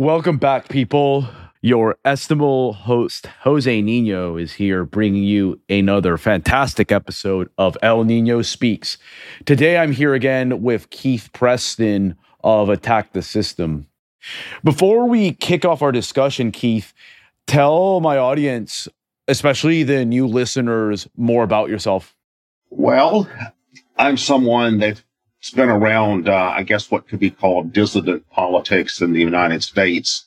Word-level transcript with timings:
Welcome 0.00 0.38
back, 0.38 0.70
people. 0.70 1.28
Your 1.60 1.98
estimable 2.06 2.72
host, 2.72 3.26
Jose 3.42 3.82
Nino, 3.82 4.38
is 4.38 4.54
here 4.54 4.86
bringing 4.86 5.24
you 5.24 5.60
another 5.68 6.16
fantastic 6.16 6.90
episode 6.90 7.50
of 7.58 7.76
El 7.82 8.04
Nino 8.04 8.40
Speaks. 8.40 8.96
Today, 9.44 9.76
I'm 9.76 9.92
here 9.92 10.14
again 10.14 10.62
with 10.62 10.88
Keith 10.88 11.28
Preston 11.34 12.16
of 12.42 12.70
Attack 12.70 13.12
the 13.12 13.20
System. 13.20 13.88
Before 14.64 15.06
we 15.06 15.32
kick 15.32 15.66
off 15.66 15.82
our 15.82 15.92
discussion, 15.92 16.50
Keith, 16.50 16.94
tell 17.46 18.00
my 18.00 18.16
audience, 18.16 18.88
especially 19.28 19.82
the 19.82 20.06
new 20.06 20.26
listeners, 20.26 21.08
more 21.14 21.44
about 21.44 21.68
yourself. 21.68 22.16
Well, 22.70 23.28
I'm 23.98 24.16
someone 24.16 24.78
that's 25.40 25.54
been 25.54 25.70
around, 25.70 26.28
uh, 26.28 26.52
I 26.54 26.64
guess, 26.64 26.90
what 26.90 27.08
could 27.08 27.18
be 27.18 27.30
called 27.30 27.72
dissident 27.72 28.28
politics 28.28 29.00
in 29.00 29.14
the 29.14 29.20
United 29.20 29.62
States 29.62 30.26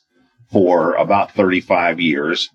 for 0.50 0.94
about 0.94 1.30
35 1.30 2.00
years. 2.00 2.50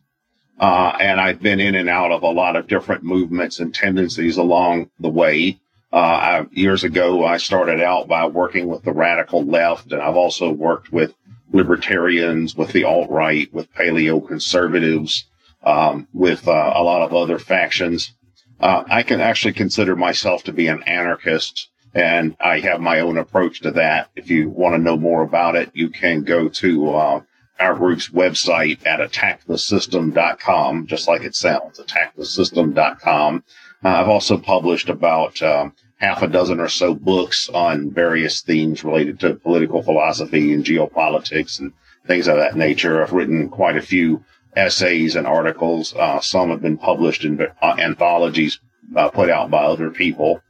Uh, 0.59 0.91
and 0.99 1.21
I've 1.21 1.41
been 1.41 1.61
in 1.61 1.75
and 1.75 1.87
out 1.87 2.11
of 2.11 2.21
a 2.21 2.27
lot 2.27 2.57
of 2.57 2.67
different 2.67 3.01
movements 3.01 3.61
and 3.61 3.73
tendencies 3.73 4.35
along 4.35 4.89
the 4.99 5.09
way. 5.09 5.57
Uh, 5.93 5.95
I, 5.95 6.45
years 6.51 6.83
ago, 6.83 7.23
I 7.23 7.37
started 7.37 7.79
out 7.79 8.09
by 8.09 8.27
working 8.27 8.67
with 8.67 8.83
the 8.83 8.91
radical 8.91 9.45
left, 9.45 9.93
and 9.93 10.01
I've 10.01 10.17
also 10.17 10.51
worked 10.51 10.91
with 10.91 11.13
libertarians, 11.53 12.57
with 12.57 12.73
the 12.73 12.83
alt 12.83 13.09
right, 13.09 13.51
with 13.53 13.73
paleo 13.73 14.25
conservatives, 14.27 15.25
um, 15.63 16.09
with 16.13 16.45
uh, 16.45 16.73
a 16.75 16.83
lot 16.83 17.03
of 17.03 17.13
other 17.13 17.39
factions. 17.39 18.11
Uh, 18.59 18.83
I 18.89 19.03
can 19.03 19.21
actually 19.21 19.53
consider 19.53 19.95
myself 19.95 20.43
to 20.43 20.51
be 20.51 20.67
an 20.67 20.83
anarchist, 20.83 21.68
and 21.93 22.35
I 22.39 22.59
have 22.59 22.81
my 22.81 22.99
own 22.99 23.17
approach 23.17 23.61
to 23.61 23.71
that. 23.71 24.09
If 24.15 24.29
you 24.29 24.49
want 24.49 24.75
to 24.75 24.81
know 24.81 24.97
more 24.97 25.23
about 25.23 25.55
it, 25.55 25.71
you 25.73 25.89
can 25.89 26.23
go 26.23 26.49
to 26.49 26.89
uh, 26.91 27.21
our 27.59 27.75
group's 27.75 28.09
website 28.09 28.85
at 28.85 28.99
attackthesystem.com, 28.99 30.87
just 30.87 31.07
like 31.07 31.23
it 31.23 31.35
sounds, 31.35 31.79
attackthesystem.com. 31.79 33.43
Uh, 33.83 33.87
I've 33.87 34.09
also 34.09 34.37
published 34.37 34.89
about 34.89 35.41
um, 35.41 35.73
half 35.97 36.21
a 36.21 36.27
dozen 36.27 36.59
or 36.59 36.69
so 36.69 36.93
books 36.93 37.49
on 37.49 37.91
various 37.91 38.41
themes 38.41 38.83
related 38.83 39.19
to 39.19 39.35
political 39.35 39.81
philosophy 39.81 40.53
and 40.53 40.63
geopolitics 40.63 41.59
and 41.59 41.73
things 42.05 42.27
of 42.27 42.37
that 42.37 42.55
nature. 42.55 43.01
I've 43.01 43.13
written 43.13 43.49
quite 43.49 43.77
a 43.77 43.81
few 43.81 44.23
essays 44.55 45.15
and 45.15 45.27
articles. 45.27 45.93
Uh, 45.95 46.19
some 46.19 46.49
have 46.49 46.61
been 46.61 46.77
published 46.77 47.25
in 47.25 47.39
uh, 47.61 47.75
anthologies 47.77 48.59
uh, 48.95 49.09
put 49.09 49.29
out 49.29 49.51
by 49.51 49.63
other 49.63 49.89
people. 49.89 50.41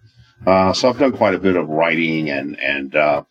Uh, 0.45 0.73
so 0.73 0.89
I've 0.89 0.99
done 0.99 1.11
quite 1.11 1.35
a 1.35 1.39
bit 1.39 1.55
of 1.55 1.67
writing 1.69 2.29
and 2.29 2.59
and 2.59 2.95
uh, 2.95 3.23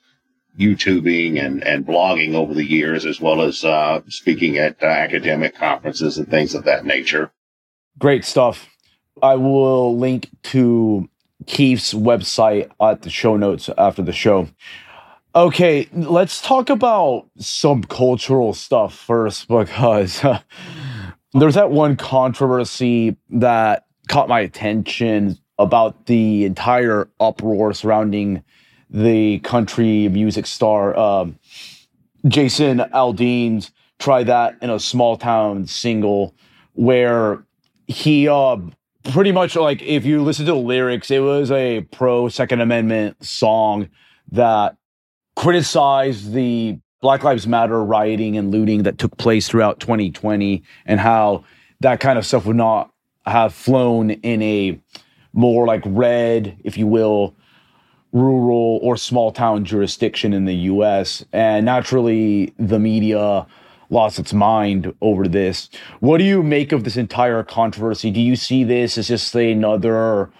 YouTubing 0.58 1.42
and, 1.44 1.62
and 1.64 1.86
blogging 1.86 2.34
over 2.34 2.52
the 2.52 2.64
years, 2.64 3.06
as 3.06 3.20
well 3.20 3.42
as 3.42 3.64
uh, 3.64 4.00
speaking 4.08 4.58
at 4.58 4.82
uh, 4.82 4.86
academic 4.86 5.54
conferences 5.54 6.18
and 6.18 6.28
things 6.28 6.54
of 6.54 6.64
that 6.64 6.84
nature. 6.84 7.30
Great 7.98 8.24
stuff. 8.24 8.68
I 9.22 9.36
will 9.36 9.96
link 9.96 10.30
to 10.44 11.08
Keith's 11.46 11.94
website 11.94 12.70
at 12.80 13.02
the 13.02 13.10
show 13.10 13.36
notes 13.36 13.70
after 13.78 14.02
the 14.02 14.12
show. 14.12 14.48
Okay, 15.34 15.88
let's 15.92 16.40
talk 16.40 16.70
about 16.70 17.28
some 17.38 17.84
cultural 17.84 18.52
stuff 18.52 18.94
first 18.94 19.46
because 19.46 20.24
there's 21.32 21.54
that 21.54 21.70
one 21.70 21.96
controversy 21.96 23.16
that 23.30 23.84
caught 24.08 24.28
my 24.28 24.40
attention 24.40 25.38
about 25.58 26.06
the 26.06 26.44
entire 26.44 27.08
uproar 27.20 27.72
surrounding 27.72 28.42
the 28.90 29.38
country 29.40 30.08
music 30.08 30.46
star 30.46 30.96
um, 30.98 31.38
Jason 32.26 32.78
Aldean's 32.78 33.70
"Try 33.98 34.24
That" 34.24 34.56
in 34.60 34.70
a 34.70 34.80
small 34.80 35.16
town 35.16 35.66
single, 35.66 36.34
where 36.74 37.44
he 37.86 38.28
uh, 38.28 38.56
pretty 39.12 39.32
much 39.32 39.56
like 39.56 39.82
if 39.82 40.04
you 40.04 40.22
listen 40.22 40.46
to 40.46 40.52
the 40.52 40.58
lyrics, 40.58 41.10
it 41.10 41.20
was 41.20 41.50
a 41.50 41.82
pro 41.92 42.28
Second 42.28 42.60
Amendment 42.60 43.24
song 43.24 43.88
that 44.32 44.76
criticized 45.36 46.32
the 46.32 46.78
Black 47.00 47.22
Lives 47.22 47.46
Matter 47.46 47.82
rioting 47.84 48.36
and 48.36 48.50
looting 48.50 48.82
that 48.82 48.98
took 48.98 49.16
place 49.16 49.48
throughout 49.48 49.78
2020 49.80 50.62
and 50.86 50.98
how 50.98 51.44
that 51.80 52.00
kind 52.00 52.18
of 52.18 52.26
stuff 52.26 52.44
would 52.44 52.56
not 52.56 52.90
have 53.24 53.54
flown 53.54 54.10
in 54.10 54.42
a 54.42 54.80
more 55.32 55.66
like 55.66 55.82
red, 55.86 56.56
if 56.64 56.76
you 56.76 56.86
will, 56.86 57.34
rural 58.12 58.78
or 58.82 58.96
small 58.96 59.32
town 59.32 59.64
jurisdiction 59.64 60.32
in 60.32 60.44
the 60.44 60.54
US. 60.54 61.24
And 61.32 61.66
naturally, 61.66 62.54
the 62.58 62.78
media 62.78 63.46
lost 63.90 64.18
its 64.18 64.32
mind 64.32 64.92
over 65.00 65.26
this. 65.28 65.68
What 66.00 66.18
do 66.18 66.24
you 66.24 66.42
make 66.42 66.72
of 66.72 66.84
this 66.84 66.96
entire 66.96 67.42
controversy? 67.42 68.10
Do 68.10 68.20
you 68.20 68.36
see 68.36 68.64
this 68.64 68.98
as 68.98 69.08
just 69.08 69.34
another 69.34 70.30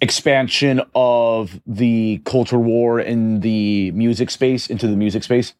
expansion 0.00 0.80
of 0.94 1.60
the 1.66 2.20
culture 2.24 2.58
war 2.58 3.00
in 3.00 3.40
the 3.40 3.90
music 3.92 4.30
space 4.30 4.68
into 4.68 4.86
the 4.86 4.96
music 4.96 5.22
space? 5.22 5.54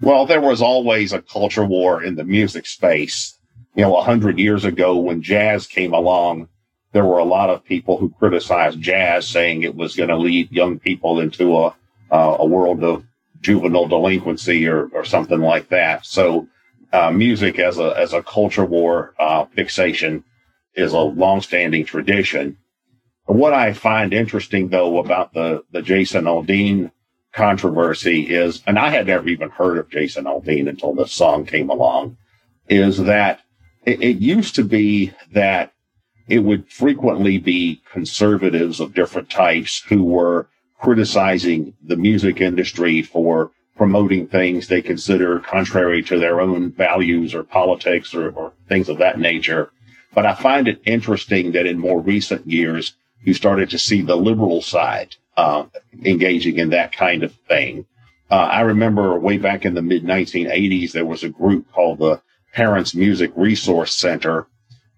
Well, 0.00 0.26
there 0.26 0.40
was 0.40 0.62
always 0.62 1.12
a 1.12 1.20
culture 1.20 1.64
war 1.64 2.02
in 2.02 2.14
the 2.14 2.24
music 2.24 2.66
space. 2.66 3.38
You 3.74 3.82
know, 3.82 3.96
a 3.96 4.02
hundred 4.02 4.38
years 4.38 4.64
ago 4.64 4.96
when 4.96 5.22
jazz 5.22 5.66
came 5.66 5.92
along, 5.92 6.48
there 6.92 7.04
were 7.04 7.18
a 7.18 7.24
lot 7.24 7.50
of 7.50 7.64
people 7.64 7.98
who 7.98 8.10
criticized 8.18 8.80
jazz, 8.80 9.26
saying 9.26 9.62
it 9.62 9.74
was 9.74 9.96
going 9.96 10.08
to 10.08 10.16
lead 10.16 10.50
young 10.50 10.78
people 10.78 11.20
into 11.20 11.56
a 11.56 11.74
uh, 12.10 12.36
a 12.38 12.46
world 12.46 12.82
of 12.82 13.04
juvenile 13.40 13.86
delinquency 13.86 14.66
or, 14.66 14.88
or 14.88 15.04
something 15.04 15.40
like 15.40 15.68
that. 15.68 16.06
So, 16.06 16.48
uh, 16.92 17.10
music 17.10 17.58
as 17.58 17.78
a 17.78 17.94
as 17.98 18.12
a 18.12 18.22
culture 18.22 18.64
war 18.64 19.14
uh, 19.18 19.44
fixation 19.46 20.24
is 20.74 20.92
a 20.92 20.98
longstanding 20.98 21.84
tradition. 21.84 22.56
What 23.26 23.52
I 23.52 23.74
find 23.74 24.14
interesting 24.14 24.68
though 24.68 24.98
about 24.98 25.34
the 25.34 25.64
the 25.70 25.82
Jason 25.82 26.24
Aldean 26.24 26.90
controversy 27.32 28.22
is, 28.22 28.62
and 28.66 28.78
I 28.78 28.88
had 28.88 29.06
never 29.06 29.28
even 29.28 29.50
heard 29.50 29.76
of 29.76 29.90
Jason 29.90 30.24
Aldean 30.24 30.68
until 30.68 30.94
this 30.94 31.12
song 31.12 31.44
came 31.44 31.68
along, 31.68 32.16
is 32.68 32.98
that 33.04 33.40
it, 33.84 34.02
it 34.02 34.16
used 34.18 34.54
to 34.54 34.64
be 34.64 35.12
that 35.32 35.72
it 36.28 36.40
would 36.40 36.70
frequently 36.70 37.38
be 37.38 37.80
conservatives 37.90 38.80
of 38.80 38.94
different 38.94 39.30
types 39.30 39.82
who 39.88 40.04
were 40.04 40.48
criticizing 40.78 41.74
the 41.82 41.96
music 41.96 42.40
industry 42.40 43.02
for 43.02 43.50
promoting 43.76 44.26
things 44.26 44.68
they 44.68 44.82
consider 44.82 45.40
contrary 45.40 46.02
to 46.02 46.18
their 46.18 46.40
own 46.40 46.70
values 46.72 47.34
or 47.34 47.42
politics 47.42 48.14
or, 48.14 48.30
or 48.30 48.52
things 48.68 48.88
of 48.88 48.98
that 48.98 49.18
nature. 49.18 49.70
But 50.14 50.26
I 50.26 50.34
find 50.34 50.68
it 50.68 50.82
interesting 50.84 51.52
that 51.52 51.66
in 51.66 51.78
more 51.78 52.00
recent 52.00 52.46
years, 52.46 52.94
you 53.22 53.34
started 53.34 53.70
to 53.70 53.78
see 53.78 54.02
the 54.02 54.16
liberal 54.16 54.62
side 54.62 55.16
uh, 55.36 55.64
engaging 56.04 56.58
in 56.58 56.70
that 56.70 56.92
kind 56.92 57.22
of 57.22 57.32
thing. 57.48 57.86
Uh, 58.30 58.34
I 58.34 58.60
remember 58.60 59.18
way 59.18 59.38
back 59.38 59.64
in 59.64 59.74
the 59.74 59.82
mid 59.82 60.04
1980s, 60.04 60.92
there 60.92 61.06
was 61.06 61.22
a 61.22 61.28
group 61.28 61.72
called 61.72 61.98
the 61.98 62.20
Parents 62.52 62.94
Music 62.94 63.30
Resource 63.36 63.94
Center 63.94 64.46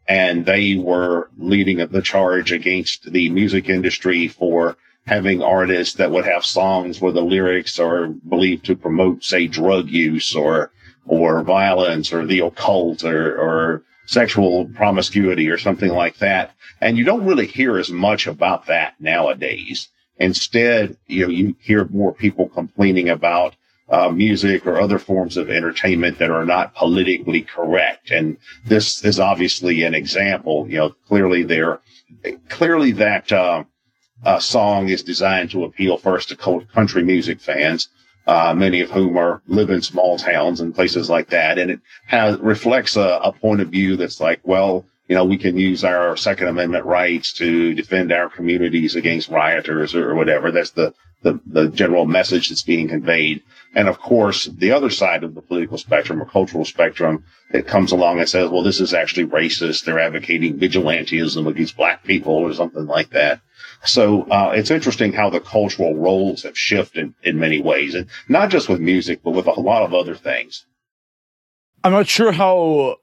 and 0.08 0.44
they 0.46 0.76
were 0.76 1.30
leading 1.38 1.78
the 1.86 2.02
charge 2.02 2.52
against 2.52 3.10
the 3.12 3.30
music 3.30 3.68
industry 3.68 4.28
for 4.28 4.76
having 5.06 5.42
artists 5.42 5.94
that 5.94 6.10
would 6.10 6.24
have 6.24 6.44
songs 6.44 7.00
where 7.00 7.12
the 7.12 7.22
lyrics 7.22 7.78
are 7.78 8.08
believed 8.08 8.64
to 8.66 8.76
promote, 8.76 9.24
say, 9.24 9.46
drug 9.46 9.88
use 9.88 10.34
or 10.34 10.70
or 11.06 11.42
violence 11.42 12.12
or 12.12 12.24
the 12.26 12.40
occult 12.40 13.02
or, 13.02 13.36
or 13.36 13.82
sexual 14.06 14.66
promiscuity 14.74 15.48
or 15.48 15.58
something 15.58 15.90
like 15.90 16.18
that. 16.18 16.52
And 16.80 16.96
you 16.96 17.04
don't 17.04 17.26
really 17.26 17.46
hear 17.46 17.78
as 17.78 17.90
much 17.90 18.26
about 18.26 18.66
that 18.66 18.94
nowadays. 19.00 19.88
Instead, 20.18 20.96
you 21.06 21.26
know, 21.26 21.32
you 21.32 21.56
hear 21.60 21.86
more 21.86 22.12
people 22.12 22.48
complaining 22.48 23.08
about 23.08 23.54
uh, 23.90 24.08
music 24.10 24.66
or 24.66 24.80
other 24.80 24.98
forms 24.98 25.36
of 25.36 25.50
entertainment 25.50 26.18
that 26.18 26.30
are 26.30 26.44
not 26.44 26.74
politically 26.74 27.42
correct. 27.42 28.10
And 28.10 28.36
this 28.66 29.04
is 29.04 29.18
obviously 29.18 29.82
an 29.82 29.94
example. 29.94 30.66
You 30.68 30.78
know, 30.78 30.91
clearly 31.09 31.42
there, 31.42 31.80
clearly 32.48 32.92
that 32.92 33.32
uh, 33.32 33.65
uh, 34.24 34.38
song 34.38 34.88
is 34.88 35.03
designed 35.03 35.50
to 35.50 35.65
appeal 35.65 35.97
first 35.97 36.28
to 36.28 36.65
country 36.72 37.03
music 37.03 37.41
fans. 37.41 37.88
Uh, 38.26 38.54
many 38.54 38.80
of 38.80 38.91
whom 38.91 39.16
are 39.16 39.42
live 39.48 39.70
in 39.70 39.82
small 39.82 40.16
towns 40.18 40.60
and 40.60 40.74
places 40.74 41.10
like 41.10 41.30
that, 41.30 41.59
and 41.59 41.70
it 41.70 41.80
has 42.06 42.38
reflects 42.38 42.94
a, 42.97 43.18
a 43.24 43.32
point 43.32 43.60
of 43.60 43.68
view 43.68 43.97
that's 43.97 44.20
like, 44.20 44.41
well, 44.44 44.84
you 45.09 45.16
know, 45.16 45.24
we 45.24 45.38
can 45.38 45.56
use 45.56 45.82
our 45.82 46.16
Second 46.16 46.47
Amendment 46.47 46.84
rights 46.84 47.32
to 47.32 47.74
defend 47.74 48.12
our 48.12 48.28
communities 48.28 48.94
against 48.94 49.30
rioters 49.30 49.94
or 49.97 50.15
whatever. 50.15 50.53
That's 50.53 50.70
the 50.70 50.94
the, 51.22 51.40
the 51.46 51.68
general 51.68 52.06
message 52.06 52.48
that's 52.48 52.62
being 52.62 52.88
conveyed. 52.88 53.42
And 53.74 53.88
of 53.88 54.00
course, 54.00 54.46
the 54.46 54.72
other 54.72 54.90
side 54.90 55.22
of 55.22 55.34
the 55.34 55.42
political 55.42 55.78
spectrum 55.78 56.20
or 56.20 56.24
cultural 56.24 56.64
spectrum, 56.64 57.24
it 57.52 57.66
comes 57.66 57.92
along 57.92 58.18
and 58.18 58.28
says, 58.28 58.50
well, 58.50 58.62
this 58.62 58.80
is 58.80 58.94
actually 58.94 59.26
racist. 59.26 59.84
They're 59.84 59.98
advocating 59.98 60.58
vigilantism 60.58 61.46
against 61.46 61.76
black 61.76 62.04
people 62.04 62.34
or 62.34 62.52
something 62.54 62.86
like 62.86 63.10
that. 63.10 63.40
So 63.84 64.22
uh, 64.24 64.52
it's 64.54 64.70
interesting 64.70 65.12
how 65.12 65.30
the 65.30 65.40
cultural 65.40 65.94
roles 65.94 66.42
have 66.42 66.58
shifted 66.58 67.14
in 67.22 67.38
many 67.38 67.62
ways, 67.62 67.94
and 67.94 68.08
not 68.28 68.50
just 68.50 68.68
with 68.68 68.80
music, 68.80 69.22
but 69.22 69.30
with 69.30 69.46
a 69.46 69.52
lot 69.52 69.82
of 69.82 69.94
other 69.94 70.14
things. 70.14 70.66
I'm 71.82 71.92
not 71.92 72.08
sure 72.08 72.32
how 72.32 72.96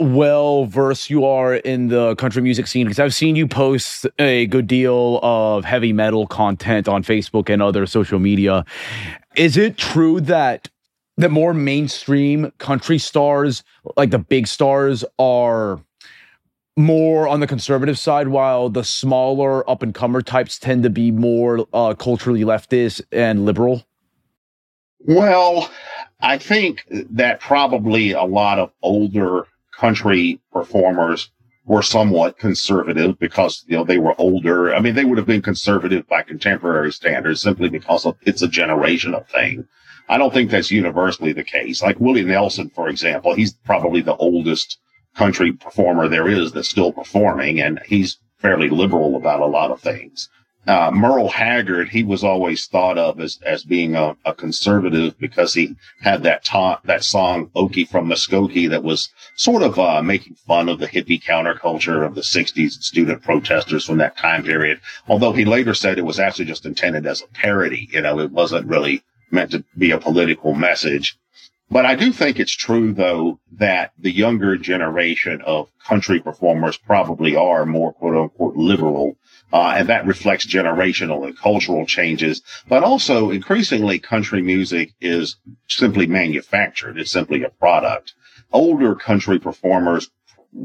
well 0.00 0.66
versed 0.66 1.10
you 1.10 1.24
are 1.24 1.54
in 1.54 1.88
the 1.88 2.14
country 2.16 2.42
music 2.42 2.66
scene 2.66 2.86
because 2.86 2.98
I've 2.98 3.14
seen 3.14 3.36
you 3.36 3.46
post 3.46 4.06
a 4.18 4.46
good 4.46 4.66
deal 4.66 5.20
of 5.22 5.64
heavy 5.64 5.92
metal 5.92 6.26
content 6.26 6.88
on 6.88 7.02
Facebook 7.02 7.48
and 7.48 7.62
other 7.62 7.86
social 7.86 8.18
media. 8.18 8.64
Is 9.36 9.56
it 9.56 9.76
true 9.76 10.20
that 10.22 10.68
the 11.16 11.28
more 11.28 11.54
mainstream 11.54 12.52
country 12.58 12.98
stars, 12.98 13.62
like 13.96 14.10
the 14.10 14.18
big 14.18 14.46
stars, 14.46 15.04
are 15.18 15.80
more 16.76 17.28
on 17.28 17.40
the 17.40 17.46
conservative 17.46 17.98
side, 17.98 18.28
while 18.28 18.68
the 18.68 18.82
smaller 18.82 19.68
up 19.70 19.82
and 19.82 19.94
comer 19.94 20.22
types 20.22 20.58
tend 20.58 20.82
to 20.82 20.90
be 20.90 21.10
more 21.12 21.66
uh, 21.72 21.94
culturally 21.94 22.42
leftist 22.42 23.00
and 23.12 23.44
liberal? 23.44 23.84
Well, 25.06 25.70
I 26.20 26.38
think 26.38 26.84
that 26.90 27.38
probably 27.40 28.12
a 28.12 28.24
lot 28.24 28.58
of 28.58 28.72
older 28.82 29.46
country 29.78 30.40
performers 30.52 31.30
were 31.66 31.82
somewhat 31.82 32.38
conservative 32.38 33.18
because 33.18 33.64
you 33.66 33.76
know 33.76 33.84
they 33.84 33.98
were 33.98 34.14
older. 34.20 34.74
I 34.74 34.80
mean, 34.80 34.94
they 34.94 35.04
would 35.04 35.18
have 35.18 35.26
been 35.26 35.42
conservative 35.42 36.06
by 36.08 36.22
contemporary 36.22 36.92
standards 36.92 37.40
simply 37.40 37.68
because 37.68 38.04
of, 38.04 38.16
it's 38.22 38.42
a 38.42 38.48
generational 38.48 39.26
thing. 39.28 39.66
I 40.08 40.18
don't 40.18 40.34
think 40.34 40.50
that's 40.50 40.70
universally 40.70 41.32
the 41.32 41.44
case. 41.44 41.82
Like 41.82 41.98
Willie 41.98 42.24
Nelson, 42.24 42.70
for 42.74 42.88
example, 42.88 43.34
he's 43.34 43.54
probably 43.54 44.02
the 44.02 44.16
oldest 44.16 44.78
country 45.16 45.52
performer 45.52 46.08
there 46.08 46.28
is 46.28 46.52
that's 46.52 46.68
still 46.68 46.92
performing, 46.92 47.60
and 47.60 47.80
he's 47.86 48.18
fairly 48.38 48.68
liberal 48.68 49.16
about 49.16 49.40
a 49.40 49.46
lot 49.46 49.70
of 49.70 49.80
things 49.80 50.28
uh, 50.66 50.90
Merle 50.92 51.28
Haggard, 51.28 51.90
he 51.90 52.02
was 52.02 52.24
always 52.24 52.66
thought 52.66 52.96
of 52.96 53.20
as, 53.20 53.38
as 53.44 53.64
being 53.64 53.94
a, 53.94 54.16
a 54.24 54.34
conservative 54.34 55.18
because 55.18 55.52
he 55.52 55.76
had 56.00 56.22
that 56.22 56.44
ta- 56.44 56.80
that 56.84 57.04
song 57.04 57.50
Okie 57.54 57.88
from 57.88 58.08
Muskogee 58.08 58.70
that 58.70 58.82
was 58.82 59.10
sort 59.36 59.62
of 59.62 59.78
uh, 59.78 60.02
making 60.02 60.36
fun 60.46 60.68
of 60.68 60.78
the 60.78 60.88
hippie 60.88 61.22
counterculture 61.22 62.06
of 62.06 62.14
the 62.14 62.22
60s 62.22 62.82
student 62.82 63.22
protesters 63.22 63.84
from 63.84 63.98
that 63.98 64.16
time 64.16 64.42
period. 64.42 64.80
Although 65.06 65.32
he 65.32 65.44
later 65.44 65.74
said 65.74 65.98
it 65.98 66.06
was 66.06 66.18
actually 66.18 66.46
just 66.46 66.64
intended 66.64 67.06
as 67.06 67.22
a 67.22 67.26
parody. 67.28 67.88
You 67.92 68.00
know, 68.00 68.18
it 68.20 68.30
wasn't 68.30 68.66
really 68.66 69.02
meant 69.30 69.50
to 69.50 69.64
be 69.76 69.90
a 69.90 69.98
political 69.98 70.54
message. 70.54 71.18
But 71.70 71.86
I 71.86 71.94
do 71.94 72.12
think 72.12 72.38
it's 72.38 72.52
true, 72.52 72.92
though, 72.92 73.40
that 73.52 73.92
the 73.98 74.12
younger 74.12 74.56
generation 74.56 75.42
of 75.42 75.70
country 75.84 76.20
performers 76.20 76.76
probably 76.76 77.36
are 77.36 77.66
more 77.66 77.92
quote 77.92 78.16
unquote 78.16 78.56
liberal 78.56 79.16
uh, 79.52 79.74
and 79.76 79.88
that 79.88 80.06
reflects 80.06 80.46
generational 80.46 81.24
and 81.24 81.38
cultural 81.38 81.86
changes. 81.86 82.42
But 82.68 82.82
also, 82.82 83.30
increasingly, 83.30 83.98
country 83.98 84.42
music 84.42 84.92
is 85.00 85.36
simply 85.68 86.06
manufactured. 86.06 86.98
It's 86.98 87.10
simply 87.10 87.42
a 87.42 87.50
product. 87.50 88.14
Older 88.52 88.94
country 88.94 89.38
performers 89.38 90.10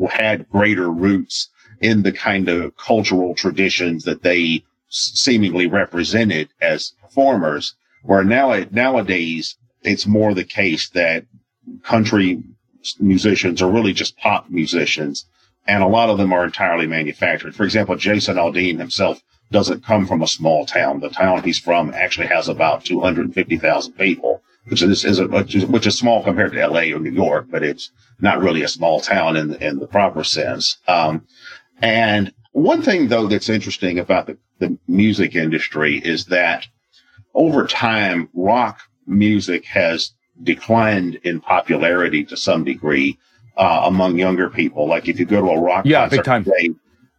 had 0.09 0.49
greater 0.49 0.89
roots 0.89 1.49
in 1.81 2.03
the 2.03 2.11
kind 2.11 2.49
of 2.49 2.75
cultural 2.77 3.35
traditions 3.35 4.03
that 4.03 4.23
they 4.23 4.63
seemingly 4.89 5.67
represented 5.67 6.49
as 6.61 6.93
performers. 7.01 7.75
Where 8.03 8.23
now, 8.23 8.65
nowadays, 8.71 9.57
it's 9.83 10.07
more 10.07 10.33
the 10.33 10.43
case 10.43 10.89
that 10.89 11.25
country 11.83 12.41
musicians 12.99 13.61
are 13.61 13.69
really 13.69 13.93
just 13.93 14.17
pop 14.17 14.49
musicians 14.49 15.25
and 15.69 15.83
a 15.83 15.87
lot 15.87 16.09
of 16.09 16.17
them 16.17 16.33
are 16.33 16.43
entirely 16.43 16.87
manufactured. 16.87 17.55
For 17.55 17.63
example, 17.63 17.95
Jason 17.95 18.37
Aldean 18.37 18.79
himself 18.79 19.21
doesn't 19.51 19.85
come 19.85 20.07
from 20.07 20.23
a 20.23 20.27
small 20.27 20.65
town. 20.65 20.99
The 20.99 21.09
town 21.09 21.43
he's 21.43 21.59
from 21.59 21.93
actually 21.93 22.25
has 22.27 22.49
about 22.49 22.85
250,000 22.85 23.93
people, 23.93 24.41
which 24.65 24.81
is, 24.81 25.05
is 25.05 25.19
a, 25.19 25.27
which 25.27 25.85
is 25.85 25.97
small 25.97 26.23
compared 26.23 26.53
to 26.53 26.67
LA 26.67 26.95
or 26.95 26.99
New 26.99 27.11
York, 27.11 27.45
but 27.51 27.61
it's 27.61 27.91
not 28.19 28.39
really 28.39 28.63
a 28.63 28.67
small 28.67 28.99
town 28.99 29.37
in, 29.37 29.53
in 29.55 29.77
the 29.77 29.85
proper 29.85 30.23
sense. 30.23 30.77
Um, 30.87 31.27
and 31.83 32.33
one 32.51 32.81
thing 32.81 33.07
though 33.07 33.27
that's 33.27 33.47
interesting 33.47 33.99
about 33.99 34.25
the, 34.25 34.37
the 34.57 34.75
music 34.87 35.35
industry 35.35 36.01
is 36.03 36.25
that 36.25 36.65
over 37.35 37.67
time, 37.67 38.29
rock 38.33 38.81
music 39.05 39.65
has 39.65 40.13
declined 40.41 41.19
in 41.23 41.41
popularity 41.41 42.23
to 42.25 42.35
some 42.35 42.63
degree 42.63 43.19
uh, 43.59 43.81
among 43.83 44.17
younger 44.17 44.49
people. 44.49 44.87
Like 44.87 45.07
if 45.07 45.19
you 45.19 45.25
go 45.25 45.41
to 45.41 45.51
a 45.51 45.61
rock 45.61 45.85
yeah, 45.85 46.03
concert 46.03 46.15
big 46.15 46.25
time. 46.25 46.43
today, 46.45 46.69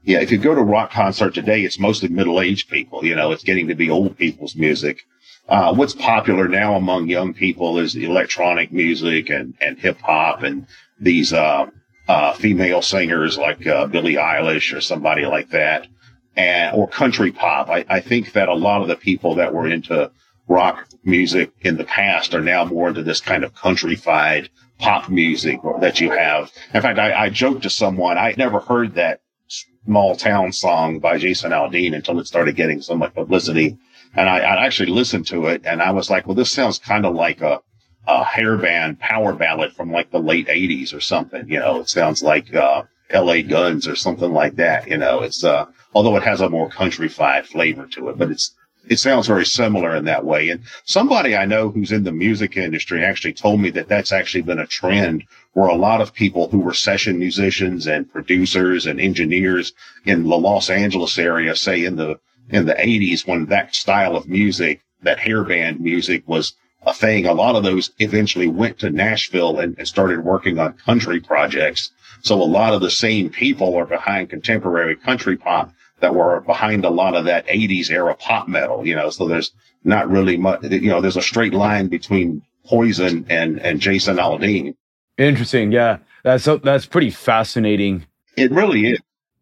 yeah, 0.02 0.20
if 0.20 0.32
you 0.32 0.38
go 0.38 0.54
to 0.54 0.60
a 0.62 0.64
rock 0.64 0.90
concert 0.90 1.34
today, 1.34 1.62
it's 1.62 1.78
mostly 1.78 2.08
middle 2.08 2.40
aged 2.40 2.70
people. 2.70 3.04
You 3.04 3.14
know, 3.14 3.30
it's 3.30 3.44
getting 3.44 3.68
to 3.68 3.74
be 3.74 3.90
old 3.90 4.16
people's 4.16 4.56
music. 4.56 5.02
Uh, 5.48 5.74
what's 5.74 5.94
popular 5.94 6.48
now 6.48 6.76
among 6.76 7.08
young 7.08 7.34
people 7.34 7.78
is 7.78 7.94
electronic 7.94 8.72
music 8.72 9.28
and, 9.28 9.54
and 9.60 9.78
hip 9.78 10.00
hop 10.00 10.42
and 10.42 10.66
these 10.98 11.32
uh, 11.32 11.66
uh, 12.08 12.32
female 12.34 12.80
singers 12.80 13.36
like 13.36 13.66
uh, 13.66 13.86
Billie 13.86 14.14
Eilish 14.14 14.74
or 14.74 14.80
somebody 14.80 15.26
like 15.26 15.50
that, 15.50 15.88
and 16.36 16.74
or 16.74 16.88
country 16.88 17.32
pop. 17.32 17.68
I, 17.68 17.84
I 17.88 18.00
think 18.00 18.32
that 18.32 18.48
a 18.48 18.54
lot 18.54 18.80
of 18.80 18.88
the 18.88 18.96
people 18.96 19.34
that 19.34 19.52
were 19.52 19.68
into 19.68 20.10
rock 20.48 20.86
music 21.04 21.52
in 21.60 21.76
the 21.76 21.84
past 21.84 22.34
are 22.34 22.40
now 22.40 22.64
more 22.64 22.88
into 22.88 23.02
this 23.02 23.20
kind 23.20 23.44
of 23.44 23.54
countrified 23.54 24.48
pop 24.80 25.08
music 25.08 25.60
that 25.80 26.00
you 26.00 26.10
have. 26.10 26.50
In 26.74 26.80
fact, 26.82 26.98
I, 26.98 27.24
I 27.24 27.30
joked 27.30 27.62
to 27.62 27.70
someone, 27.70 28.18
I 28.18 28.34
never 28.36 28.60
heard 28.60 28.94
that 28.94 29.20
small 29.46 30.16
town 30.16 30.52
song 30.52 30.98
by 30.98 31.18
Jason 31.18 31.52
Aldean 31.52 31.94
until 31.94 32.18
it 32.18 32.26
started 32.26 32.56
getting 32.56 32.80
so 32.80 32.94
much 32.94 33.14
publicity. 33.14 33.78
And 34.14 34.28
I, 34.28 34.38
I 34.38 34.66
actually 34.66 34.90
listened 34.90 35.26
to 35.28 35.46
it 35.46 35.62
and 35.64 35.80
I 35.82 35.92
was 35.92 36.10
like, 36.10 36.26
well, 36.26 36.34
this 36.34 36.50
sounds 36.50 36.78
kind 36.78 37.06
of 37.06 37.14
like 37.14 37.40
a, 37.40 37.60
a 38.06 38.24
hairband 38.24 38.98
power 38.98 39.32
ballad 39.34 39.72
from 39.72 39.92
like 39.92 40.10
the 40.10 40.18
late 40.18 40.48
eighties 40.48 40.92
or 40.92 41.00
something. 41.00 41.48
You 41.48 41.60
know, 41.60 41.80
it 41.80 41.88
sounds 41.88 42.22
like, 42.22 42.54
uh, 42.54 42.84
LA 43.12 43.42
Guns 43.42 43.88
or 43.88 43.96
something 43.96 44.32
like 44.32 44.56
that. 44.56 44.88
You 44.88 44.96
know, 44.96 45.20
it's, 45.20 45.42
uh, 45.44 45.66
although 45.94 46.16
it 46.16 46.22
has 46.22 46.40
a 46.40 46.48
more 46.48 46.70
countrified 46.70 47.46
flavor 47.46 47.86
to 47.86 48.08
it, 48.08 48.18
but 48.18 48.30
it's, 48.30 48.54
it 48.88 48.98
sounds 48.98 49.26
very 49.26 49.46
similar 49.46 49.94
in 49.94 50.04
that 50.06 50.24
way. 50.24 50.48
And 50.48 50.62
somebody 50.84 51.36
I 51.36 51.44
know 51.44 51.70
who's 51.70 51.92
in 51.92 52.04
the 52.04 52.12
music 52.12 52.56
industry 52.56 53.04
actually 53.04 53.34
told 53.34 53.60
me 53.60 53.70
that 53.70 53.88
that's 53.88 54.12
actually 54.12 54.42
been 54.42 54.58
a 54.58 54.66
trend 54.66 55.24
where 55.52 55.68
a 55.68 55.74
lot 55.74 56.00
of 56.00 56.14
people 56.14 56.48
who 56.48 56.60
were 56.60 56.74
session 56.74 57.18
musicians 57.18 57.86
and 57.86 58.10
producers 58.10 58.86
and 58.86 59.00
engineers 59.00 59.72
in 60.04 60.22
the 60.22 60.36
Los 60.36 60.70
Angeles 60.70 61.18
area, 61.18 61.54
say 61.54 61.84
in 61.84 61.96
the, 61.96 62.18
in 62.48 62.66
the 62.66 62.80
eighties, 62.80 63.26
when 63.26 63.46
that 63.46 63.74
style 63.74 64.16
of 64.16 64.28
music, 64.28 64.80
that 65.02 65.18
hairband 65.18 65.80
music 65.80 66.22
was 66.26 66.54
a 66.86 66.94
thing, 66.94 67.26
a 67.26 67.34
lot 67.34 67.56
of 67.56 67.62
those 67.62 67.90
eventually 67.98 68.48
went 68.48 68.78
to 68.78 68.90
Nashville 68.90 69.58
and, 69.58 69.76
and 69.78 69.86
started 69.86 70.24
working 70.24 70.58
on 70.58 70.72
country 70.74 71.20
projects. 71.20 71.90
So 72.22 72.40
a 72.40 72.44
lot 72.44 72.74
of 72.74 72.80
the 72.80 72.90
same 72.90 73.30
people 73.30 73.76
are 73.76 73.86
behind 73.86 74.30
contemporary 74.30 74.96
country 74.96 75.36
pop 75.36 75.72
that 76.00 76.14
were 76.14 76.40
behind 76.40 76.84
a 76.84 76.90
lot 76.90 77.14
of 77.14 77.26
that 77.26 77.46
80s 77.46 77.90
era 77.90 78.14
pop 78.14 78.48
metal, 78.48 78.86
you 78.86 78.94
know, 78.94 79.10
so 79.10 79.28
there's 79.28 79.52
not 79.84 80.10
really 80.10 80.36
much, 80.36 80.62
you 80.64 80.88
know, 80.88 81.00
there's 81.00 81.16
a 81.16 81.22
straight 81.22 81.54
line 81.54 81.88
between 81.88 82.42
Poison 82.66 83.26
and, 83.28 83.58
and 83.60 83.80
Jason 83.80 84.16
Aldean. 84.16 84.74
Interesting. 85.18 85.72
Yeah. 85.72 85.98
That's, 86.22 86.46
that's 86.62 86.86
pretty 86.86 87.10
fascinating. 87.10 88.06
It 88.36 88.50
really 88.50 88.92
is. 88.92 88.98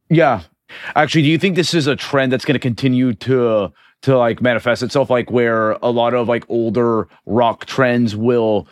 Yeah. 0.08 0.42
Actually, 0.94 1.22
do 1.22 1.28
you 1.28 1.38
think 1.38 1.56
this 1.56 1.74
is 1.74 1.86
a 1.86 1.96
trend 1.96 2.32
that's 2.32 2.44
going 2.44 2.54
to 2.54 2.60
continue 2.60 3.14
to, 3.14 3.72
to 4.02 4.16
like 4.16 4.40
manifest 4.40 4.82
itself, 4.82 5.10
like 5.10 5.30
where 5.30 5.72
a 5.72 5.90
lot 5.90 6.14
of 6.14 6.28
like 6.28 6.44
older 6.48 7.08
rock 7.26 7.66
trends 7.66 8.14
will, 8.14 8.68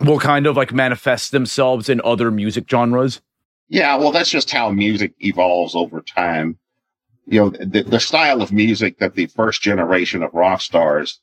will 0.00 0.18
kind 0.18 0.46
of 0.46 0.56
like 0.56 0.72
manifest 0.72 1.32
themselves 1.32 1.88
in 1.88 2.00
other 2.04 2.30
music 2.30 2.68
genres? 2.68 3.20
Yeah. 3.68 3.96
Well, 3.96 4.12
that's 4.12 4.30
just 4.30 4.50
how 4.50 4.70
music 4.70 5.14
evolves 5.20 5.74
over 5.74 6.00
time 6.00 6.58
you 7.26 7.40
know, 7.40 7.50
the, 7.50 7.82
the 7.82 8.00
style 8.00 8.42
of 8.42 8.52
music 8.52 8.98
that 8.98 9.14
the 9.14 9.26
first 9.26 9.62
generation 9.62 10.22
of 10.22 10.34
rock 10.34 10.60
stars 10.60 11.20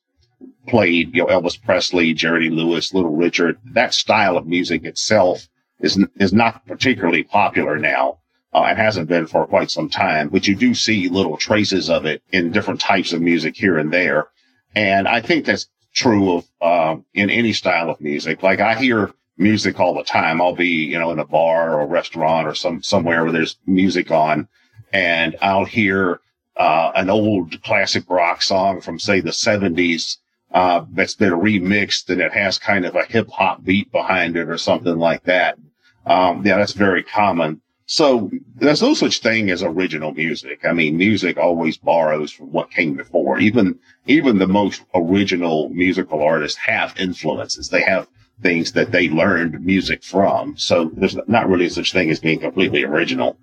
played, 0.67 1.15
you 1.15 1.23
know, 1.23 1.27
Elvis 1.27 1.61
Presley, 1.61 2.13
Jerry 2.13 2.49
Lewis, 2.49 2.93
Little 2.93 3.15
Richard, 3.15 3.57
that 3.73 3.93
style 3.93 4.37
of 4.37 4.47
music 4.47 4.83
itself 4.83 5.47
is, 5.79 6.03
is 6.15 6.33
not 6.33 6.65
particularly 6.65 7.23
popular 7.23 7.77
now. 7.77 8.17
Uh, 8.53 8.63
and 8.63 8.77
hasn't 8.77 9.07
been 9.07 9.25
for 9.25 9.47
quite 9.47 9.71
some 9.71 9.87
time, 9.87 10.27
but 10.27 10.45
you 10.45 10.53
do 10.53 10.73
see 10.73 11.07
little 11.07 11.37
traces 11.37 11.89
of 11.89 12.05
it 12.05 12.21
in 12.33 12.51
different 12.51 12.81
types 12.81 13.13
of 13.13 13.21
music 13.21 13.55
here 13.55 13.77
and 13.77 13.93
there. 13.93 14.27
And 14.75 15.07
I 15.07 15.21
think 15.21 15.45
that's 15.45 15.69
true 15.93 16.33
of, 16.33 16.45
uh, 16.61 16.97
in 17.13 17.29
any 17.29 17.53
style 17.53 17.89
of 17.89 18.01
music. 18.01 18.43
Like 18.43 18.59
I 18.59 18.75
hear 18.75 19.13
music 19.37 19.79
all 19.79 19.93
the 19.93 20.03
time. 20.03 20.41
I'll 20.41 20.53
be, 20.53 20.67
you 20.67 20.99
know, 20.99 21.11
in 21.11 21.19
a 21.19 21.25
bar 21.25 21.75
or 21.75 21.79
a 21.79 21.85
restaurant 21.85 22.45
or 22.45 22.53
some, 22.53 22.83
somewhere 22.83 23.23
where 23.23 23.31
there's 23.31 23.57
music 23.65 24.11
on 24.11 24.49
and 24.93 25.35
I'll 25.41 25.65
hear 25.65 26.19
uh, 26.57 26.91
an 26.95 27.09
old 27.09 27.61
classic 27.63 28.03
rock 28.09 28.41
song 28.41 28.81
from 28.81 28.99
say 28.99 29.19
the 29.19 29.31
70s 29.31 30.17
uh, 30.53 30.85
that's 30.91 31.15
been 31.15 31.33
remixed 31.33 32.09
and 32.09 32.21
it 32.21 32.33
has 32.33 32.57
kind 32.57 32.85
of 32.85 32.95
a 32.95 33.05
hip 33.05 33.29
hop 33.29 33.63
beat 33.63 33.91
behind 33.91 34.35
it 34.35 34.49
or 34.49 34.57
something 34.57 34.97
like 34.97 35.23
that. 35.23 35.57
Um, 36.05 36.45
yeah, 36.45 36.57
that's 36.57 36.73
very 36.73 37.03
common. 37.03 37.61
So 37.85 38.31
there's 38.55 38.81
no 38.81 38.93
such 38.93 39.19
thing 39.19 39.49
as 39.49 39.63
original 39.63 40.13
music. 40.13 40.61
I 40.63 40.71
mean, 40.71 40.95
music 40.95 41.37
always 41.37 41.77
borrows 41.77 42.31
from 42.31 42.51
what 42.51 42.71
came 42.71 42.95
before. 42.95 43.39
Even 43.39 43.79
even 44.07 44.37
the 44.37 44.47
most 44.47 44.83
original 44.95 45.67
musical 45.69 46.21
artists 46.23 46.57
have 46.59 46.97
influences. 46.97 47.67
They 47.67 47.81
have 47.81 48.07
things 48.41 48.71
that 48.73 48.91
they 48.91 49.09
learned 49.09 49.65
music 49.65 50.03
from. 50.03 50.55
So 50.57 50.89
there's 50.93 51.17
not 51.27 51.49
really 51.49 51.69
such 51.69 51.91
thing 51.91 52.09
as 52.09 52.19
being 52.19 52.39
completely 52.39 52.83
original. 52.83 53.37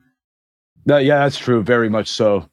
Uh, 0.88 0.97
yeah, 0.97 1.18
that's 1.18 1.38
true. 1.38 1.62
Very 1.62 1.88
much 1.88 2.09
so. 2.09 2.49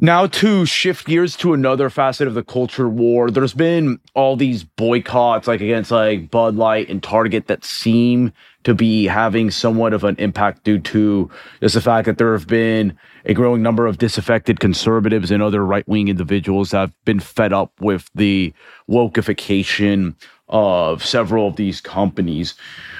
Now 0.00 0.28
to 0.28 0.64
shift 0.64 1.08
gears 1.08 1.34
to 1.38 1.54
another 1.54 1.90
facet 1.90 2.28
of 2.28 2.34
the 2.34 2.44
culture 2.44 2.88
war, 2.88 3.32
there's 3.32 3.52
been 3.52 3.98
all 4.14 4.36
these 4.36 4.62
boycotts 4.62 5.48
like 5.48 5.60
against 5.60 5.90
like 5.90 6.30
Bud 6.30 6.54
Light 6.54 6.88
and 6.88 7.02
Target 7.02 7.48
that 7.48 7.64
seem 7.64 8.32
to 8.62 8.74
be 8.76 9.06
having 9.06 9.50
somewhat 9.50 9.92
of 9.92 10.04
an 10.04 10.14
impact 10.20 10.62
due 10.62 10.78
to 10.78 11.28
just 11.60 11.74
the 11.74 11.80
fact 11.80 12.06
that 12.06 12.16
there 12.16 12.32
have 12.32 12.46
been 12.46 12.96
a 13.24 13.34
growing 13.34 13.60
number 13.60 13.86
of 13.86 13.98
disaffected 13.98 14.60
conservatives 14.60 15.32
and 15.32 15.42
other 15.42 15.64
right-wing 15.64 16.06
individuals 16.06 16.70
that 16.70 16.78
have 16.78 17.04
been 17.04 17.18
fed 17.18 17.52
up 17.52 17.72
with 17.80 18.08
the 18.14 18.52
wokeification 18.88 20.14
of 20.48 21.04
several 21.04 21.48
of 21.48 21.56
these 21.56 21.80
companies. 21.80 22.54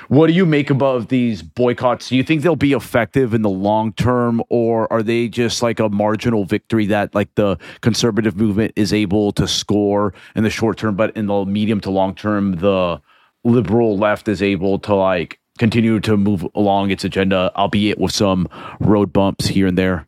What 0.08 0.28
do 0.28 0.32
you 0.32 0.46
make 0.46 0.70
about 0.70 1.10
these 1.10 1.42
boycotts? 1.42 2.08
Do 2.08 2.16
you 2.16 2.22
think 2.22 2.42
they'll 2.42 2.56
be 2.56 2.72
effective 2.72 3.34
in 3.34 3.42
the 3.42 3.50
long 3.50 3.92
term, 3.92 4.42
or 4.48 4.90
are 4.90 5.02
they 5.02 5.28
just 5.28 5.62
like 5.62 5.80
a 5.80 5.88
marginal 5.88 6.44
victory 6.44 6.86
that 6.86 7.14
like 7.14 7.34
the 7.34 7.58
conservative 7.82 8.36
movement 8.36 8.72
is 8.74 8.92
able 8.92 9.32
to 9.32 9.46
score 9.46 10.14
in 10.34 10.44
the 10.44 10.50
short 10.50 10.78
term, 10.78 10.96
but 10.96 11.14
in 11.16 11.26
the 11.26 11.44
medium 11.44 11.80
to 11.82 11.90
long 11.90 12.14
term, 12.14 12.56
the 12.56 13.00
liberal 13.44 13.98
left 13.98 14.28
is 14.28 14.42
able 14.42 14.78
to 14.78 14.94
like 14.94 15.38
continue 15.58 16.00
to 16.00 16.16
move 16.16 16.46
along 16.54 16.90
its 16.90 17.04
agenda, 17.04 17.52
albeit 17.56 17.98
with 17.98 18.12
some 18.12 18.48
road 18.80 19.12
bumps 19.12 19.46
here 19.46 19.66
and 19.66 19.76
there? 19.76 20.06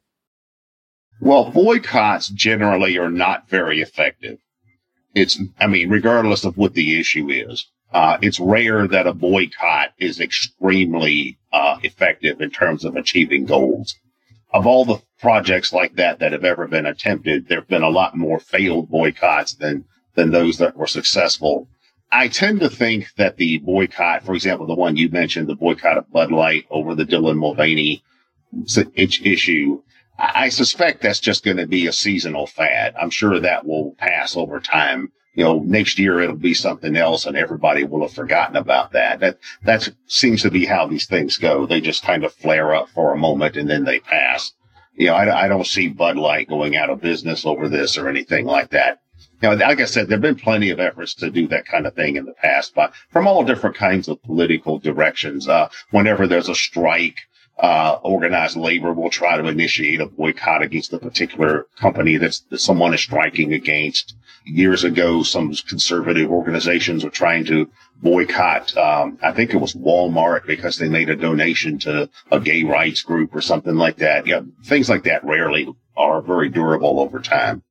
Well, 1.20 1.50
boycotts 1.50 2.28
generally 2.28 2.96
are 2.96 3.10
not 3.10 3.50
very 3.50 3.82
effective. 3.82 4.38
It's, 5.14 5.40
I 5.58 5.66
mean, 5.66 5.88
regardless 5.90 6.44
of 6.44 6.56
what 6.56 6.74
the 6.74 6.98
issue 6.98 7.28
is. 7.30 7.66
Uh, 7.92 8.18
it's 8.22 8.38
rare 8.38 8.86
that 8.86 9.08
a 9.08 9.12
boycott 9.12 9.88
is 9.98 10.20
extremely 10.20 11.38
uh, 11.52 11.76
effective 11.82 12.40
in 12.40 12.50
terms 12.50 12.84
of 12.84 12.94
achieving 12.94 13.44
goals. 13.46 13.96
Of 14.52 14.66
all 14.66 14.84
the 14.84 15.02
projects 15.18 15.72
like 15.72 15.94
that 15.96 16.20
that 16.20 16.32
have 16.32 16.44
ever 16.44 16.68
been 16.68 16.86
attempted, 16.86 17.48
there 17.48 17.60
have 17.60 17.68
been 17.68 17.82
a 17.82 17.88
lot 17.88 18.16
more 18.16 18.38
failed 18.38 18.90
boycotts 18.90 19.54
than 19.54 19.84
than 20.14 20.30
those 20.30 20.58
that 20.58 20.76
were 20.76 20.86
successful. 20.86 21.68
I 22.12 22.28
tend 22.28 22.60
to 22.60 22.68
think 22.68 23.14
that 23.16 23.36
the 23.36 23.58
boycott, 23.58 24.24
for 24.24 24.34
example, 24.34 24.66
the 24.66 24.74
one 24.74 24.96
you 24.96 25.08
mentioned, 25.08 25.46
the 25.46 25.54
boycott 25.54 25.98
of 25.98 26.10
Bud 26.10 26.32
Light 26.32 26.66
over 26.70 26.94
the 26.94 27.04
Dylan 27.04 27.36
Mulvaney 27.36 28.02
issue, 28.96 29.82
I 30.20 30.50
suspect 30.50 31.02
that's 31.02 31.20
just 31.20 31.44
going 31.44 31.56
to 31.56 31.66
be 31.66 31.86
a 31.86 31.92
seasonal 31.92 32.46
fad. 32.46 32.94
I'm 33.00 33.10
sure 33.10 33.40
that 33.40 33.66
will 33.66 33.94
pass 33.98 34.36
over 34.36 34.60
time 34.60 35.12
you 35.34 35.44
know, 35.44 35.60
next 35.60 35.98
year 35.98 36.20
it'll 36.20 36.36
be 36.36 36.54
something 36.54 36.96
else 36.96 37.24
and 37.24 37.36
everybody 37.36 37.84
will 37.84 38.02
have 38.02 38.12
forgotten 38.12 38.56
about 38.56 38.92
that. 38.92 39.20
That, 39.20 39.38
that 39.62 39.88
seems 40.06 40.42
to 40.42 40.50
be 40.50 40.66
how 40.66 40.86
these 40.86 41.06
things 41.06 41.38
go. 41.38 41.66
They 41.66 41.80
just 41.80 42.02
kind 42.02 42.24
of 42.24 42.34
flare 42.34 42.74
up 42.74 42.88
for 42.88 43.12
a 43.12 43.18
moment 43.18 43.56
and 43.56 43.70
then 43.70 43.84
they 43.84 44.00
pass. 44.00 44.52
You 44.94 45.06
know, 45.06 45.14
I, 45.14 45.44
I 45.44 45.48
don't 45.48 45.66
see 45.66 45.88
Bud 45.88 46.16
Light 46.16 46.48
going 46.48 46.76
out 46.76 46.90
of 46.90 47.00
business 47.00 47.46
over 47.46 47.68
this 47.68 47.96
or 47.96 48.08
anything 48.08 48.44
like 48.44 48.70
that. 48.70 49.00
You 49.40 49.50
know, 49.50 49.54
like 49.54 49.80
I 49.80 49.84
said, 49.84 50.08
there 50.08 50.16
have 50.16 50.22
been 50.22 50.34
plenty 50.34 50.70
of 50.70 50.80
efforts 50.80 51.14
to 51.14 51.30
do 51.30 51.46
that 51.48 51.64
kind 51.64 51.86
of 51.86 51.94
thing 51.94 52.16
in 52.16 52.26
the 52.26 52.34
past, 52.34 52.74
but 52.74 52.92
from 53.10 53.26
all 53.26 53.44
different 53.44 53.76
kinds 53.76 54.08
of 54.08 54.22
political 54.22 54.78
directions. 54.78 55.48
Uh, 55.48 55.68
whenever 55.90 56.26
there's 56.26 56.48
a 56.48 56.54
strike, 56.54 57.16
uh, 57.60 57.98
organized 58.02 58.56
labor 58.56 58.92
will 58.92 59.10
try 59.10 59.36
to 59.36 59.46
initiate 59.46 60.00
a 60.00 60.06
boycott 60.06 60.62
against 60.62 60.92
a 60.92 60.98
particular 60.98 61.66
company 61.76 62.16
that's, 62.16 62.40
that 62.50 62.58
someone 62.58 62.94
is 62.94 63.00
striking 63.00 63.52
against. 63.52 64.14
Years 64.46 64.84
ago, 64.84 65.22
some 65.22 65.52
conservative 65.68 66.30
organizations 66.30 67.04
were 67.04 67.10
trying 67.10 67.44
to 67.44 67.70
boycott, 68.02 68.74
um, 68.76 69.18
I 69.22 69.32
think 69.32 69.52
it 69.52 69.58
was 69.58 69.74
Walmart 69.74 70.46
because 70.46 70.78
they 70.78 70.88
made 70.88 71.10
a 71.10 71.16
donation 71.16 71.78
to 71.80 72.08
a 72.32 72.40
gay 72.40 72.62
rights 72.64 73.02
group 73.02 73.34
or 73.34 73.42
something 73.42 73.76
like 73.76 73.96
that. 73.96 74.26
Yeah, 74.26 74.40
things 74.64 74.88
like 74.88 75.04
that 75.04 75.24
rarely 75.24 75.68
are 75.96 76.22
very 76.22 76.48
durable 76.48 77.00
over 77.00 77.20
time. 77.20 77.62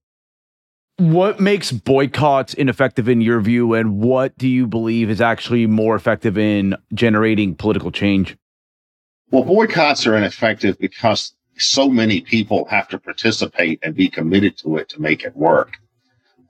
What 0.98 1.40
makes 1.40 1.72
boycotts 1.72 2.54
ineffective 2.54 3.08
in 3.08 3.22
your 3.22 3.40
view, 3.40 3.74
and 3.74 4.00
what 4.00 4.38
do 4.38 4.48
you 4.48 4.68
believe 4.68 5.10
is 5.10 5.22
actually 5.22 5.66
more 5.66 5.96
effective 5.96 6.38
in 6.38 6.76
generating 6.94 7.56
political 7.56 7.90
change? 7.90 8.38
Well, 9.32 9.44
boycotts 9.44 10.08
are 10.08 10.18
ineffective 10.18 10.80
because 10.80 11.34
so 11.56 11.88
many 11.88 12.22
people 12.22 12.66
have 12.66 12.88
to 12.90 12.98
participate 12.98 13.80
and 13.84 13.94
be 13.94 14.10
committed 14.10 14.58
to 14.60 14.78
it 14.78 14.90
to 14.90 15.02
make 15.02 15.24
it 15.24 15.36
work. 15.36 15.74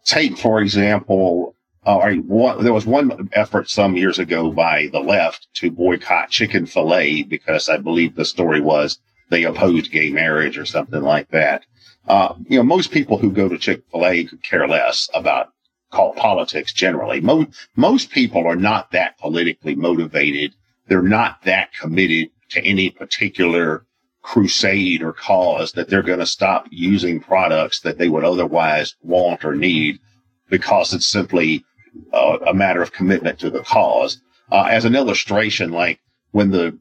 Take, 0.05 0.37
for 0.37 0.61
example, 0.61 1.55
uh, 1.85 2.13
one, 2.25 2.63
there 2.63 2.71
was 2.71 2.85
one 2.85 3.29
effort 3.33 3.69
some 3.69 3.97
years 3.97 4.17
ago 4.17 4.51
by 4.51 4.87
the 4.93 4.99
left 4.99 5.47
to 5.55 5.71
boycott 5.71 6.29
Chick-fil-A 6.29 7.23
because 7.23 7.67
I 7.67 7.77
believe 7.77 8.15
the 8.15 8.23
story 8.23 8.61
was 8.61 8.99
they 9.29 9.43
opposed 9.43 9.91
gay 9.91 10.09
marriage 10.09 10.57
or 10.57 10.65
something 10.65 11.01
like 11.01 11.29
that. 11.31 11.65
Uh, 12.07 12.35
you 12.47 12.57
know, 12.57 12.63
most 12.63 12.91
people 12.91 13.17
who 13.17 13.31
go 13.31 13.49
to 13.49 13.57
Chick 13.57 13.83
fil 13.91 14.05
A 14.05 14.23
could 14.23 14.41
care 14.41 14.67
less 14.67 15.09
about 15.13 15.49
call 15.91 16.13
politics 16.13 16.71
generally. 16.71 17.19
Most, 17.19 17.49
most 17.75 18.09
people 18.11 18.47
are 18.47 18.55
not 18.55 18.91
that 18.91 19.17
politically 19.17 19.75
motivated. 19.75 20.53
They're 20.87 21.01
not 21.01 21.43
that 21.43 21.73
committed 21.73 22.29
to 22.49 22.63
any 22.63 22.89
particular 22.89 23.85
crusade 24.21 25.01
or 25.01 25.13
cause 25.13 25.71
that 25.73 25.89
they're 25.89 26.03
going 26.03 26.19
to 26.19 26.25
stop 26.25 26.67
using 26.69 27.19
products 27.19 27.79
that 27.81 27.97
they 27.97 28.09
would 28.09 28.23
otherwise 28.23 28.95
want 29.01 29.45
or 29.45 29.55
need 29.55 29.99
because 30.49 30.93
it's 30.93 31.07
simply 31.07 31.63
uh, 32.13 32.37
a 32.47 32.53
matter 32.53 32.81
of 32.81 32.91
commitment 32.91 33.39
to 33.39 33.49
the 33.49 33.61
cause. 33.61 34.21
Uh, 34.51 34.67
as 34.69 34.85
an 34.85 34.95
illustration, 34.95 35.71
like 35.71 35.99
when 36.31 36.51
the 36.51 36.77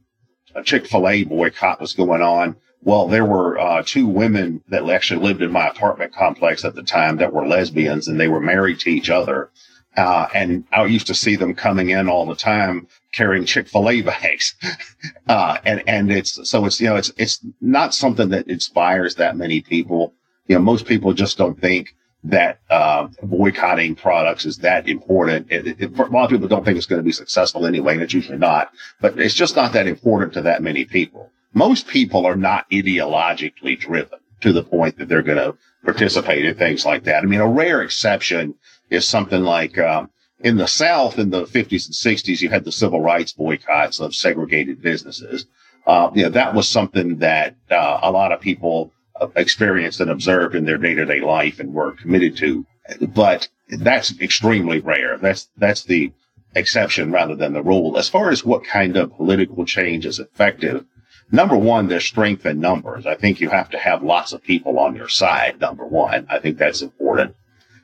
Chick-fil-A 0.65 1.25
boycott 1.25 1.81
was 1.81 1.93
going 1.93 2.23
on, 2.23 2.57
well, 2.83 3.09
there 3.09 3.25
were 3.25 3.59
uh, 3.59 3.83
two 3.85 4.07
women 4.07 4.63
that 4.69 4.89
actually 4.89 5.25
lived 5.25 5.43
in 5.43 5.53
my 5.53 5.69
apartment 5.69 6.15
complex 6.15 6.65
at 6.65 6.75
the 6.75 6.83
time 6.83 7.17
that 7.17 7.33
were 7.33 7.47
lesbians 7.47 8.09
and 8.09 8.19
they 8.19 8.29
were 8.29 8.41
married 8.41 8.81
to 8.81 8.91
each 8.91 9.11
other. 9.11 9.51
Uh, 9.97 10.29
and 10.35 10.65
I 10.73 10.85
used 10.85 11.09
to 11.09 11.15
see 11.15 11.37
them 11.37 11.55
coming 11.55 11.91
in 11.91 12.09
all 12.09 12.27
the 12.27 12.37
time 12.37 12.87
carrying 13.19 13.45
Chick-fil-A 13.45 14.03
bags. 14.13 14.55
Uh, 15.29 15.59
and, 15.65 15.83
and 15.87 16.13
it's, 16.13 16.49
so 16.49 16.65
it's, 16.65 16.81
you 16.81 16.89
know, 16.89 16.97
it's, 16.97 17.13
it's 17.19 17.45
not 17.61 17.93
something 17.93 18.29
that 18.31 18.47
inspires 18.47 19.17
that 19.17 19.37
many 19.37 19.61
people. 19.61 20.15
You 20.47 20.55
know, 20.55 20.63
most 20.63 20.87
people 20.87 21.13
just 21.13 21.37
don't 21.37 21.61
think 21.61 21.95
that, 22.25 22.61
uh, 22.71 23.09
boycotting 23.23 23.97
products 23.97 24.47
is 24.47 24.59
that 24.59 24.89
important. 24.89 25.51
It, 25.51 25.81
it, 25.81 25.99
a 25.99 26.05
lot 26.05 26.25
of 26.25 26.31
people 26.31 26.49
don't 26.49 26.65
think 26.65 26.77
it's 26.77 26.87
going 26.87 27.01
to 27.01 27.05
be 27.05 27.13
successful 27.13 27.67
anyway, 27.67 27.95
and 27.95 28.03
it's 28.03 28.15
usually 28.15 28.39
not, 28.39 28.71
but 29.01 29.19
it's 29.19 29.35
just 29.35 29.57
not 29.57 29.73
that 29.73 29.89
important 29.89 30.33
to 30.35 30.43
that 30.43 30.63
many 30.63 30.85
people. 30.85 31.31
Most 31.55 31.89
people 31.89 32.25
are 32.25 32.37
not 32.37 32.71
ideologically 32.71 33.79
driven 33.79 34.19
to 34.43 34.53
the 34.53 34.63
point 34.63 34.99
that 34.99 35.09
they're 35.09 35.23
going 35.23 35.39
to 35.39 35.57
participate 35.85 36.45
in 36.45 36.55
things 36.55 36.87
like 36.87 37.05
that. 37.05 37.25
I 37.25 37.27
mean, 37.27 37.41
a 37.41 37.49
rare 37.49 37.83
exception 37.83 38.55
is 38.91 39.07
something 39.07 39.43
like, 39.43 39.77
um, 39.79 40.11
in 40.41 40.57
the 40.57 40.67
South 40.67 41.19
in 41.19 41.31
the 41.31 41.45
50s 41.45 41.87
and 41.87 42.19
60s, 42.19 42.41
you 42.41 42.49
had 42.49 42.65
the 42.65 42.73
civil 42.73 43.01
rights 43.01 43.33
boycotts 43.33 44.01
of 44.01 44.15
segregated 44.15 44.81
businesses. 44.81 45.47
Uh, 45.87 46.11
you 46.15 46.23
know, 46.23 46.29
that 46.29 46.55
was 46.55 46.69
something 46.69 47.19
that 47.19 47.57
uh, 47.71 48.01
a 48.03 48.11
lot 48.11 48.33
of 48.33 48.41
people 48.41 48.93
uh, 49.21 49.29
experienced 49.37 50.01
and 50.01 50.11
observed 50.11 50.55
in 50.55 50.65
their 50.65 50.79
day 50.79 50.95
to 50.95 51.05
day 51.05 51.21
life 51.21 51.59
and 51.59 51.75
were 51.75 51.93
committed 51.93 52.37
to. 52.37 52.65
But 53.01 53.49
that's 53.69 54.19
extremely 54.21 54.81
rare. 54.81 55.19
That's, 55.19 55.49
that's 55.57 55.85
the 55.85 56.13
exception 56.55 57.11
rather 57.11 57.35
than 57.35 57.53
the 57.53 57.63
rule. 57.63 57.99
As 57.99 58.09
far 58.09 58.31
as 58.31 58.45
what 58.45 58.65
kind 58.65 58.97
of 58.97 59.17
political 59.17 59.65
change 59.65 60.07
is 60.07 60.19
effective, 60.19 60.85
number 61.33 61.57
one, 61.57 61.89
there's 61.89 62.05
strength 62.05 62.47
in 62.47 62.61
numbers. 62.61 63.07
I 63.07 63.17
think 63.17 63.41
you 63.41 63.51
have 63.51 63.71
to 63.71 63.79
have 63.79 64.03
lots 64.03 64.33
of 64.33 64.43
people 64.43 64.79
on 64.79 64.95
your 64.95 65.09
side. 65.09 65.61
Number 65.61 65.85
one, 65.85 66.27
I 66.31 66.39
think 66.39 66.59
that's 66.59 66.83
important. 66.83 67.35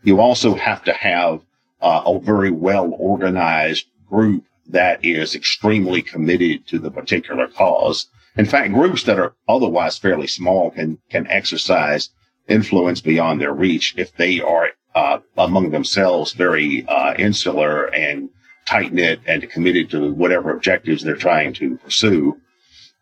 You 0.03 0.21
also 0.21 0.55
have 0.55 0.85
to 0.85 0.93
have 0.93 1.41
uh, 1.85 2.03
a 2.07 2.19
very 2.19 2.51
well 2.51 2.91
organized 2.99 3.87
group 4.09 4.45
that 4.67 5.05
is 5.05 5.35
extremely 5.35 6.01
committed 6.01 6.67
to 6.67 6.79
the 6.79 6.91
particular 6.91 7.47
cause. 7.47 8.07
In 8.37 8.47
fact, 8.47 8.73
groups 8.73 9.05
that 9.05 9.19
are 9.19 9.35
otherwise 9.47 9.99
fairly 9.99 10.27
small 10.27 10.71
can 10.71 10.99
can 11.11 11.27
exercise 11.29 12.11
influence 12.49 13.01
beyond 13.01 13.41
their 13.41 13.53
reach 13.53 13.95
if 13.97 14.17
they 14.17 14.41
are 14.41 14.71
uh, 14.95 15.19
among 15.37 15.71
themselves 15.71 16.33
very 16.33 16.85
uh, 16.89 17.15
insular 17.19 17.87
and 17.95 18.31
tight 18.67 18.93
knit 18.93 19.21
and 19.27 19.49
committed 19.51 19.91
to 19.91 20.13
whatever 20.13 20.51
objectives 20.51 21.03
they're 21.03 21.17
trying 21.17 21.53
to 21.53 21.77
pursue. 21.79 22.41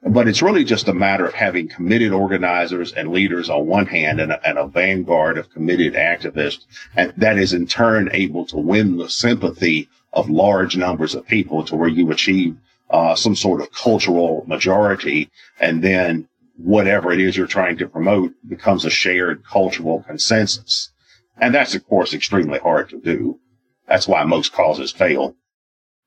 But 0.04 0.26
it's 0.26 0.42
really 0.42 0.64
just 0.64 0.88
a 0.88 0.94
matter 0.94 1.24
of 1.24 1.34
having 1.34 1.68
committed 1.68 2.12
organizers 2.12 2.92
and 2.92 3.12
leaders 3.12 3.48
on 3.48 3.66
one 3.66 3.86
hand 3.86 4.20
and 4.20 4.32
a, 4.32 4.48
and 4.48 4.58
a, 4.58 4.66
vanguard 4.66 5.38
of 5.38 5.50
committed 5.50 5.94
activists. 5.94 6.64
And 6.96 7.12
that 7.16 7.38
is 7.38 7.52
in 7.52 7.68
turn 7.68 8.10
able 8.12 8.44
to 8.46 8.56
win 8.56 8.96
the 8.96 9.08
sympathy 9.08 9.88
of 10.12 10.28
large 10.28 10.76
numbers 10.76 11.14
of 11.14 11.26
people 11.28 11.64
to 11.64 11.76
where 11.76 11.88
you 11.88 12.10
achieve 12.10 12.56
uh, 12.90 13.14
some 13.14 13.36
sort 13.36 13.60
of 13.60 13.70
cultural 13.72 14.44
majority. 14.48 15.30
And 15.60 15.84
then 15.84 16.28
whatever 16.56 17.12
it 17.12 17.20
is 17.20 17.36
you're 17.36 17.46
trying 17.46 17.76
to 17.78 17.88
promote 17.88 18.34
becomes 18.48 18.84
a 18.84 18.90
shared 18.90 19.44
cultural 19.44 20.02
consensus. 20.02 20.90
And 21.36 21.54
that's, 21.54 21.76
of 21.76 21.86
course, 21.86 22.12
extremely 22.12 22.58
hard 22.58 22.88
to 22.90 23.00
do. 23.00 23.38
That's 23.86 24.08
why 24.08 24.24
most 24.24 24.52
causes 24.52 24.90
fail. 24.90 25.36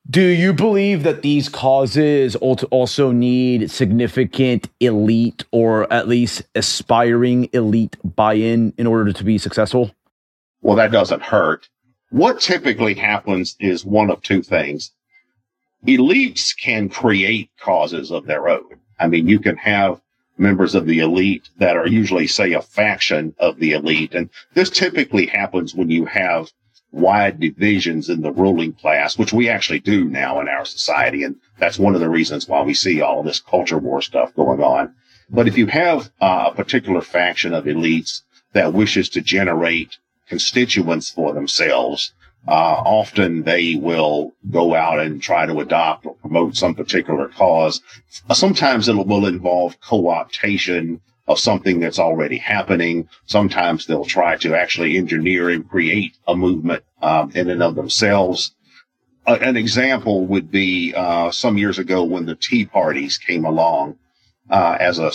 Do 0.08 0.22
you 0.22 0.54
believe 0.54 1.02
that 1.02 1.24
these 1.24 1.50
causes 1.50 2.36
also 2.36 3.12
need 3.12 3.72
significant 3.72 4.70
elite 4.80 5.44
or 5.52 5.92
at 5.92 6.08
least 6.08 6.44
aspiring 6.54 7.50
elite 7.54 7.98
buy 8.04 8.36
in 8.36 8.74
in 8.78 8.86
order 8.86 9.12
to 9.12 9.24
be 9.24 9.40
successful? 9.40 9.92
Well, 10.62 10.76
that 10.76 10.92
doesn't 10.92 11.24
hurt. 11.24 11.70
What 12.12 12.40
typically 12.40 12.94
happens 12.94 13.56
is 13.60 13.84
one 13.84 14.12
of 14.12 14.22
two 14.22 14.44
things. 14.44 14.92
Elites 15.88 16.56
can 16.56 16.88
create 16.88 17.50
causes 17.60 18.12
of 18.12 18.28
their 18.28 18.48
own. 18.48 18.80
I 19.00 19.08
mean, 19.08 19.28
you 19.28 19.40
can 19.40 19.58
have 19.58 20.02
members 20.38 20.76
of 20.76 20.86
the 20.86 21.00
elite 21.00 21.50
that 21.58 21.78
are 21.78 21.88
usually, 21.88 22.28
say, 22.28 22.54
a 22.54 22.62
faction 22.62 23.34
of 23.40 23.58
the 23.58 23.72
elite. 23.72 24.14
And 24.14 24.30
this 24.54 24.70
typically 24.70 25.26
happens 25.26 25.74
when 25.74 25.90
you 25.90 26.06
have 26.06 26.52
wide 26.96 27.40
divisions 27.40 28.10
in 28.10 28.22
the 28.22 28.32
ruling 28.32 28.72
class, 28.74 29.18
which 29.18 29.34
we 29.34 29.50
actually 29.50 29.82
do 29.82 30.06
now 30.06 30.40
in 30.40 30.48
our 30.48 30.66
society. 30.66 31.24
And 31.24 31.36
that's 31.60 31.78
one 31.78 31.94
of 31.94 32.02
the 32.02 32.10
reasons 32.10 32.48
why 32.48 32.64
we 32.64 32.74
see 32.74 33.02
all 33.02 33.22
this 33.22 33.42
culture 33.42 33.78
war 33.78 34.02
stuff 34.02 34.34
going 34.34 34.62
on. 34.62 34.96
But 35.30 35.48
if 35.48 35.58
you 35.58 35.68
have 35.68 36.10
uh, 36.22 36.50
a 36.52 36.56
particular 36.56 37.02
faction 37.02 37.54
of 37.54 37.66
elites 37.66 38.22
that 38.54 38.74
wishes 38.74 39.10
to 39.10 39.22
generate 39.22 39.98
constituents 40.30 41.10
for 41.10 41.34
themselves, 41.34 42.14
uh, 42.48 42.52
often 42.52 43.44
they 43.44 43.76
will 43.76 44.34
go 44.50 44.74
out 44.76 45.00
and 45.00 45.22
try 45.22 45.46
to 45.46 45.60
adopt 45.60 46.06
or 46.06 46.16
promote 46.16 46.56
some 46.56 46.76
particular 46.76 47.28
cause. 47.28 47.82
Sometimes 48.32 48.88
it 48.88 48.96
will 48.96 49.26
involve 49.26 49.82
co-optation 49.82 51.02
of 51.28 51.40
something 51.40 51.80
that's 51.80 52.00
already 52.00 52.38
happening. 52.38 53.08
Sometimes 53.26 53.86
they'll 53.86 54.06
try 54.06 54.38
to 54.38 54.56
actually 54.56 54.98
engineer 54.98 55.50
and 55.50 55.68
create 55.68 56.18
a 56.28 56.36
movement 56.36 56.84
um, 57.02 57.32
in 57.34 57.50
and 57.50 57.64
of 57.64 57.76
themselves. 57.76 58.54
An 59.28 59.58
example 59.58 60.28
would 60.28 60.52
be 60.52 60.94
uh, 60.96 61.32
some 61.32 61.58
years 61.58 61.80
ago 61.80 62.04
when 62.04 62.26
the 62.26 62.36
Tea 62.36 62.66
Parties 62.66 63.18
came 63.18 63.44
along 63.44 63.98
uh, 64.52 64.78
as 64.80 65.00
a 65.00 65.12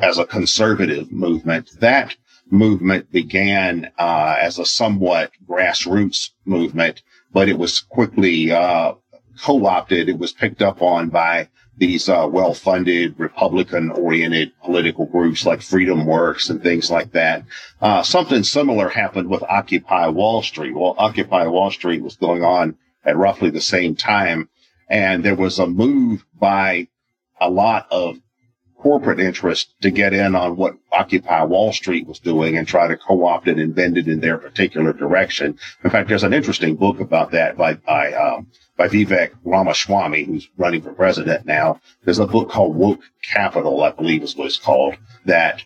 as 0.00 0.18
a 0.18 0.26
conservative 0.26 1.10
movement. 1.10 1.70
That 1.80 2.14
movement 2.50 3.10
began 3.10 3.90
uh, 3.98 4.36
as 4.38 4.58
a 4.58 4.66
somewhat 4.66 5.32
grassroots 5.48 6.30
movement, 6.44 7.02
but 7.32 7.48
it 7.48 7.58
was 7.58 7.80
quickly 7.80 8.52
uh, 8.52 8.92
co-opted. 9.40 10.10
It 10.10 10.18
was 10.18 10.32
picked 10.32 10.60
up 10.60 10.82
on 10.82 11.08
by 11.08 11.48
these 11.76 12.08
uh, 12.08 12.28
well-funded 12.30 13.18
Republican-oriented 13.18 14.52
political 14.62 15.06
groups 15.06 15.44
like 15.44 15.60
Freedom 15.60 16.06
Works 16.06 16.50
and 16.50 16.62
things 16.62 16.90
like 16.90 17.12
that. 17.12 17.44
Uh, 17.80 18.02
something 18.02 18.44
similar 18.44 18.88
happened 18.88 19.28
with 19.28 19.42
Occupy 19.42 20.08
Wall 20.08 20.42
Street. 20.42 20.74
Well, 20.74 20.94
Occupy 20.98 21.46
Wall 21.46 21.70
Street 21.70 22.02
was 22.02 22.16
going 22.16 22.42
on 22.44 22.76
at 23.04 23.16
roughly 23.16 23.50
the 23.50 23.60
same 23.60 23.96
time, 23.96 24.48
and 24.88 25.24
there 25.24 25.34
was 25.34 25.58
a 25.58 25.66
move 25.66 26.24
by 26.38 26.88
a 27.40 27.50
lot 27.50 27.86
of 27.90 28.18
corporate 28.84 29.18
interest 29.18 29.74
to 29.80 29.90
get 29.90 30.12
in 30.12 30.34
on 30.34 30.56
what 30.56 30.76
Occupy 30.92 31.42
Wall 31.44 31.72
Street 31.72 32.06
was 32.06 32.18
doing 32.18 32.58
and 32.58 32.68
try 32.68 32.86
to 32.86 32.98
co-opt 32.98 33.48
it 33.48 33.58
and 33.58 33.74
bend 33.74 33.96
it 33.96 34.08
in 34.08 34.20
their 34.20 34.36
particular 34.36 34.92
direction. 34.92 35.58
In 35.82 35.88
fact, 35.88 36.10
there's 36.10 36.22
an 36.22 36.34
interesting 36.34 36.76
book 36.76 37.00
about 37.00 37.30
that 37.30 37.56
by, 37.56 37.74
by, 37.74 38.12
um, 38.12 38.48
by 38.76 38.88
Vivek 38.88 39.30
Ramaswamy, 39.42 40.24
who's 40.24 40.50
running 40.58 40.82
for 40.82 40.92
president 40.92 41.46
now. 41.46 41.80
There's 42.04 42.18
a 42.18 42.26
book 42.26 42.50
called 42.50 42.76
Woke 42.76 43.00
Capital, 43.22 43.82
I 43.82 43.90
believe 43.90 44.22
is 44.22 44.36
what 44.36 44.48
it's 44.48 44.58
called, 44.58 44.96
that 45.24 45.64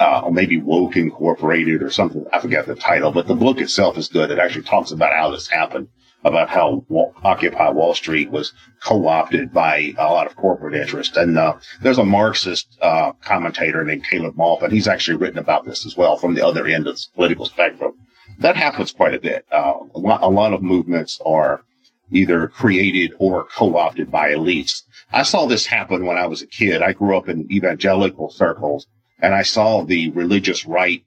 uh, 0.00 0.22
or 0.24 0.32
maybe 0.32 0.58
Woke 0.58 0.96
Incorporated 0.96 1.82
or 1.82 1.90
something. 1.90 2.24
I 2.32 2.40
forget 2.40 2.64
the 2.64 2.74
title, 2.74 3.12
but 3.12 3.26
the 3.26 3.34
book 3.34 3.60
itself 3.60 3.98
is 3.98 4.08
good. 4.08 4.30
It 4.30 4.38
actually 4.38 4.62
talks 4.64 4.92
about 4.92 5.12
how 5.12 5.30
this 5.30 5.46
happened 5.46 5.88
about 6.24 6.48
how 6.48 6.84
Occupy 7.22 7.70
Wall 7.70 7.94
Street 7.94 8.30
was 8.30 8.52
co-opted 8.82 9.52
by 9.52 9.94
a 9.96 10.04
lot 10.04 10.26
of 10.26 10.36
corporate 10.36 10.74
interest. 10.74 11.16
And 11.16 11.38
uh, 11.38 11.56
there's 11.82 11.98
a 11.98 12.04
Marxist 12.04 12.76
uh, 12.82 13.12
commentator 13.22 13.84
named 13.84 14.04
Caleb 14.04 14.36
Maupin. 14.36 14.70
He's 14.70 14.88
actually 14.88 15.18
written 15.18 15.38
about 15.38 15.64
this 15.64 15.86
as 15.86 15.96
well 15.96 16.16
from 16.16 16.34
the 16.34 16.44
other 16.44 16.66
end 16.66 16.86
of 16.86 16.96
the 16.96 17.06
political 17.14 17.46
spectrum. 17.46 17.92
That 18.40 18.56
happens 18.56 18.92
quite 18.92 19.14
a 19.14 19.20
bit. 19.20 19.46
Uh, 19.52 19.74
a, 19.94 19.98
lot, 19.98 20.22
a 20.22 20.28
lot 20.28 20.52
of 20.52 20.62
movements 20.62 21.20
are 21.24 21.62
either 22.10 22.48
created 22.48 23.12
or 23.18 23.44
co-opted 23.44 24.10
by 24.10 24.30
elites. 24.30 24.82
I 25.12 25.22
saw 25.22 25.46
this 25.46 25.66
happen 25.66 26.06
when 26.06 26.16
I 26.16 26.26
was 26.26 26.42
a 26.42 26.46
kid. 26.46 26.82
I 26.82 26.92
grew 26.92 27.16
up 27.16 27.28
in 27.28 27.50
evangelical 27.50 28.30
circles 28.30 28.86
and 29.20 29.34
I 29.34 29.42
saw 29.42 29.82
the 29.82 30.10
religious 30.10 30.66
right 30.66 31.04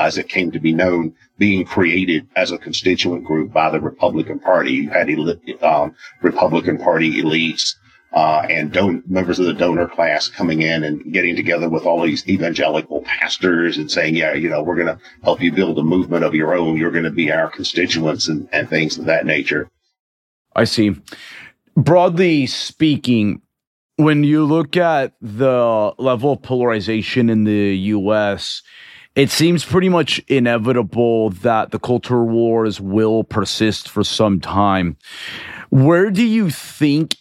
as 0.00 0.16
it 0.16 0.28
came 0.28 0.50
to 0.50 0.60
be 0.60 0.72
known, 0.72 1.14
being 1.38 1.64
created 1.64 2.26
as 2.34 2.50
a 2.50 2.58
constituent 2.58 3.24
group 3.24 3.52
by 3.52 3.70
the 3.70 3.80
Republican 3.80 4.38
Party. 4.38 4.72
You 4.72 4.90
had 4.90 5.10
um, 5.62 5.94
Republican 6.22 6.78
Party 6.78 7.22
elites 7.22 7.74
uh, 8.12 8.46
and 8.48 8.72
don- 8.72 9.02
members 9.06 9.38
of 9.38 9.46
the 9.46 9.52
donor 9.52 9.86
class 9.86 10.28
coming 10.28 10.62
in 10.62 10.84
and 10.84 11.12
getting 11.12 11.36
together 11.36 11.68
with 11.68 11.84
all 11.84 12.02
these 12.02 12.26
evangelical 12.28 13.02
pastors 13.02 13.76
and 13.76 13.90
saying, 13.90 14.16
yeah, 14.16 14.32
you 14.32 14.48
know, 14.48 14.62
we're 14.62 14.74
going 14.74 14.86
to 14.86 14.98
help 15.22 15.40
you 15.40 15.52
build 15.52 15.78
a 15.78 15.82
movement 15.82 16.24
of 16.24 16.34
your 16.34 16.54
own. 16.54 16.76
You're 16.76 16.90
going 16.90 17.04
to 17.04 17.10
be 17.10 17.30
our 17.30 17.50
constituents 17.50 18.28
and, 18.28 18.48
and 18.52 18.68
things 18.68 18.98
of 18.98 19.04
that 19.04 19.26
nature. 19.26 19.70
I 20.56 20.64
see. 20.64 20.96
Broadly 21.76 22.46
speaking, 22.46 23.42
when 23.96 24.24
you 24.24 24.44
look 24.44 24.76
at 24.76 25.12
the 25.20 25.92
level 25.98 26.32
of 26.32 26.42
polarization 26.42 27.28
in 27.28 27.44
the 27.44 27.76
US, 27.76 28.62
it 29.16 29.30
seems 29.30 29.64
pretty 29.64 29.88
much 29.88 30.18
inevitable 30.28 31.30
that 31.30 31.72
the 31.72 31.78
culture 31.78 32.24
wars 32.24 32.80
will 32.80 33.24
persist 33.24 33.88
for 33.88 34.04
some 34.04 34.40
time. 34.40 34.96
Where 35.70 36.10
do 36.10 36.24
you 36.24 36.50
think 36.50 37.16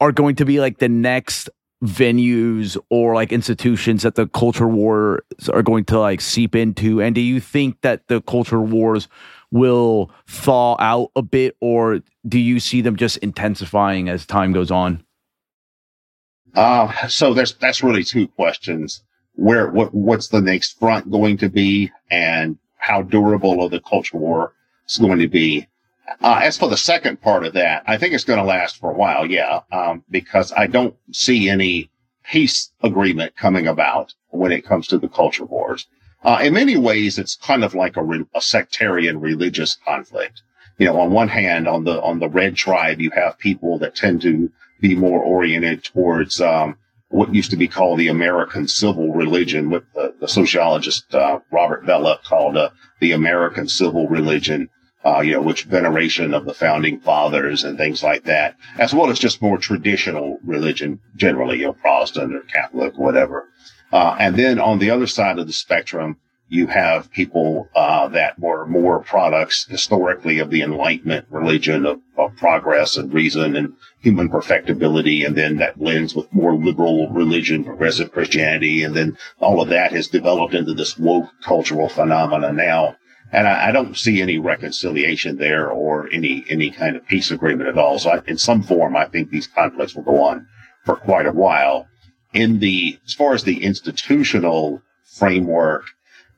are 0.00 0.12
going 0.12 0.36
to 0.36 0.44
be 0.44 0.60
like 0.60 0.78
the 0.78 0.88
next 0.88 1.50
venues 1.84 2.76
or 2.90 3.14
like 3.14 3.32
institutions 3.32 4.02
that 4.02 4.14
the 4.14 4.26
culture 4.28 4.68
wars 4.68 5.20
are 5.52 5.62
going 5.62 5.84
to 5.86 5.98
like 5.98 6.20
seep 6.20 6.54
into? 6.54 7.00
And 7.00 7.14
do 7.14 7.20
you 7.20 7.40
think 7.40 7.80
that 7.82 8.06
the 8.08 8.20
culture 8.22 8.60
wars 8.60 9.08
will 9.50 10.10
thaw 10.28 10.76
out 10.78 11.10
a 11.16 11.22
bit, 11.22 11.56
or 11.60 12.00
do 12.28 12.38
you 12.38 12.60
see 12.60 12.80
them 12.80 12.96
just 12.96 13.16
intensifying 13.18 14.08
as 14.08 14.26
time 14.26 14.52
goes 14.52 14.70
on? 14.70 15.02
Uh, 16.54 17.08
so 17.08 17.34
there's 17.34 17.54
that's 17.54 17.82
really 17.82 18.04
two 18.04 18.28
questions 18.28 19.02
where 19.38 19.68
what 19.68 19.94
what's 19.94 20.28
the 20.28 20.40
next 20.40 20.80
front 20.80 21.08
going 21.12 21.36
to 21.36 21.48
be 21.48 21.92
and 22.10 22.58
how 22.76 23.02
durable 23.02 23.64
of 23.64 23.70
the 23.70 23.80
culture 23.80 24.16
war 24.16 24.52
is 24.88 24.98
going 24.98 25.20
to 25.20 25.28
be. 25.28 25.68
Uh, 26.20 26.40
as 26.42 26.58
for 26.58 26.68
the 26.68 26.76
second 26.76 27.20
part 27.22 27.46
of 27.46 27.52
that, 27.52 27.84
I 27.86 27.98
think 27.98 28.14
it's 28.14 28.24
going 28.24 28.40
to 28.40 28.44
last 28.44 28.78
for 28.78 28.90
a 28.90 28.96
while, 28.96 29.30
yeah, 29.30 29.60
um, 29.70 30.02
because 30.10 30.52
I 30.52 30.66
don't 30.66 30.96
see 31.12 31.48
any 31.48 31.88
peace 32.24 32.72
agreement 32.82 33.36
coming 33.36 33.68
about 33.68 34.12
when 34.30 34.50
it 34.50 34.66
comes 34.66 34.88
to 34.88 34.98
the 34.98 35.08
culture 35.08 35.44
wars. 35.44 35.86
Uh, 36.24 36.40
in 36.42 36.54
many 36.54 36.76
ways, 36.76 37.16
it's 37.16 37.36
kind 37.36 37.62
of 37.62 37.74
like 37.74 37.96
a, 37.96 38.02
re- 38.02 38.24
a 38.34 38.40
sectarian 38.40 39.20
religious 39.20 39.76
conflict. 39.86 40.42
You 40.78 40.86
know, 40.86 40.98
on 40.98 41.12
one 41.12 41.28
hand, 41.28 41.68
on 41.68 41.84
the 41.84 42.02
on 42.02 42.18
the 42.18 42.28
red 42.28 42.56
tribe, 42.56 43.00
you 43.00 43.10
have 43.10 43.38
people 43.38 43.78
that 43.78 43.94
tend 43.94 44.22
to 44.22 44.50
be 44.80 44.96
more 44.96 45.20
oriented 45.20 45.84
towards 45.84 46.40
um, 46.40 46.76
what 47.10 47.34
used 47.34 47.50
to 47.50 47.56
be 47.56 47.68
called 47.68 47.98
the 47.98 48.08
American 48.08 48.68
civil 48.68 49.12
religion, 49.12 49.70
what 49.70 49.84
the, 49.94 50.14
the 50.20 50.28
sociologist 50.28 51.14
uh, 51.14 51.40
Robert 51.50 51.84
Bellah 51.84 52.22
called 52.22 52.56
uh, 52.56 52.70
the 53.00 53.12
American 53.12 53.66
civil 53.68 54.08
religion, 54.08 54.68
uh, 55.04 55.20
you 55.20 55.32
know, 55.32 55.40
which 55.40 55.64
veneration 55.64 56.34
of 56.34 56.44
the 56.44 56.52
founding 56.52 57.00
fathers 57.00 57.64
and 57.64 57.78
things 57.78 58.02
like 58.02 58.24
that, 58.24 58.56
as 58.78 58.92
well 58.92 59.10
as 59.10 59.18
just 59.18 59.40
more 59.40 59.56
traditional 59.56 60.38
religion, 60.44 61.00
generally, 61.16 61.60
you 61.60 61.66
know, 61.66 61.72
Protestant 61.72 62.34
or 62.34 62.40
Catholic, 62.40 62.98
whatever. 62.98 63.48
Uh, 63.90 64.16
and 64.18 64.36
then 64.36 64.58
on 64.58 64.78
the 64.78 64.90
other 64.90 65.06
side 65.06 65.38
of 65.38 65.46
the 65.46 65.52
spectrum, 65.52 66.18
you 66.48 66.66
have 66.66 67.10
people 67.10 67.68
uh, 67.74 68.08
that 68.08 68.38
were 68.38 68.66
more 68.66 69.00
products 69.00 69.66
historically 69.68 70.38
of 70.38 70.48
the 70.50 70.62
Enlightenment 70.62 71.26
religion 71.28 71.84
of, 71.84 72.00
of, 72.16 72.34
progress 72.36 72.96
and 72.96 73.12
reason 73.12 73.54
and 73.54 73.74
human 74.00 74.30
perfectibility, 74.30 75.24
and 75.24 75.36
then 75.36 75.56
that 75.56 75.78
blends 75.78 76.14
with 76.14 76.32
more 76.32 76.54
liberal 76.54 77.10
religion, 77.10 77.64
progressive 77.64 78.12
Christianity, 78.12 78.82
and 78.82 78.94
then 78.94 79.16
all 79.40 79.60
of 79.60 79.68
that 79.68 79.92
has 79.92 80.08
developed 80.08 80.54
into 80.54 80.72
this 80.72 80.98
woke 80.98 81.28
cultural 81.42 81.88
phenomena 81.88 82.52
now. 82.52 82.96
And 83.30 83.46
I, 83.46 83.68
I 83.68 83.72
don't 83.72 83.96
see 83.96 84.22
any 84.22 84.38
reconciliation 84.38 85.36
there 85.36 85.68
or 85.70 86.08
any 86.10 86.44
any 86.48 86.70
kind 86.70 86.96
of 86.96 87.06
peace 87.06 87.30
agreement 87.30 87.68
at 87.68 87.76
all. 87.76 87.98
So, 87.98 88.10
I, 88.10 88.22
in 88.26 88.38
some 88.38 88.62
form, 88.62 88.96
I 88.96 89.04
think 89.04 89.30
these 89.30 89.46
conflicts 89.46 89.94
will 89.94 90.04
go 90.04 90.22
on 90.22 90.46
for 90.84 90.96
quite 90.96 91.26
a 91.26 91.32
while. 91.32 91.88
In 92.32 92.60
the 92.60 92.98
as 93.04 93.12
far 93.12 93.34
as 93.34 93.44
the 93.44 93.62
institutional 93.62 94.82
framework 95.04 95.84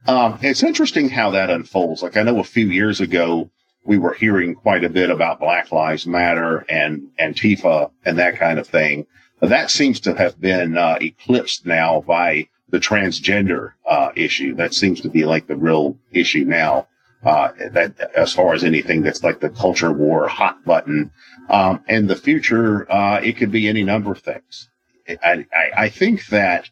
um, 0.07 0.39
it's 0.43 0.63
interesting 0.63 1.09
how 1.11 1.31
that 1.31 1.51
unfolds. 1.51 2.03
Like 2.03 2.17
I 2.17 2.23
know 2.23 2.39
a 2.39 2.45
few 2.45 2.69
years 2.69 3.01
ago, 3.01 3.51
we 3.85 3.99
were 3.99 4.15
hearing 4.15 4.55
quite 4.55 4.85
a 4.85 4.89
bit 4.91 5.11
about 5.11 5.41
Black 5.41 5.73
Lives 5.73 6.07
Matter 6.07 6.65
and 6.69 7.09
Antifa 7.19 7.91
and 8.05 8.19
that 8.19 8.37
kind 8.37 8.59
of 8.59 8.67
thing. 8.67 9.07
That 9.41 9.71
seems 9.71 10.01
to 10.01 10.15
have 10.15 10.41
been 10.41 10.77
uh, 10.77 10.99
eclipsed 11.01 11.65
now 11.65 12.01
by 12.03 12.49
the 12.69 12.79
transgender 12.79 13.73
uh, 13.89 14.11
issue. 14.15 14.55
That 14.55 14.75
seems 14.75 15.01
to 15.01 15.09
be 15.09 15.25
like 15.25 15.47
the 15.47 15.57
real 15.57 15.97
issue 16.13 16.45
now. 16.45 16.87
uh, 17.23 17.53
that 17.73 17.99
as 18.17 18.33
far 18.33 18.55
as 18.55 18.65
anything 18.65 19.03
that's 19.03 19.23
like 19.23 19.41
the 19.41 19.51
culture 19.51 19.93
war 19.93 20.27
hot 20.29 20.65
button. 20.65 21.11
Um, 21.49 21.83
and 21.89 22.09
the 22.09 22.17
future, 22.17 22.91
uh, 22.91 23.21
it 23.21 23.37
could 23.37 23.51
be 23.51 23.69
any 23.69 23.83
number 23.83 24.13
of 24.13 24.21
things. 24.21 24.69
I, 25.09 25.45
I, 25.53 25.71
I 25.85 25.89
think 25.89 26.27
that 26.29 26.71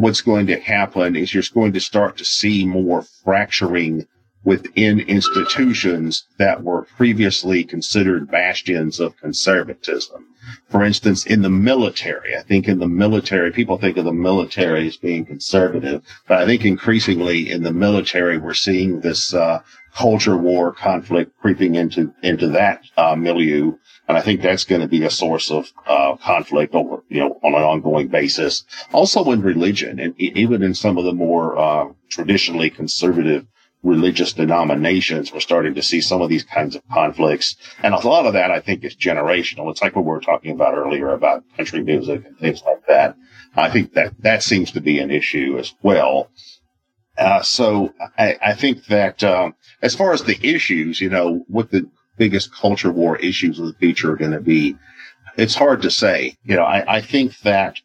what's 0.00 0.20
going 0.20 0.46
to 0.46 0.60
happen 0.60 1.16
is 1.16 1.34
you're 1.34 1.42
going 1.54 1.72
to 1.72 1.80
start 1.80 2.16
to 2.18 2.24
see 2.24 2.64
more 2.66 3.02
fracturing 3.02 4.06
within 4.44 5.00
institutions 5.00 6.24
that 6.38 6.62
were 6.62 6.82
previously 6.96 7.64
considered 7.64 8.30
bastions 8.30 9.00
of 9.00 9.16
conservatism. 9.18 10.24
For 10.70 10.84
instance, 10.84 11.26
in 11.26 11.42
the 11.42 11.50
military, 11.50 12.34
I 12.36 12.42
think 12.42 12.68
in 12.68 12.78
the 12.78 12.88
military, 12.88 13.50
people 13.52 13.76
think 13.76 13.96
of 13.98 14.04
the 14.04 14.12
military 14.12 14.86
as 14.86 14.96
being 14.96 15.26
conservative, 15.26 16.02
but 16.26 16.38
I 16.38 16.46
think 16.46 16.64
increasingly 16.64 17.50
in 17.50 17.62
the 17.62 17.72
military, 17.72 18.38
we're 18.38 18.54
seeing 18.54 19.00
this 19.00 19.34
uh, 19.34 19.60
culture 19.98 20.36
war 20.36 20.72
conflict 20.72 21.32
creeping 21.40 21.74
into 21.74 22.14
into 22.22 22.48
that 22.48 22.82
uh, 22.96 23.16
milieu, 23.16 23.72
and 24.06 24.16
I 24.16 24.22
think 24.22 24.40
that's 24.40 24.62
going 24.62 24.80
to 24.80 24.86
be 24.86 25.02
a 25.04 25.10
source 25.10 25.50
of 25.50 25.72
uh, 25.86 26.14
conflict 26.16 26.74
over 26.74 27.02
you 27.08 27.20
know 27.20 27.40
on 27.42 27.54
an 27.54 27.62
ongoing 27.62 28.06
basis. 28.06 28.64
Also 28.92 29.32
in 29.32 29.42
religion, 29.42 29.98
and 29.98 30.14
even 30.20 30.62
in 30.62 30.74
some 30.74 30.98
of 30.98 31.04
the 31.04 31.12
more 31.12 31.58
uh, 31.58 31.88
traditionally 32.08 32.70
conservative 32.70 33.44
religious 33.82 34.32
denominations, 34.32 35.32
we're 35.32 35.40
starting 35.40 35.74
to 35.74 35.82
see 35.82 36.00
some 36.00 36.22
of 36.22 36.28
these 36.28 36.44
kinds 36.44 36.76
of 36.76 36.82
conflicts. 36.88 37.56
And 37.82 37.92
a 37.92 38.08
lot 38.08 38.26
of 38.26 38.34
that, 38.34 38.50
I 38.52 38.60
think, 38.60 38.84
is 38.84 38.96
generational. 38.96 39.70
It's 39.70 39.82
like 39.82 39.96
what 39.96 40.04
we 40.04 40.10
were 40.10 40.20
talking 40.20 40.52
about 40.52 40.74
earlier 40.74 41.10
about 41.10 41.44
country 41.56 41.82
music 41.82 42.24
and 42.24 42.38
things 42.38 42.62
like 42.64 42.86
that. 42.86 43.16
I 43.56 43.70
think 43.70 43.94
that 43.94 44.14
that 44.20 44.42
seems 44.44 44.70
to 44.72 44.80
be 44.80 45.00
an 45.00 45.10
issue 45.10 45.56
as 45.58 45.74
well. 45.82 46.30
Uh, 47.18 47.42
so 47.42 47.92
I, 48.16 48.36
I, 48.40 48.54
think 48.54 48.86
that 48.86 49.24
um, 49.24 49.54
as 49.82 49.94
far 49.94 50.12
as 50.12 50.22
the 50.22 50.38
issues, 50.40 51.00
you 51.00 51.10
know, 51.10 51.44
what 51.48 51.72
the 51.72 51.88
biggest 52.16 52.54
culture 52.54 52.92
war 52.92 53.16
issues 53.16 53.58
of 53.58 53.66
the 53.66 53.72
future 53.74 54.12
are 54.12 54.16
going 54.16 54.32
to 54.32 54.40
be, 54.40 54.76
it's 55.36 55.56
hard 55.56 55.82
to 55.82 55.90
say. 55.90 56.36
You 56.44 56.56
know, 56.56 56.62
I, 56.62 56.98
I 56.98 57.00
think 57.00 57.38
that 57.40 57.80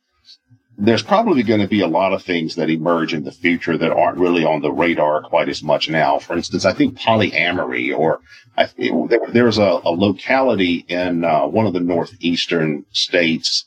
there's 0.78 1.04
probably 1.04 1.44
going 1.44 1.62
to 1.62 1.68
be 1.68 1.82
a 1.82 1.88
lot 1.88 2.14
of 2.14 2.24
things 2.24 2.56
that 2.56 2.70
emerge 2.70 3.14
in 3.14 3.24
the 3.24 3.32
future 3.32 3.78
that 3.78 3.92
aren't 3.92 4.18
really 4.18 4.44
on 4.44 4.62
the 4.62 4.72
radar 4.72 5.22
quite 5.22 5.50
as 5.50 5.64
much 5.64 5.90
now. 5.90 6.20
For 6.20 6.36
instance, 6.36 6.66
I 6.66 6.74
think 6.74 6.98
polyamory, 7.00 7.96
or 7.96 8.22
I, 8.58 8.70
it, 8.78 9.10
there, 9.10 9.28
there's 9.32 9.58
a, 9.60 9.82
a, 9.84 9.92
locality 9.92 10.86
in 10.88 11.24
uh, 11.24 11.46
one 11.46 11.68
of 11.68 11.74
the 11.74 11.80
northeastern 11.80 12.86
states, 12.92 13.66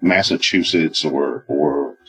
Massachusetts 0.00 1.04
or 1.04 1.44
or 1.48 1.67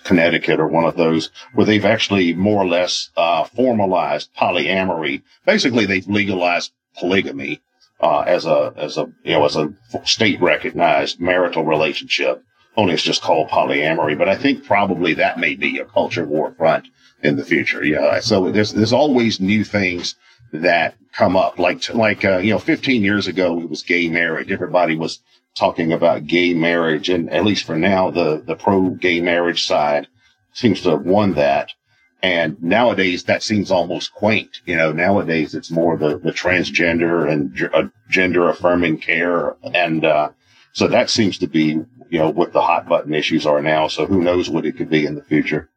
Connecticut 0.09 0.59
or 0.59 0.67
one 0.67 0.85
of 0.85 0.95
those, 0.97 1.29
where 1.53 1.65
they've 1.65 1.85
actually 1.85 2.33
more 2.33 2.61
or 2.63 2.67
less 2.67 3.09
uh, 3.15 3.43
formalized 3.43 4.29
polyamory. 4.35 5.21
Basically, 5.45 5.85
they've 5.85 6.07
legalized 6.07 6.71
polygamy 6.97 7.61
uh, 8.01 8.21
as 8.21 8.45
a 8.45 8.73
as 8.75 8.97
a 8.97 9.05
you 9.23 9.33
know 9.33 9.45
as 9.45 9.55
a 9.55 9.73
state 10.05 10.41
recognized 10.41 11.19
marital 11.19 11.63
relationship 11.63 12.43
only 12.79 12.93
it's 12.93 13.03
just 13.03 13.21
called 13.21 13.49
polyamory. 13.49 14.17
But 14.17 14.29
I 14.29 14.35
think 14.35 14.65
probably 14.65 15.13
that 15.15 15.37
may 15.37 15.55
be 15.55 15.79
a 15.79 15.85
culture 15.85 16.25
war 16.25 16.53
front 16.53 16.87
in 17.21 17.35
the 17.35 17.43
future. 17.43 17.83
Yeah. 17.83 18.19
So 18.21 18.51
there's, 18.51 18.73
there's 18.73 18.93
always 18.93 19.39
new 19.39 19.63
things 19.63 20.15
that 20.53 20.95
come 21.11 21.35
up. 21.35 21.59
Like, 21.59 21.93
like, 21.93 22.23
uh, 22.23 22.37
you 22.37 22.51
know, 22.51 22.59
15 22.59 23.03
years 23.03 23.27
ago, 23.27 23.59
it 23.59 23.69
was 23.69 23.83
gay 23.83 24.07
marriage. 24.07 24.51
Everybody 24.51 24.95
was 24.95 25.19
talking 25.59 25.91
about 25.91 26.25
gay 26.25 26.53
marriage. 26.53 27.09
And 27.09 27.29
at 27.29 27.45
least 27.45 27.65
for 27.65 27.77
now, 27.77 28.09
the, 28.09 28.41
the 28.43 28.55
pro 28.55 28.89
gay 28.89 29.21
marriage 29.21 29.67
side 29.67 30.07
seems 30.53 30.81
to 30.81 30.91
have 30.91 31.05
won 31.05 31.35
that. 31.35 31.73
And 32.21 32.61
nowadays 32.61 33.25
that 33.25 33.43
seems 33.43 33.71
almost 33.71 34.13
quaint. 34.13 34.61
You 34.65 34.75
know, 34.75 34.91
nowadays 34.91 35.53
it's 35.53 35.71
more 35.71 35.97
the, 35.97 36.17
the 36.17 36.31
transgender 36.31 37.31
and 37.31 37.69
uh, 37.73 37.89
gender 38.09 38.49
affirming 38.49 38.97
care. 38.97 39.55
And, 39.73 40.03
uh, 40.03 40.29
so 40.73 40.87
that 40.87 41.09
seems 41.09 41.37
to 41.39 41.47
be 41.47 41.79
you 42.09 42.19
know, 42.19 42.29
what 42.29 42.53
the 42.53 42.61
hot 42.61 42.87
button 42.87 43.13
issues 43.13 43.45
are 43.45 43.61
now. 43.61 43.87
So 43.87 44.05
who 44.05 44.21
knows 44.21 44.49
what 44.49 44.65
it 44.65 44.77
could 44.77 44.89
be 44.89 45.05
in 45.05 45.15
the 45.15 45.23
future. 45.23 45.69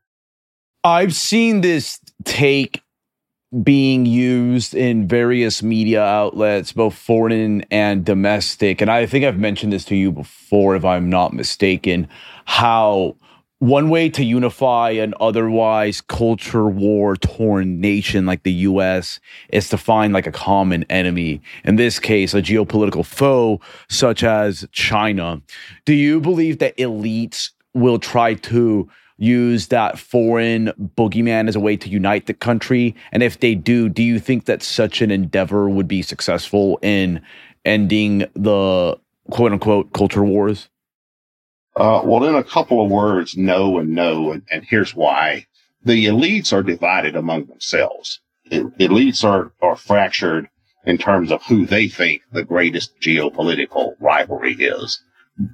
I've 0.84 1.14
seen 1.14 1.60
this 1.60 2.00
take 2.24 2.82
being 3.62 4.06
used 4.06 4.74
in 4.74 5.06
various 5.06 5.62
media 5.62 6.02
outlets, 6.02 6.72
both 6.72 6.94
foreign 6.94 7.62
and 7.70 8.04
domestic. 8.04 8.80
And 8.80 8.90
I 8.90 9.04
think 9.04 9.24
I've 9.24 9.38
mentioned 9.38 9.72
this 9.72 9.84
to 9.86 9.96
you 9.96 10.10
before, 10.10 10.74
if 10.74 10.84
I'm 10.84 11.10
not 11.10 11.34
mistaken, 11.34 12.08
how 12.46 13.16
one 13.58 13.90
way 13.90 14.08
to 14.08 14.24
unify 14.24 14.90
an 14.90 15.14
otherwise 15.20 16.00
culture 16.00 16.66
war 16.66 17.14
torn 17.16 17.80
nation 17.80 18.26
like 18.26 18.42
the 18.42 18.52
US 18.52 19.20
is 19.50 19.68
to 19.68 19.78
find 19.78 20.12
like 20.12 20.26
a 20.26 20.32
common 20.32 20.84
enemy. 20.90 21.40
In 21.62 21.76
this 21.76 22.00
case, 22.00 22.34
a 22.34 22.42
geopolitical 22.42 23.06
foe 23.06 23.60
such 23.88 24.24
as 24.24 24.66
China. 24.72 25.42
Do 25.84 25.94
you 25.94 26.20
believe 26.20 26.58
that 26.58 26.76
elites 26.76 27.50
will 27.74 27.98
try 27.98 28.34
to 28.34 28.88
use 29.22 29.68
that 29.68 29.98
foreign 29.98 30.72
boogeyman 30.96 31.48
as 31.48 31.54
a 31.54 31.60
way 31.60 31.76
to 31.76 31.88
unite 31.88 32.26
the 32.26 32.34
country? 32.34 32.94
And 33.12 33.22
if 33.22 33.40
they 33.40 33.54
do, 33.54 33.88
do 33.88 34.02
you 34.02 34.18
think 34.18 34.46
that 34.46 34.62
such 34.62 35.00
an 35.00 35.10
endeavor 35.10 35.68
would 35.68 35.86
be 35.86 36.02
successful 36.02 36.78
in 36.82 37.22
ending 37.64 38.26
the 38.34 38.98
quote 39.30 39.52
unquote 39.52 39.92
culture 39.92 40.24
wars? 40.24 40.68
Uh, 41.76 42.02
well, 42.04 42.24
in 42.24 42.34
a 42.34 42.44
couple 42.44 42.84
of 42.84 42.90
words, 42.90 43.36
no 43.36 43.78
and 43.78 43.90
no, 43.90 44.32
and, 44.32 44.42
and 44.50 44.64
here's 44.64 44.94
why. 44.94 45.46
The 45.84 46.06
elites 46.06 46.52
are 46.52 46.62
divided 46.62 47.16
among 47.16 47.46
themselves. 47.46 48.20
elites 48.50 49.24
are, 49.24 49.52
are 49.62 49.76
fractured 49.76 50.48
in 50.84 50.98
terms 50.98 51.32
of 51.32 51.42
who 51.44 51.64
they 51.64 51.88
think 51.88 52.22
the 52.32 52.44
greatest 52.44 53.00
geopolitical 53.00 53.94
rivalry 54.00 54.54
is. 54.54 55.02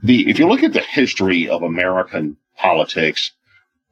The, 0.02 0.28
if 0.28 0.38
you 0.38 0.48
look 0.48 0.62
at 0.62 0.72
the 0.72 0.80
history 0.80 1.48
of 1.48 1.62
American 1.62 2.36
politics, 2.56 3.32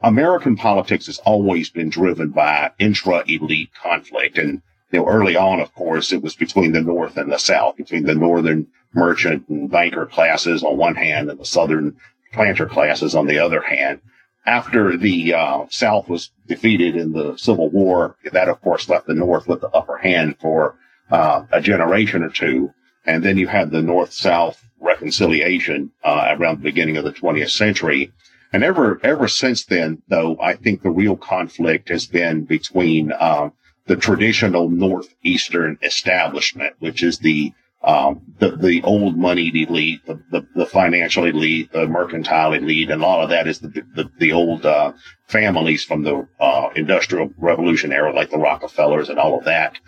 American 0.00 0.56
politics 0.56 1.06
has 1.06 1.18
always 1.20 1.70
been 1.70 1.88
driven 1.88 2.30
by 2.30 2.70
intra-elite 2.78 3.70
conflict. 3.74 4.38
And, 4.38 4.62
you 4.92 5.00
know, 5.00 5.06
early 5.06 5.36
on, 5.36 5.60
of 5.60 5.74
course, 5.74 6.12
it 6.12 6.22
was 6.22 6.36
between 6.36 6.72
the 6.72 6.82
North 6.82 7.16
and 7.16 7.32
the 7.32 7.38
South, 7.38 7.76
between 7.76 8.04
the 8.04 8.14
Northern 8.14 8.66
merchant 8.94 9.48
and 9.48 9.70
banker 9.70 10.06
classes 10.06 10.62
on 10.62 10.76
one 10.76 10.94
hand 10.96 11.30
and 11.30 11.40
the 11.40 11.44
Southern 11.44 11.96
planter 12.32 12.66
classes 12.66 13.14
on 13.14 13.26
the 13.26 13.38
other 13.38 13.62
hand. 13.62 14.00
After 14.44 14.96
the 14.96 15.34
uh, 15.34 15.64
South 15.70 16.08
was 16.08 16.30
defeated 16.46 16.94
in 16.94 17.12
the 17.12 17.36
Civil 17.36 17.68
War, 17.70 18.16
that 18.32 18.48
of 18.48 18.60
course 18.60 18.88
left 18.88 19.06
the 19.06 19.14
North 19.14 19.48
with 19.48 19.60
the 19.60 19.68
upper 19.68 19.96
hand 19.96 20.36
for 20.40 20.76
uh, 21.10 21.44
a 21.50 21.60
generation 21.60 22.22
or 22.22 22.30
two. 22.30 22.72
And 23.04 23.24
then 23.24 23.38
you 23.38 23.48
had 23.48 23.70
the 23.70 23.82
North-South 23.82 24.65
reconciliation 24.80 25.92
uh, 26.04 26.34
around 26.38 26.58
the 26.58 26.64
beginning 26.64 26.96
of 26.96 27.04
the 27.04 27.12
20th 27.12 27.50
century. 27.50 28.12
And 28.52 28.62
ever 28.62 29.00
ever 29.02 29.28
since 29.28 29.64
then, 29.64 30.02
though, 30.08 30.38
I 30.40 30.54
think 30.54 30.82
the 30.82 30.90
real 30.90 31.16
conflict 31.16 31.88
has 31.88 32.06
been 32.06 32.44
between 32.44 33.12
um, 33.18 33.52
the 33.86 33.96
traditional 33.96 34.68
northeastern 34.68 35.78
establishment, 35.82 36.74
which 36.78 37.02
is 37.02 37.18
the 37.18 37.52
um, 37.82 38.22
the, 38.38 38.56
the 38.56 38.82
old 38.82 39.16
moneyed 39.16 39.54
elite, 39.54 40.04
the, 40.06 40.20
the, 40.32 40.46
the, 40.56 40.66
financial 40.66 41.24
elite, 41.24 41.70
the 41.70 41.86
mercantile 41.86 42.52
elite, 42.52 42.90
and 42.90 43.04
all 43.04 43.22
of 43.22 43.30
that 43.30 43.46
is 43.46 43.60
the, 43.60 43.68
the, 43.68 44.10
the 44.18 44.32
old, 44.32 44.66
uh, 44.66 44.92
families 45.28 45.84
from 45.84 46.02
the, 46.02 46.26
uh, 46.40 46.70
industrial 46.74 47.30
revolution 47.38 47.92
era, 47.92 48.12
like 48.12 48.30
the 48.30 48.38
Rockefellers 48.38 49.08
and 49.08 49.20
all 49.20 49.38
of 49.38 49.44
that. 49.44 49.78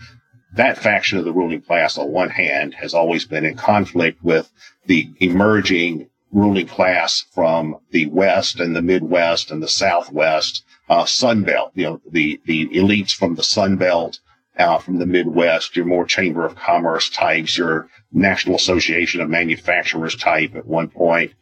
That 0.55 0.79
faction 0.79 1.19
of 1.19 1.25
the 1.25 1.33
ruling 1.33 1.61
class 1.61 1.99
on 1.99 2.11
one 2.11 2.31
hand 2.31 2.75
has 2.75 2.95
always 2.95 3.27
been 3.27 3.45
in 3.45 3.57
conflict 3.57 4.23
with 4.23 4.51
the 4.87 5.11
emerging 5.21 6.09
ruling 6.33 6.67
class 6.67 7.25
from 7.33 7.77
the 7.91 8.07
West 8.07 8.61
and 8.61 8.75
the 8.75 8.83
Midwest 8.83 9.51
and 9.51 9.63
the 9.63 9.69
Southwest, 9.69 10.65
uh, 10.89 11.05
Sun 11.05 11.45
Belt, 11.45 11.73
you 11.75 11.85
know, 11.85 12.01
the, 12.11 12.41
the 12.47 12.69
elites 12.69 13.13
from 13.15 13.35
the 13.35 13.43
Sun 13.43 13.77
Belt, 13.77 14.21
uh, 14.59 14.79
from 14.79 14.99
the 14.99 15.07
Midwest, 15.07 15.77
your 15.77 15.85
more 15.85 16.05
Chamber 16.05 16.45
of 16.45 16.57
Commerce 16.57 17.09
types, 17.09 17.57
your 17.57 17.89
National 18.13 18.57
Association 18.57 19.21
of 19.21 19.31
Manufacturers 19.31 20.17
type 20.17 20.55
at 20.55 20.67
one 20.67 20.89
point. 20.89 21.33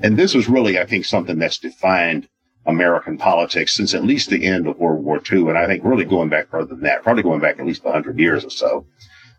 And 0.00 0.16
this 0.16 0.34
was 0.34 0.48
really, 0.48 0.78
I 0.78 0.86
think, 0.86 1.04
something 1.04 1.38
that's 1.38 1.58
defined 1.58 2.28
American 2.66 3.16
politics 3.18 3.74
since 3.74 3.94
at 3.94 4.04
least 4.04 4.30
the 4.30 4.44
end 4.44 4.66
of 4.66 4.78
World 4.78 5.04
War 5.04 5.20
II. 5.30 5.48
And 5.48 5.58
I 5.58 5.66
think 5.66 5.84
really 5.84 6.04
going 6.04 6.28
back 6.28 6.50
further 6.50 6.74
than 6.74 6.82
that, 6.82 7.02
probably 7.02 7.22
going 7.22 7.40
back 7.40 7.58
at 7.58 7.66
least 7.66 7.84
100 7.84 8.18
years 8.18 8.44
or 8.44 8.50
so. 8.50 8.86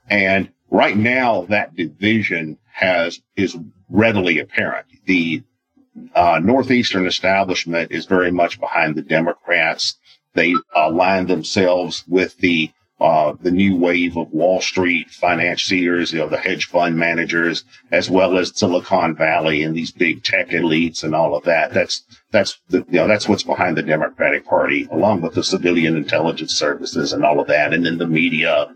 And 0.09 0.51
right 0.69 0.97
now, 0.97 1.43
that 1.49 1.75
division 1.75 2.57
has, 2.73 3.21
is 3.35 3.57
readily 3.89 4.39
apparent. 4.39 4.87
The 5.05 5.43
uh, 6.15 6.39
Northeastern 6.43 7.05
establishment 7.05 7.91
is 7.91 8.05
very 8.05 8.31
much 8.31 8.59
behind 8.59 8.95
the 8.95 9.01
Democrats. 9.01 9.97
They 10.33 10.55
align 10.75 11.27
themselves 11.27 12.03
with 12.07 12.37
the 12.37 12.71
uh, 13.01 13.33
the 13.41 13.51
new 13.51 13.75
wave 13.75 14.15
of 14.15 14.31
Wall 14.31 14.61
Street 14.61 15.09
financiers, 15.09 16.13
you 16.13 16.19
know, 16.19 16.29
the 16.29 16.37
hedge 16.37 16.67
fund 16.67 16.95
managers, 16.95 17.65
as 17.91 18.09
well 18.09 18.37
as 18.37 18.55
Silicon 18.55 19.15
Valley 19.15 19.63
and 19.63 19.75
these 19.75 19.91
big 19.91 20.23
tech 20.23 20.49
elites 20.49 21.03
and 21.03 21.15
all 21.15 21.35
of 21.35 21.43
that. 21.45 21.73
That's, 21.73 22.03
that's 22.29 22.59
the, 22.69 22.85
you 22.89 22.99
know, 22.99 23.07
that's 23.07 23.27
what's 23.27 23.43
behind 23.43 23.75
the 23.75 23.83
Democratic 23.83 24.45
Party, 24.45 24.87
along 24.91 25.21
with 25.21 25.33
the 25.33 25.43
civilian 25.43 25.97
intelligence 25.97 26.53
services 26.53 27.11
and 27.11 27.25
all 27.25 27.39
of 27.39 27.47
that. 27.47 27.73
And 27.73 27.85
then 27.85 27.97
the 27.97 28.07
media, 28.07 28.71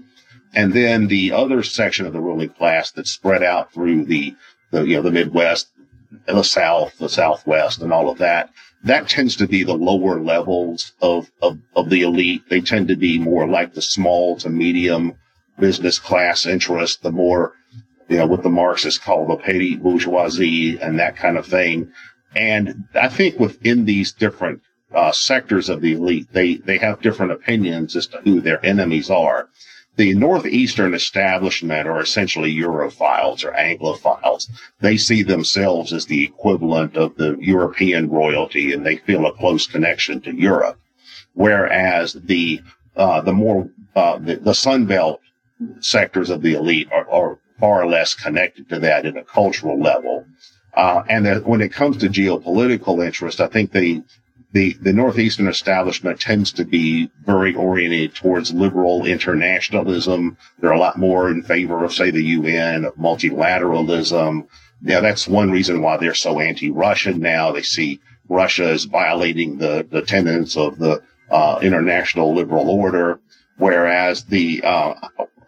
And 0.55 0.73
then 0.73 1.07
the 1.07 1.31
other 1.33 1.63
section 1.63 2.05
of 2.05 2.13
the 2.13 2.21
ruling 2.21 2.49
class 2.49 2.91
that's 2.91 3.11
spread 3.11 3.43
out 3.43 3.73
through 3.73 4.05
the, 4.05 4.35
the 4.71 4.83
you 4.87 4.95
know, 4.95 5.01
the 5.01 5.11
Midwest, 5.11 5.67
the 6.25 6.43
South, 6.43 6.97
the 6.97 7.09
Southwest, 7.09 7.81
and 7.81 7.91
all 7.91 8.09
of 8.09 8.17
that, 8.19 8.49
that 8.85 9.09
tends 9.09 9.35
to 9.37 9.47
be 9.47 9.63
the 9.63 9.73
lower 9.73 10.19
levels 10.19 10.93
of, 11.01 11.29
of, 11.41 11.57
of 11.75 11.89
the 11.89 12.03
elite. 12.03 12.43
They 12.49 12.61
tend 12.61 12.87
to 12.89 12.95
be 12.95 13.17
more 13.17 13.47
like 13.47 13.73
the 13.73 13.81
small 13.81 14.37
to 14.37 14.49
medium 14.49 15.15
business 15.59 15.97
class 15.97 16.45
interest, 16.45 17.01
the 17.01 17.11
more, 17.11 17.53
you 18.07 18.17
know, 18.17 18.27
what 18.27 18.43
the 18.43 18.49
Marxists 18.49 19.03
call 19.03 19.25
the 19.25 19.37
petty 19.37 19.75
bourgeoisie 19.75 20.77
and 20.79 20.99
that 20.99 21.15
kind 21.15 21.37
of 21.37 21.47
thing. 21.47 21.91
And 22.35 22.85
I 22.93 23.09
think 23.09 23.39
within 23.39 23.85
these 23.85 24.11
different 24.11 24.61
uh, 24.93 25.11
sectors 25.11 25.67
of 25.67 25.81
the 25.81 25.93
elite, 25.93 26.27
they, 26.31 26.57
they 26.57 26.77
have 26.77 27.01
different 27.01 27.31
opinions 27.31 27.95
as 27.95 28.05
to 28.07 28.17
who 28.19 28.39
their 28.39 28.63
enemies 28.63 29.09
are. 29.09 29.49
The 29.97 30.13
Northeastern 30.13 30.93
establishment 30.93 31.87
are 31.87 32.01
essentially 32.01 32.53
Europhiles 32.53 33.45
or 33.45 33.51
Anglophiles. 33.51 34.49
They 34.81 34.97
see 34.97 35.23
themselves 35.23 35.93
as 35.93 36.05
the 36.05 36.23
equivalent 36.23 36.97
of 36.97 37.15
the 37.15 37.37
European 37.39 38.09
royalty 38.09 38.73
and 38.73 38.85
they 38.85 38.97
feel 38.97 39.25
a 39.25 39.33
close 39.33 39.67
connection 39.67 40.19
to 40.21 40.35
Europe. 40.35 40.77
Whereas 41.33 42.13
the, 42.13 42.61
uh, 42.97 43.21
the 43.21 43.33
more, 43.33 43.69
uh, 43.95 44.17
the, 44.17 44.35
the 44.35 44.55
Sun 44.55 44.85
Belt 44.85 45.21
sectors 45.79 46.29
of 46.29 46.41
the 46.41 46.55
elite 46.55 46.89
are, 46.91 47.09
are 47.09 47.39
far 47.59 47.87
less 47.87 48.13
connected 48.13 48.67
to 48.69 48.79
that 48.79 49.05
at 49.05 49.15
a 49.15 49.23
cultural 49.23 49.79
level. 49.81 50.25
Uh, 50.73 51.03
and 51.07 51.25
that 51.25 51.45
when 51.45 51.61
it 51.61 51.71
comes 51.71 51.95
to 51.97 52.09
geopolitical 52.09 53.05
interest, 53.05 53.39
I 53.39 53.47
think 53.47 53.71
the, 53.71 54.03
the, 54.55 54.71
the 54.79 54.93
Northeastern 54.93 55.49
establishment 55.49 56.21
tends 56.21 56.53
to 56.53 56.63
be 56.63 57.11
very 57.25 57.53
oriented 57.53 58.15
towards 58.15 58.53
liberal 58.53 59.05
internationalism. 59.05 60.37
They're 60.59 60.71
a 60.71 60.79
lot 60.79 60.97
more 60.97 61.29
in 61.29 61.43
favor 61.43 61.83
of, 61.83 61.91
say, 61.91 62.09
the 62.09 62.23
UN, 62.23 62.85
of 62.85 62.95
multilateralism. 62.95 64.47
Now, 64.81 65.01
that's 65.01 65.27
one 65.27 65.51
reason 65.51 65.81
why 65.81 65.97
they're 65.97 66.13
so 66.13 66.39
anti-Russian 66.39 67.19
now. 67.19 67.51
They 67.51 67.63
see 67.63 67.99
Russia 68.29 68.69
as 68.69 68.85
violating 68.85 69.57
the, 69.57 69.85
the 69.91 70.03
tenets 70.03 70.55
of 70.55 70.79
the 70.79 71.03
uh, 71.29 71.59
international 71.61 72.33
liberal 72.33 72.69
order. 72.69 73.19
Whereas 73.57 74.23
the, 74.23 74.63
uh, 74.63 74.93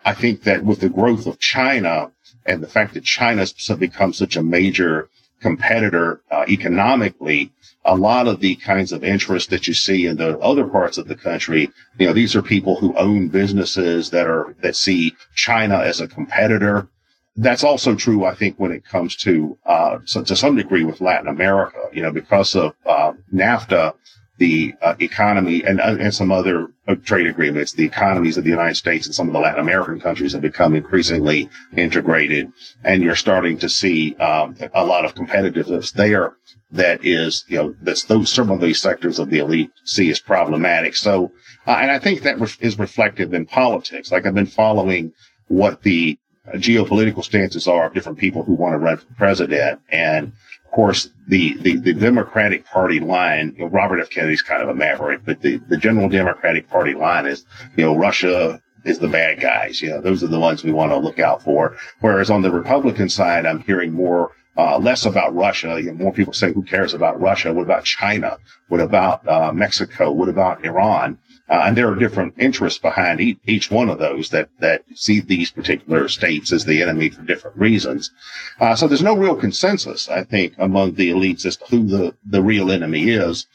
I 0.03 0.15
think 0.15 0.43
that 0.43 0.65
with 0.65 0.81
the 0.81 0.89
growth 0.89 1.27
of 1.27 1.39
China 1.39 2.11
and 2.45 2.61
the 2.61 2.67
fact 2.67 2.93
that 2.95 3.05
China's 3.05 3.53
become 3.79 4.11
such 4.11 4.35
a 4.35 4.43
major 4.43 5.07
competitor 5.41 6.21
uh, 6.31 6.45
economically, 6.47 7.51
a 7.85 7.95
lot 7.95 8.27
of 8.27 8.39
the 8.39 8.55
kinds 8.55 8.91
of 8.91 9.03
interests 9.03 9.49
that 9.49 9.67
you 9.67 9.73
see 9.73 10.05
in 10.05 10.17
the 10.17 10.37
other 10.39 10.65
parts 10.65 10.97
of 10.97 11.07
the 11.07 11.15
country, 11.15 11.69
you 11.97 12.07
know, 12.07 12.13
these 12.13 12.35
are 12.35 12.41
people 12.41 12.75
who 12.75 12.95
own 12.97 13.29
businesses 13.29 14.09
that 14.09 14.27
are, 14.27 14.55
that 14.61 14.75
see 14.75 15.15
China 15.35 15.77
as 15.77 16.01
a 16.01 16.07
competitor. 16.07 16.87
That's 17.35 17.63
also 17.63 17.95
true, 17.95 18.25
I 18.25 18.33
think, 18.33 18.57
when 18.57 18.71
it 18.71 18.83
comes 18.83 19.15
to, 19.17 19.57
uh, 19.65 19.99
so 20.05 20.23
to 20.23 20.35
some 20.35 20.55
degree 20.55 20.83
with 20.83 21.01
Latin 21.01 21.27
America, 21.27 21.77
you 21.93 22.01
know, 22.01 22.11
because 22.11 22.55
of, 22.55 22.73
uh, 22.85 23.13
NAFTA, 23.33 23.93
the 24.37 24.75
uh, 24.81 24.95
economy 24.99 25.63
and, 25.63 25.81
uh, 25.81 25.97
and 25.99 26.13
some 26.13 26.31
other 26.31 26.67
uh, 26.87 26.95
trade 26.95 27.27
agreements, 27.27 27.71
the 27.71 27.85
economies 27.85 28.37
of 28.37 28.43
the 28.43 28.49
United 28.49 28.75
States 28.75 29.05
and 29.05 29.15
some 29.15 29.27
of 29.27 29.33
the 29.33 29.39
Latin 29.39 29.59
American 29.59 29.99
countries 29.99 30.33
have 30.33 30.41
become 30.41 30.75
increasingly 30.75 31.49
integrated. 31.75 32.51
And 32.83 33.01
you're 33.01 33.15
starting 33.15 33.57
to 33.59 33.69
see 33.69 34.15
um, 34.15 34.55
a 34.73 34.85
lot 34.85 35.05
of 35.05 35.15
competitiveness 35.15 35.91
there 35.93 36.35
that 36.71 37.03
is, 37.03 37.45
you 37.47 37.57
know, 37.57 37.75
that's 37.81 38.03
those 38.03 38.31
some 38.31 38.51
of 38.51 38.61
these 38.61 38.81
sectors 38.81 39.19
of 39.19 39.29
the 39.29 39.39
elite 39.39 39.71
see 39.83 40.09
as 40.11 40.19
problematic. 40.19 40.95
So, 40.95 41.31
uh, 41.65 41.77
and 41.81 41.89
I 41.89 41.97
think 41.97 42.21
that 42.21 42.39
re- 42.39 42.49
is 42.59 42.77
reflective 42.77 43.33
in 43.33 43.45
politics. 43.45 44.11
Like 44.11 44.25
I've 44.25 44.35
been 44.35 44.45
following 44.45 45.13
what 45.47 45.81
the 45.81 46.17
geopolitical 46.55 47.23
stances 47.23 47.67
are 47.67 47.87
of 47.87 47.93
different 47.93 48.17
people 48.17 48.43
who 48.43 48.53
want 48.53 48.73
to 48.73 48.77
run 48.77 48.97
for 48.97 49.13
president. 49.15 49.81
And 49.89 50.33
course, 50.71 51.09
the, 51.27 51.57
the, 51.61 51.77
the 51.77 51.93
Democratic 51.93 52.65
Party 52.65 52.99
line, 52.99 53.53
you 53.57 53.65
know, 53.65 53.69
Robert 53.69 53.99
F. 53.99 54.09
Kennedy's 54.09 54.41
kind 54.41 54.61
of 54.61 54.69
a 54.69 54.75
maverick, 54.75 55.21
but 55.25 55.41
the, 55.41 55.57
the 55.69 55.77
general 55.77 56.09
Democratic 56.09 56.69
Party 56.69 56.93
line 56.93 57.25
is, 57.25 57.45
you 57.75 57.85
know, 57.85 57.95
Russia 57.95 58.61
is 58.85 58.99
the 58.99 59.07
bad 59.07 59.39
guys. 59.39 59.81
You 59.81 59.89
know, 59.89 60.01
those 60.01 60.23
are 60.23 60.27
the 60.27 60.39
ones 60.39 60.63
we 60.63 60.71
want 60.71 60.91
to 60.91 60.97
look 60.97 61.19
out 61.19 61.43
for. 61.43 61.75
Whereas 61.99 62.29
on 62.29 62.41
the 62.41 62.51
Republican 62.51 63.09
side, 63.09 63.45
I'm 63.45 63.61
hearing 63.61 63.91
more 63.91 64.31
uh, 64.57 64.77
less 64.79 65.05
about 65.05 65.35
Russia. 65.35 65.79
You 65.81 65.91
know, 65.91 66.03
more 66.03 66.13
people 66.13 66.33
say, 66.33 66.53
who 66.53 66.63
cares 66.63 66.93
about 66.93 67.19
Russia? 67.19 67.53
What 67.53 67.63
about 67.63 67.83
China? 67.83 68.37
What 68.69 68.79
about 68.79 69.27
uh, 69.27 69.51
Mexico? 69.53 70.11
What 70.11 70.29
about 70.29 70.65
Iran? 70.65 71.19
Uh, 71.49 71.63
and 71.65 71.77
there 71.77 71.89
are 71.89 71.95
different 71.95 72.33
interests 72.37 72.79
behind 72.79 73.21
each, 73.21 73.39
each, 73.45 73.71
one 73.71 73.89
of 73.89 73.99
those 73.99 74.29
that, 74.29 74.49
that 74.59 74.83
see 74.95 75.21
these 75.21 75.49
particular 75.49 76.09
states 76.09 76.51
as 76.51 76.65
the 76.65 76.81
enemy 76.81 77.09
for 77.09 77.21
different 77.21 77.55
reasons. 77.55 78.11
Uh, 78.59 78.75
so 78.75 78.87
there's 78.87 79.01
no 79.01 79.15
real 79.15 79.35
consensus, 79.35 80.09
I 80.09 80.23
think, 80.23 80.53
among 80.57 80.95
the 80.95 81.09
elites 81.09 81.45
as 81.45 81.55
to 81.57 81.65
who 81.65 81.87
the, 81.87 82.15
the 82.25 82.43
real 82.43 82.69
enemy 82.69 83.09
is. 83.11 83.47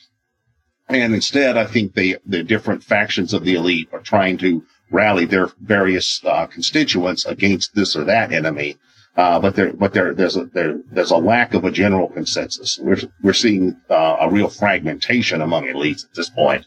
And 0.89 1.15
instead, 1.15 1.57
I 1.57 1.67
think 1.67 1.95
the, 1.95 2.19
the 2.25 2.43
different 2.43 2.83
factions 2.83 3.35
of 3.35 3.45
the 3.45 3.55
elite 3.55 3.89
are 3.93 4.01
trying 4.01 4.39
to 4.39 4.65
rally 4.91 5.25
their 5.25 5.51
various 5.61 6.25
uh, 6.25 6.47
constituents 6.47 7.25
against 7.25 7.75
this 7.75 7.97
or 7.97 8.05
that 8.05 8.33
enemy. 8.33 8.77
Uh, 9.15 9.39
but 9.39 9.57
there, 9.57 9.73
but 9.75 9.93
there, 9.93 10.15
there's 10.15 10.37
a, 10.37 10.47
there, 10.47 10.81
there's 10.91 11.11
a 11.11 11.17
lack 11.17 11.53
of 11.53 11.65
a 11.65 11.71
general 11.71 12.09
consensus. 12.09 12.79
We're, 12.83 12.97
we're 13.23 13.35
seeing 13.35 13.77
uh, 13.91 14.17
a 14.21 14.31
real 14.31 14.49
fragmentation 14.49 15.43
among 15.43 15.65
elites 15.65 16.05
at 16.05 16.15
this 16.15 16.31
point. 16.31 16.65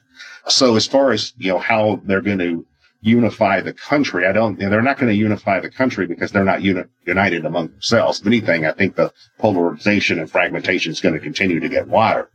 So 0.48 0.76
as 0.76 0.86
far 0.86 1.12
as, 1.12 1.34
you 1.38 1.52
know, 1.52 1.58
how 1.58 2.02
they're 2.04 2.22
going 2.22 2.38
to 2.38 2.64
unify 3.02 3.62
the 3.62 3.74
country, 3.74 4.28
I 4.28 4.32
don't, 4.32 4.60
they're 4.60 4.84
not 4.84 5.00
going 5.00 5.12
to 5.12 5.18
unify 5.18 5.60
the 5.60 5.72
country 5.72 6.06
because 6.06 6.32
they're 6.32 6.44
not 6.44 6.62
uni- 6.62 6.84
united 7.08 7.46
among 7.46 7.70
themselves. 7.70 8.22
If 8.22 8.28
anything, 8.28 8.66
I 8.68 8.74
think 8.74 8.96
the 8.96 9.12
polarization 9.40 10.20
and 10.20 10.30
fragmentation 10.30 10.92
is 10.92 11.02
going 11.02 11.16
to 11.16 11.22
continue 11.22 11.60
to 11.60 11.70
get 11.70 11.88
wider. 11.88 12.30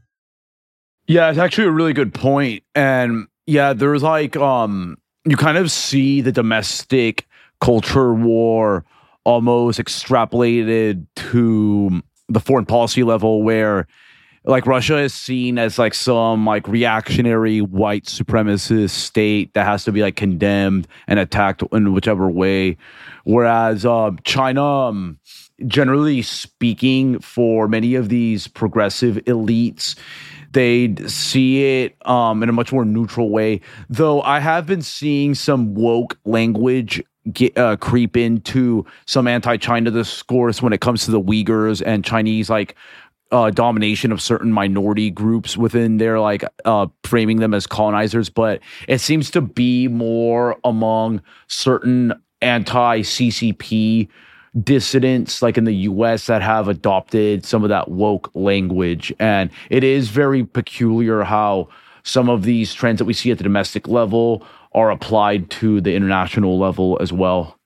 Yeah, 1.06 1.30
it's 1.30 1.38
actually 1.38 1.68
a 1.68 1.72
really 1.72 1.92
good 1.92 2.12
point. 2.12 2.64
And 2.74 3.28
yeah, 3.46 3.74
there's 3.74 4.02
like, 4.02 4.36
um, 4.36 4.98
you 5.24 5.36
kind 5.36 5.56
of 5.56 5.70
see 5.70 6.20
the 6.20 6.32
domestic 6.32 7.28
culture 7.60 8.12
war 8.12 8.84
almost 9.24 9.78
extrapolated 9.78 11.06
to 11.16 12.02
the 12.28 12.40
foreign 12.40 12.66
policy 12.66 13.02
level 13.02 13.42
where 13.42 13.86
like 14.44 14.66
Russia 14.66 14.98
is 14.98 15.12
seen 15.12 15.58
as 15.58 15.78
like 15.78 15.92
some 15.92 16.46
like 16.46 16.66
reactionary 16.66 17.60
white 17.60 18.04
supremacist 18.04 18.90
state 18.90 19.52
that 19.54 19.66
has 19.66 19.84
to 19.84 19.92
be 19.92 20.00
like 20.00 20.16
condemned 20.16 20.88
and 21.06 21.18
attacked 21.18 21.62
in 21.72 21.92
whichever 21.92 22.30
way, 22.30 22.76
whereas 23.24 23.84
uh, 23.84 24.10
China, 24.24 24.64
um, 24.64 25.18
generally 25.66 26.22
speaking, 26.22 27.18
for 27.18 27.68
many 27.68 27.94
of 27.94 28.08
these 28.08 28.48
progressive 28.48 29.16
elites, 29.26 29.94
they 30.52 30.94
see 31.06 31.82
it 31.82 31.96
um, 32.06 32.42
in 32.42 32.48
a 32.48 32.52
much 32.52 32.72
more 32.72 32.84
neutral 32.84 33.28
way. 33.30 33.60
Though 33.90 34.22
I 34.22 34.40
have 34.40 34.66
been 34.66 34.82
seeing 34.82 35.34
some 35.34 35.74
woke 35.74 36.18
language 36.24 37.02
get, 37.32 37.56
uh, 37.56 37.76
creep 37.76 38.16
into 38.16 38.84
some 39.06 39.26
anti-China 39.26 39.90
discourse 39.90 40.62
when 40.62 40.72
it 40.72 40.80
comes 40.80 41.04
to 41.04 41.10
the 41.10 41.20
Uyghurs 41.20 41.82
and 41.84 42.04
Chinese 42.04 42.50
like 42.50 42.76
uh, 43.32 43.50
domination 43.50 44.10
of 44.12 44.20
certain 44.20 44.52
minority 44.52 45.10
groups 45.10 45.56
within 45.56 45.98
their 45.98 46.18
like 46.18 46.44
uh, 46.64 46.86
framing 47.04 47.38
them 47.38 47.54
as 47.54 47.66
colonizers, 47.66 48.28
but 48.28 48.60
it 48.88 48.98
seems 48.98 49.30
to 49.30 49.40
be 49.40 49.88
more 49.88 50.56
among 50.64 51.22
certain 51.46 52.12
anti 52.42 53.00
CCP 53.00 54.08
dissidents, 54.64 55.42
like 55.42 55.56
in 55.56 55.64
the 55.64 55.74
US, 55.74 56.26
that 56.26 56.42
have 56.42 56.66
adopted 56.66 57.44
some 57.44 57.62
of 57.62 57.68
that 57.68 57.88
woke 57.88 58.30
language. 58.34 59.12
And 59.20 59.50
it 59.68 59.84
is 59.84 60.08
very 60.08 60.44
peculiar 60.44 61.22
how 61.22 61.68
some 62.02 62.28
of 62.28 62.42
these 62.42 62.74
trends 62.74 62.98
that 62.98 63.04
we 63.04 63.12
see 63.12 63.30
at 63.30 63.38
the 63.38 63.44
domestic 63.44 63.86
level 63.86 64.44
are 64.72 64.90
applied 64.90 65.50
to 65.50 65.80
the 65.80 65.94
international 65.94 66.58
level 66.58 66.98
as 67.00 67.12
well. 67.12 67.56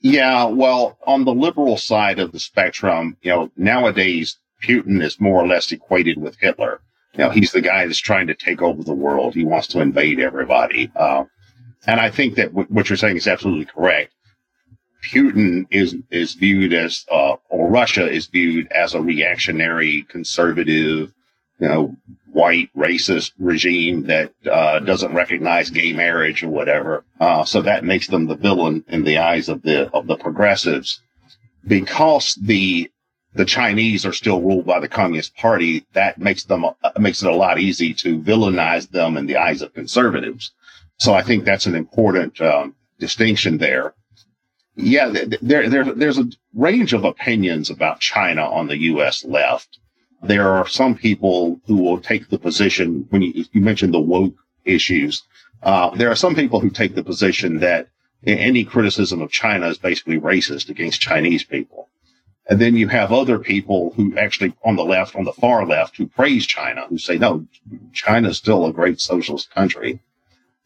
Yeah, 0.00 0.46
well, 0.46 0.98
on 1.06 1.24
the 1.24 1.34
liberal 1.34 1.76
side 1.76 2.18
of 2.18 2.32
the 2.32 2.40
spectrum, 2.40 3.16
you 3.22 3.30
know, 3.30 3.50
nowadays 3.56 4.36
Putin 4.62 5.02
is 5.02 5.20
more 5.20 5.42
or 5.42 5.46
less 5.46 5.70
equated 5.70 6.18
with 6.18 6.36
Hitler. 6.40 6.80
You 7.14 7.24
know, 7.24 7.30
he's 7.30 7.52
the 7.52 7.60
guy 7.60 7.86
that's 7.86 7.98
trying 7.98 8.26
to 8.26 8.34
take 8.34 8.62
over 8.62 8.82
the 8.82 8.94
world. 8.94 9.34
He 9.34 9.44
wants 9.44 9.68
to 9.68 9.80
invade 9.80 10.18
everybody. 10.18 10.90
Uh, 10.96 11.24
and 11.86 12.00
I 12.00 12.10
think 12.10 12.36
that 12.36 12.48
w- 12.48 12.68
what 12.68 12.88
you're 12.88 12.96
saying 12.96 13.16
is 13.16 13.28
absolutely 13.28 13.66
correct. 13.66 14.12
Putin 15.04 15.66
is 15.70 15.96
is 16.10 16.34
viewed 16.34 16.72
as, 16.72 17.04
uh, 17.10 17.36
or 17.48 17.68
Russia 17.68 18.08
is 18.08 18.26
viewed 18.26 18.70
as 18.72 18.94
a 18.94 19.00
reactionary, 19.00 20.02
conservative, 20.08 21.12
you 21.62 21.68
know, 21.68 21.96
white 22.32 22.70
racist 22.76 23.30
regime 23.38 24.02
that 24.06 24.32
uh, 24.50 24.80
doesn't 24.80 25.14
recognize 25.14 25.70
gay 25.70 25.92
marriage 25.92 26.42
or 26.42 26.48
whatever. 26.48 27.04
Uh, 27.20 27.44
so 27.44 27.62
that 27.62 27.84
makes 27.84 28.08
them 28.08 28.26
the 28.26 28.34
villain 28.34 28.84
in 28.88 29.04
the 29.04 29.18
eyes 29.18 29.48
of 29.48 29.62
the 29.62 29.88
of 29.92 30.08
the 30.08 30.16
progressives. 30.16 31.00
Because 31.64 32.34
the 32.34 32.90
the 33.34 33.44
Chinese 33.44 34.04
are 34.04 34.12
still 34.12 34.42
ruled 34.42 34.66
by 34.66 34.80
the 34.80 34.88
Communist 34.88 35.36
Party, 35.36 35.86
that 35.92 36.18
makes 36.18 36.42
them 36.42 36.64
uh, 36.64 36.72
makes 36.98 37.22
it 37.22 37.30
a 37.30 37.36
lot 37.36 37.60
easy 37.60 37.94
to 37.94 38.18
villainize 38.18 38.90
them 38.90 39.16
in 39.16 39.26
the 39.26 39.36
eyes 39.36 39.62
of 39.62 39.72
conservatives. 39.72 40.50
So 40.98 41.14
I 41.14 41.22
think 41.22 41.44
that's 41.44 41.66
an 41.66 41.76
important 41.76 42.40
um, 42.40 42.74
distinction 42.98 43.58
there. 43.58 43.94
Yeah, 44.74 45.12
there, 45.40 45.68
there, 45.68 45.94
there's 45.94 46.18
a 46.18 46.28
range 46.54 46.92
of 46.92 47.04
opinions 47.04 47.70
about 47.70 48.00
China 48.00 48.50
on 48.50 48.66
the 48.66 48.78
U.S. 48.78 49.24
left. 49.24 49.78
There 50.22 50.48
are 50.48 50.68
some 50.68 50.94
people 50.94 51.60
who 51.66 51.76
will 51.76 51.98
take 51.98 52.28
the 52.28 52.38
position 52.38 53.06
when 53.10 53.22
you, 53.22 53.44
you 53.52 53.60
mentioned 53.60 53.92
the 53.92 54.00
woke 54.00 54.36
issues. 54.64 55.22
Uh, 55.62 55.90
there 55.90 56.10
are 56.10 56.16
some 56.16 56.34
people 56.34 56.60
who 56.60 56.70
take 56.70 56.94
the 56.94 57.02
position 57.02 57.58
that 57.58 57.88
any 58.24 58.64
criticism 58.64 59.20
of 59.20 59.32
China 59.32 59.66
is 59.68 59.78
basically 59.78 60.18
racist 60.18 60.68
against 60.68 61.00
Chinese 61.00 61.42
people. 61.42 61.88
And 62.48 62.60
then 62.60 62.76
you 62.76 62.88
have 62.88 63.12
other 63.12 63.38
people 63.38 63.92
who 63.96 64.16
actually 64.16 64.54
on 64.64 64.76
the 64.76 64.84
left, 64.84 65.16
on 65.16 65.24
the 65.24 65.32
far 65.32 65.66
left, 65.66 65.96
who 65.96 66.06
praise 66.06 66.46
China, 66.46 66.86
who 66.88 66.98
say, 66.98 67.18
no, 67.18 67.46
China 67.92 68.28
is 68.28 68.36
still 68.36 68.66
a 68.66 68.72
great 68.72 69.00
socialist 69.00 69.50
country. 69.50 70.00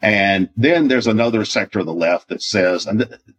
And 0.02 0.50
then 0.56 0.88
there's 0.88 1.06
another 1.06 1.44
sector 1.44 1.78
of 1.80 1.86
the 1.86 1.94
left 1.94 2.28
that 2.28 2.42
says 2.42 2.86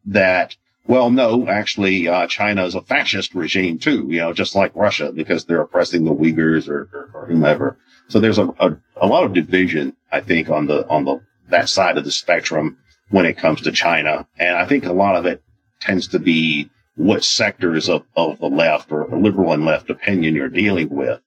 that, 0.05 0.55
well, 0.87 1.09
no, 1.09 1.47
actually, 1.47 2.07
uh, 2.07 2.27
China 2.27 2.65
is 2.65 2.75
a 2.75 2.81
fascist 2.81 3.35
regime 3.35 3.77
too, 3.77 4.07
you 4.09 4.19
know, 4.19 4.33
just 4.33 4.55
like 4.55 4.75
Russia 4.75 5.11
because 5.11 5.45
they're 5.45 5.61
oppressing 5.61 6.05
the 6.05 6.13
Uyghurs 6.13 6.67
or, 6.69 6.89
or, 6.93 7.09
or 7.13 7.25
whomever. 7.27 7.77
So 8.07 8.19
there's 8.19 8.37
a, 8.37 8.47
a, 8.59 8.77
a 8.95 9.07
lot 9.07 9.25
of 9.25 9.33
division, 9.33 9.95
I 10.11 10.21
think, 10.21 10.49
on 10.49 10.65
the, 10.65 10.87
on 10.87 11.03
the, 11.03 11.21
that 11.49 11.69
side 11.69 11.97
of 11.97 12.05
the 12.05 12.11
spectrum 12.11 12.77
when 13.09 13.25
it 13.25 13.37
comes 13.37 13.61
to 13.61 13.71
China. 13.71 14.27
And 14.39 14.55
I 14.55 14.65
think 14.65 14.85
a 14.85 14.93
lot 14.93 15.15
of 15.15 15.25
it 15.25 15.43
tends 15.81 16.07
to 16.09 16.19
be 16.19 16.69
what 16.95 17.23
sectors 17.23 17.89
of, 17.89 18.03
of 18.15 18.39
the 18.39 18.47
left 18.47 18.91
or 18.91 19.07
liberal 19.09 19.53
and 19.53 19.65
left 19.65 19.89
opinion 19.89 20.35
you're 20.35 20.49
dealing 20.49 20.89
with. 20.89 21.21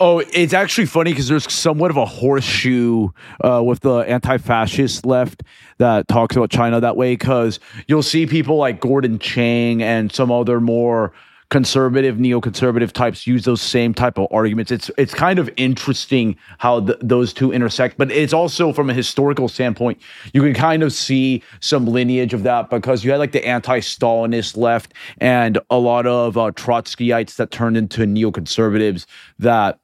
Oh, 0.00 0.20
it's 0.32 0.52
actually 0.52 0.86
funny 0.86 1.10
because 1.12 1.26
there's 1.26 1.52
somewhat 1.52 1.90
of 1.90 1.96
a 1.96 2.04
horseshoe 2.04 3.08
uh, 3.44 3.62
with 3.64 3.80
the 3.80 3.96
anti-fascist 3.98 5.04
left 5.04 5.42
that 5.78 6.06
talks 6.06 6.36
about 6.36 6.50
China 6.50 6.80
that 6.80 6.96
way. 6.96 7.14
Because 7.14 7.58
you'll 7.88 8.04
see 8.04 8.26
people 8.26 8.56
like 8.56 8.80
Gordon 8.80 9.18
Chang 9.18 9.82
and 9.82 10.12
some 10.12 10.30
other 10.30 10.60
more 10.60 11.12
conservative, 11.50 12.16
neoconservative 12.16 12.92
types 12.92 13.26
use 13.26 13.44
those 13.44 13.62
same 13.62 13.94
type 13.94 14.18
of 14.18 14.28
arguments. 14.30 14.70
It's 14.70 14.90
it's 14.98 15.14
kind 15.14 15.38
of 15.38 15.50
interesting 15.56 16.36
how 16.58 16.80
th- 16.80 16.98
those 17.00 17.32
two 17.32 17.52
intersect, 17.52 17.96
but 17.96 18.12
it's 18.12 18.32
also 18.32 18.72
from 18.72 18.90
a 18.90 18.94
historical 18.94 19.48
standpoint, 19.48 19.98
you 20.32 20.42
can 20.42 20.54
kind 20.54 20.82
of 20.82 20.92
see 20.92 21.42
some 21.60 21.86
lineage 21.86 22.34
of 22.34 22.42
that 22.42 22.70
because 22.70 23.02
you 23.02 23.10
had 23.10 23.16
like 23.18 23.32
the 23.32 23.44
anti-Stalinist 23.46 24.56
left 24.56 24.92
and 25.18 25.58
a 25.70 25.78
lot 25.78 26.06
of 26.06 26.36
uh, 26.36 26.50
Trotskyites 26.52 27.36
that 27.36 27.50
turned 27.50 27.76
into 27.76 28.02
neoconservatives 28.02 29.06
that 29.38 29.80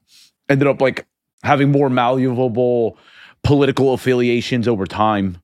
ended 0.49 0.69
up 0.69 0.81
like 0.81 1.07
having 1.43 1.71
more 1.71 1.91
malleable 1.91 2.99
political 3.43 3.93
affiliations 3.93 4.67
over 4.67 4.87
time. 4.87 5.39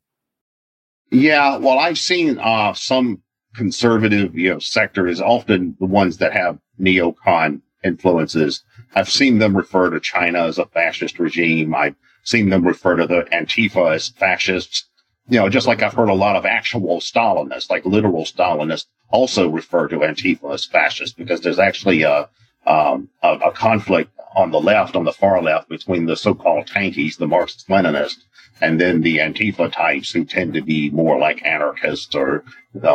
Yeah, 1.10 1.56
well, 1.56 1.78
I've 1.78 1.98
seen 1.98 2.38
uh, 2.38 2.72
some 2.74 3.22
conservative, 3.54 4.34
you 4.36 4.50
know, 4.50 4.58
sector 4.58 5.06
is 5.06 5.20
often 5.20 5.76
the 5.80 5.86
ones 5.86 6.18
that 6.18 6.32
have 6.32 6.58
neocon 6.80 7.60
influences. 7.82 8.62
I've 8.94 9.10
seen 9.10 9.38
them 9.38 9.56
refer 9.56 9.90
to 9.90 10.00
China 10.00 10.46
as 10.46 10.58
a 10.58 10.66
fascist 10.66 11.18
regime. 11.18 11.74
I've 11.74 11.96
seen 12.22 12.50
them 12.50 12.66
refer 12.66 12.96
to 12.96 13.06
the 13.06 13.22
Antifa 13.32 13.94
as 13.94 14.08
fascists. 14.08 14.88
You 15.28 15.38
know, 15.38 15.48
just 15.48 15.66
like 15.66 15.82
I've 15.82 15.94
heard 15.94 16.08
a 16.08 16.14
lot 16.14 16.36
of 16.36 16.44
actual 16.44 17.00
Stalinists, 17.00 17.70
like 17.70 17.84
literal 17.84 18.24
Stalinists, 18.24 18.86
also 19.10 19.48
refer 19.48 19.88
to 19.88 19.98
Antifa 19.98 20.54
as 20.54 20.64
fascist 20.64 21.16
because 21.16 21.40
there's 21.40 21.58
actually 21.58 22.02
a, 22.02 22.28
um, 22.66 23.08
a, 23.22 23.34
a 23.34 23.52
conflict 23.52 24.10
on 24.34 24.50
the 24.50 24.60
left, 24.60 24.96
on 24.96 25.04
the 25.04 25.12
far 25.12 25.42
left, 25.42 25.68
between 25.68 26.06
the 26.06 26.16
so-called 26.16 26.66
tankies, 26.66 27.16
the 27.16 27.26
Marxist 27.26 27.68
Leninists, 27.68 28.24
and 28.60 28.80
then 28.80 29.00
the 29.00 29.18
Antifa 29.18 29.72
types 29.72 30.10
who 30.10 30.24
tend 30.24 30.54
to 30.54 30.62
be 30.62 30.90
more 30.90 31.18
like 31.18 31.44
anarchists 31.44 32.14
or 32.14 32.44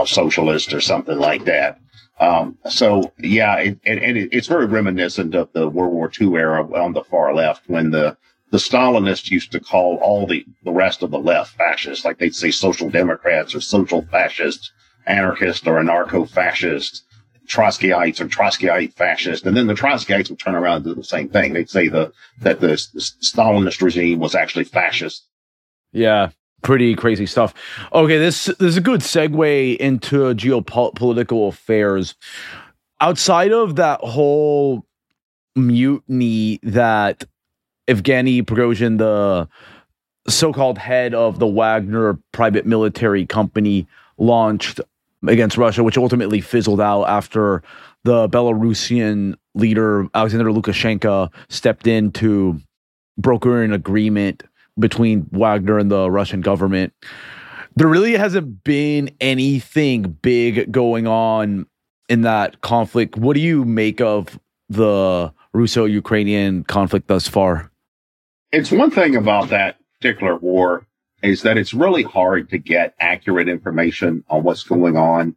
socialists 0.06 0.73
or 0.73 0.82
something 0.82 1.17
like 1.17 1.45
that. 1.45 1.80
Um, 2.19 2.58
so 2.69 3.12
yeah, 3.19 3.58
it, 3.58 3.80
and, 3.86 3.99
it, 3.99 4.30
it's 4.32 4.47
very 4.47 4.65
reminiscent 4.65 5.36
of 5.36 5.51
the 5.51 5.67
World 5.67 5.93
War 5.93 6.10
II 6.19 6.36
era 6.36 6.63
on 6.82 6.93
the 6.93 7.04
far 7.04 7.34
left 7.34 7.67
when 7.67 7.91
the 7.91 8.17
the 8.51 8.60
Stalinists 8.60 9.32
used 9.32 9.51
to 9.51 9.60
call 9.60 9.97
all 9.97 10.28
the, 10.28 10.45
the 10.63 10.71
rest 10.71 11.04
of 11.04 11.12
the 11.12 11.19
left 11.19 11.58
fascists, 11.58 12.06
like 12.06 12.19
they'd 12.19 12.36
say 12.36 12.51
social 12.51 12.89
democrats 12.89 13.54
or 13.54 13.60
social 13.60 14.04
fascists, 14.04 14.71
anarchists 15.06 15.67
or 15.67 15.82
anarcho 15.82 16.30
fascists, 16.30 17.04
Trotskyites 17.47 18.19
or 18.19 18.27
Trotskyite 18.27 18.93
fascists. 18.93 19.45
And 19.45 19.55
then 19.55 19.67
the 19.67 19.73
Trotskyites 19.73 20.29
would 20.29 20.39
turn 20.39 20.55
around 20.55 20.77
and 20.77 20.86
do 20.86 20.95
the 20.95 21.03
same 21.03 21.29
thing. 21.29 21.53
They'd 21.53 21.69
say 21.69 21.88
the, 21.88 22.12
that 22.41 22.60
the, 22.60 22.67
the 22.67 23.01
Stalinist 23.01 23.81
regime 23.81 24.19
was 24.19 24.36
actually 24.36 24.65
fascist 24.65 25.27
yeah, 25.95 26.29
pretty 26.62 26.93
crazy 26.93 27.25
stuff. 27.25 27.53
Okay, 27.93 28.17
this, 28.17 28.45
this 28.45 28.60
is 28.60 28.77
a 28.77 28.81
good 28.81 28.99
segue 28.99 29.77
into 29.77 30.36
geopolitical 30.36 31.47
affairs. 31.47 32.15
Outside 32.99 33.53
of 33.53 33.77
that 33.77 34.01
whole 34.01 34.86
mutiny 35.55 36.60
that 36.63 37.23
Evgeny 37.88 38.43
Prigozhin, 38.43 38.97
the 38.97 39.47
so-called 40.27 40.77
head 40.77 41.13
of 41.13 41.39
the 41.39 41.47
Wagner 41.47 42.19
private 42.34 42.65
military 42.65 43.25
company, 43.25 43.88
launched 44.17 44.81
against 45.27 45.57
Russia, 45.57 45.83
which 45.83 45.97
ultimately 45.97 46.41
fizzled 46.41 46.81
out 46.81 47.03
after 47.03 47.63
the 48.03 48.29
Belarusian 48.29 49.35
leader 49.55 50.07
Alexander 50.13 50.51
Lukashenko 50.51 51.31
stepped 51.49 51.88
in 51.88 52.11
to 52.11 52.59
broker 53.17 53.63
an 53.63 53.73
agreement 53.73 54.43
between 54.77 55.27
Wagner 55.31 55.79
and 55.79 55.89
the 55.89 56.11
Russian 56.11 56.41
government. 56.41 56.93
There 57.75 57.88
really 57.88 58.13
hasn't 58.13 58.63
been 58.63 59.09
anything 59.19 60.17
big 60.21 60.71
going 60.71 61.07
on 61.07 61.65
in 62.09 62.21
that 62.21 62.61
conflict. 62.61 63.17
What 63.17 63.33
do 63.33 63.41
you 63.41 63.65
make 63.65 64.01
of 64.01 64.39
the 64.69 65.33
Russo 65.53 65.85
Ukrainian 65.85 66.63
conflict 66.63 67.07
thus 67.07 67.27
far? 67.27 67.71
It's 68.51 68.71
one 68.71 68.91
thing 68.91 69.15
about 69.15 69.49
that 69.49 69.77
particular 69.99 70.35
war 70.35 70.85
is 71.25 71.41
that 71.41 71.57
it's 71.57 71.73
really 71.73 72.03
hard 72.03 72.49
to 72.49 72.57
get 72.57 72.95
accurate 72.99 73.49
information 73.49 74.23
on 74.29 74.43
what's 74.43 74.63
going 74.63 74.97
on. 74.97 75.35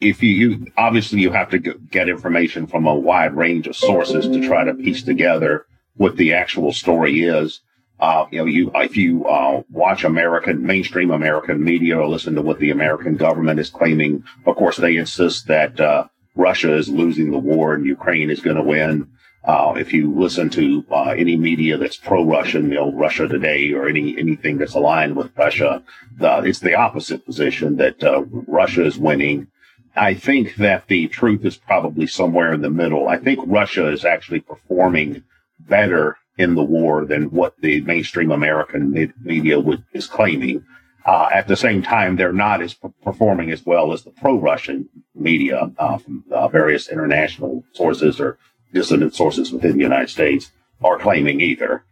If 0.00 0.22
you, 0.22 0.30
you 0.30 0.66
obviously 0.76 1.20
you 1.20 1.32
have 1.32 1.50
to 1.50 1.58
get 1.58 2.08
information 2.08 2.66
from 2.66 2.86
a 2.86 2.94
wide 2.94 3.34
range 3.34 3.66
of 3.66 3.76
sources 3.76 4.26
to 4.26 4.46
try 4.46 4.64
to 4.64 4.74
piece 4.74 5.02
together 5.02 5.66
what 5.96 6.16
the 6.16 6.34
actual 6.34 6.72
story 6.72 7.22
is. 7.22 7.60
Uh, 7.98 8.26
you 8.30 8.38
know, 8.38 8.44
you 8.44 8.70
if 8.74 8.96
you 8.96 9.24
uh, 9.24 9.62
watch 9.70 10.04
American 10.04 10.66
mainstream 10.66 11.10
American 11.10 11.64
media 11.64 11.98
or 11.98 12.06
listen 12.06 12.34
to 12.34 12.42
what 12.42 12.58
the 12.58 12.70
American 12.70 13.16
government 13.16 13.58
is 13.58 13.70
claiming, 13.70 14.22
of 14.44 14.54
course 14.56 14.76
they 14.76 14.96
insist 14.96 15.46
that 15.46 15.80
uh, 15.80 16.06
Russia 16.34 16.76
is 16.76 16.90
losing 16.90 17.30
the 17.30 17.38
war 17.38 17.72
and 17.72 17.86
Ukraine 17.86 18.30
is 18.30 18.40
going 18.40 18.56
to 18.56 18.62
win. 18.62 19.10
Uh, 19.46 19.74
if 19.76 19.92
you 19.92 20.12
listen 20.12 20.50
to 20.50 20.84
uh, 20.90 21.10
any 21.10 21.36
media 21.36 21.78
that's 21.78 21.96
pro-Russian, 21.96 22.68
you 22.68 22.74
know, 22.74 22.92
Russia 22.92 23.28
Today 23.28 23.72
or 23.72 23.88
any 23.88 24.18
anything 24.18 24.58
that's 24.58 24.74
aligned 24.74 25.14
with 25.14 25.30
Russia, 25.36 25.84
it's 26.20 26.58
the 26.58 26.74
opposite 26.74 27.24
position 27.24 27.76
that 27.76 28.02
uh, 28.02 28.22
Russia 28.48 28.84
is 28.84 28.98
winning. 28.98 29.46
I 29.94 30.14
think 30.14 30.56
that 30.56 30.88
the 30.88 31.06
truth 31.08 31.44
is 31.44 31.56
probably 31.56 32.08
somewhere 32.08 32.52
in 32.52 32.60
the 32.60 32.70
middle. 32.70 33.08
I 33.08 33.18
think 33.18 33.40
Russia 33.46 33.88
is 33.88 34.04
actually 34.04 34.40
performing 34.40 35.22
better 35.60 36.16
in 36.36 36.54
the 36.54 36.64
war 36.64 37.04
than 37.06 37.30
what 37.30 37.54
the 37.60 37.80
mainstream 37.82 38.30
American 38.30 39.14
media 39.22 39.60
would, 39.60 39.84
is 39.92 40.06
claiming. 40.06 40.64
Uh, 41.06 41.28
at 41.32 41.46
the 41.46 41.56
same 41.56 41.82
time, 41.82 42.16
they're 42.16 42.32
not 42.32 42.60
as 42.60 42.74
performing 43.02 43.52
as 43.52 43.64
well 43.64 43.92
as 43.92 44.02
the 44.02 44.10
pro-Russian 44.10 44.88
media 45.14 45.70
uh, 45.78 45.98
from 45.98 46.24
uh, 46.32 46.48
various 46.48 46.88
international 46.88 47.62
sources 47.72 48.20
or 48.20 48.38
dissident 48.72 49.14
sources 49.14 49.52
within 49.52 49.76
the 49.76 49.82
United 49.82 50.10
States 50.10 50.52
are 50.82 50.98
claiming 50.98 51.40
either. 51.40 51.84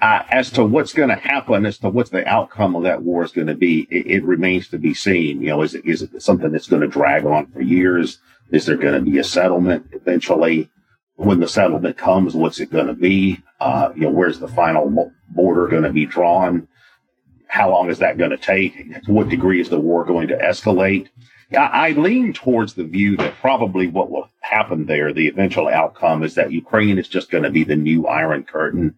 Uh, 0.00 0.22
as 0.30 0.50
to 0.50 0.64
what's 0.64 0.94
going 0.94 1.10
to 1.10 1.14
happen, 1.14 1.66
as 1.66 1.76
to 1.76 1.90
what 1.90 2.10
the 2.10 2.26
outcome 2.26 2.74
of 2.74 2.84
that 2.84 3.02
war 3.02 3.22
is 3.22 3.32
going 3.32 3.46
to 3.46 3.54
be, 3.54 3.86
it, 3.90 4.06
it, 4.06 4.24
remains 4.24 4.66
to 4.66 4.78
be 4.78 4.94
seen. 4.94 5.42
You 5.42 5.48
know, 5.48 5.62
is 5.62 5.74
it, 5.74 5.84
is 5.84 6.00
it 6.00 6.22
something 6.22 6.50
that's 6.52 6.68
going 6.68 6.80
to 6.80 6.88
drag 6.88 7.26
on 7.26 7.48
for 7.48 7.60
years? 7.60 8.18
Is 8.50 8.64
there 8.64 8.78
going 8.78 8.94
to 8.94 9.10
be 9.10 9.18
a 9.18 9.24
settlement 9.24 9.88
eventually? 9.92 10.70
when 11.20 11.38
the 11.38 11.48
settlement 11.48 11.98
comes, 11.98 12.34
what's 12.34 12.60
it 12.60 12.70
going 12.70 12.86
to 12.86 12.94
be? 12.94 13.42
Uh, 13.60 13.90
you 13.94 14.02
know, 14.02 14.10
where's 14.10 14.38
the 14.38 14.48
final 14.48 15.12
border 15.28 15.68
going 15.68 15.82
to 15.82 15.92
be 15.92 16.06
drawn? 16.06 16.66
How 17.46 17.70
long 17.70 17.90
is 17.90 17.98
that 17.98 18.16
going 18.16 18.30
to 18.30 18.38
take? 18.38 19.04
To 19.04 19.12
what 19.12 19.28
degree 19.28 19.60
is 19.60 19.68
the 19.68 19.78
war 19.78 20.04
going 20.06 20.28
to 20.28 20.36
escalate? 20.38 21.08
I, 21.56 21.90
lean 21.92 22.32
towards 22.32 22.74
the 22.74 22.84
view 22.84 23.16
that 23.16 23.34
probably 23.40 23.88
what 23.88 24.10
will 24.10 24.28
happen 24.40 24.86
there, 24.86 25.12
the 25.12 25.28
eventual 25.28 25.68
outcome 25.68 26.22
is 26.22 26.34
that 26.36 26.52
Ukraine 26.52 26.98
is 26.98 27.08
just 27.08 27.30
going 27.30 27.44
to 27.44 27.50
be 27.50 27.64
the 27.64 27.76
new 27.76 28.06
Iron 28.06 28.44
Curtain. 28.44 28.94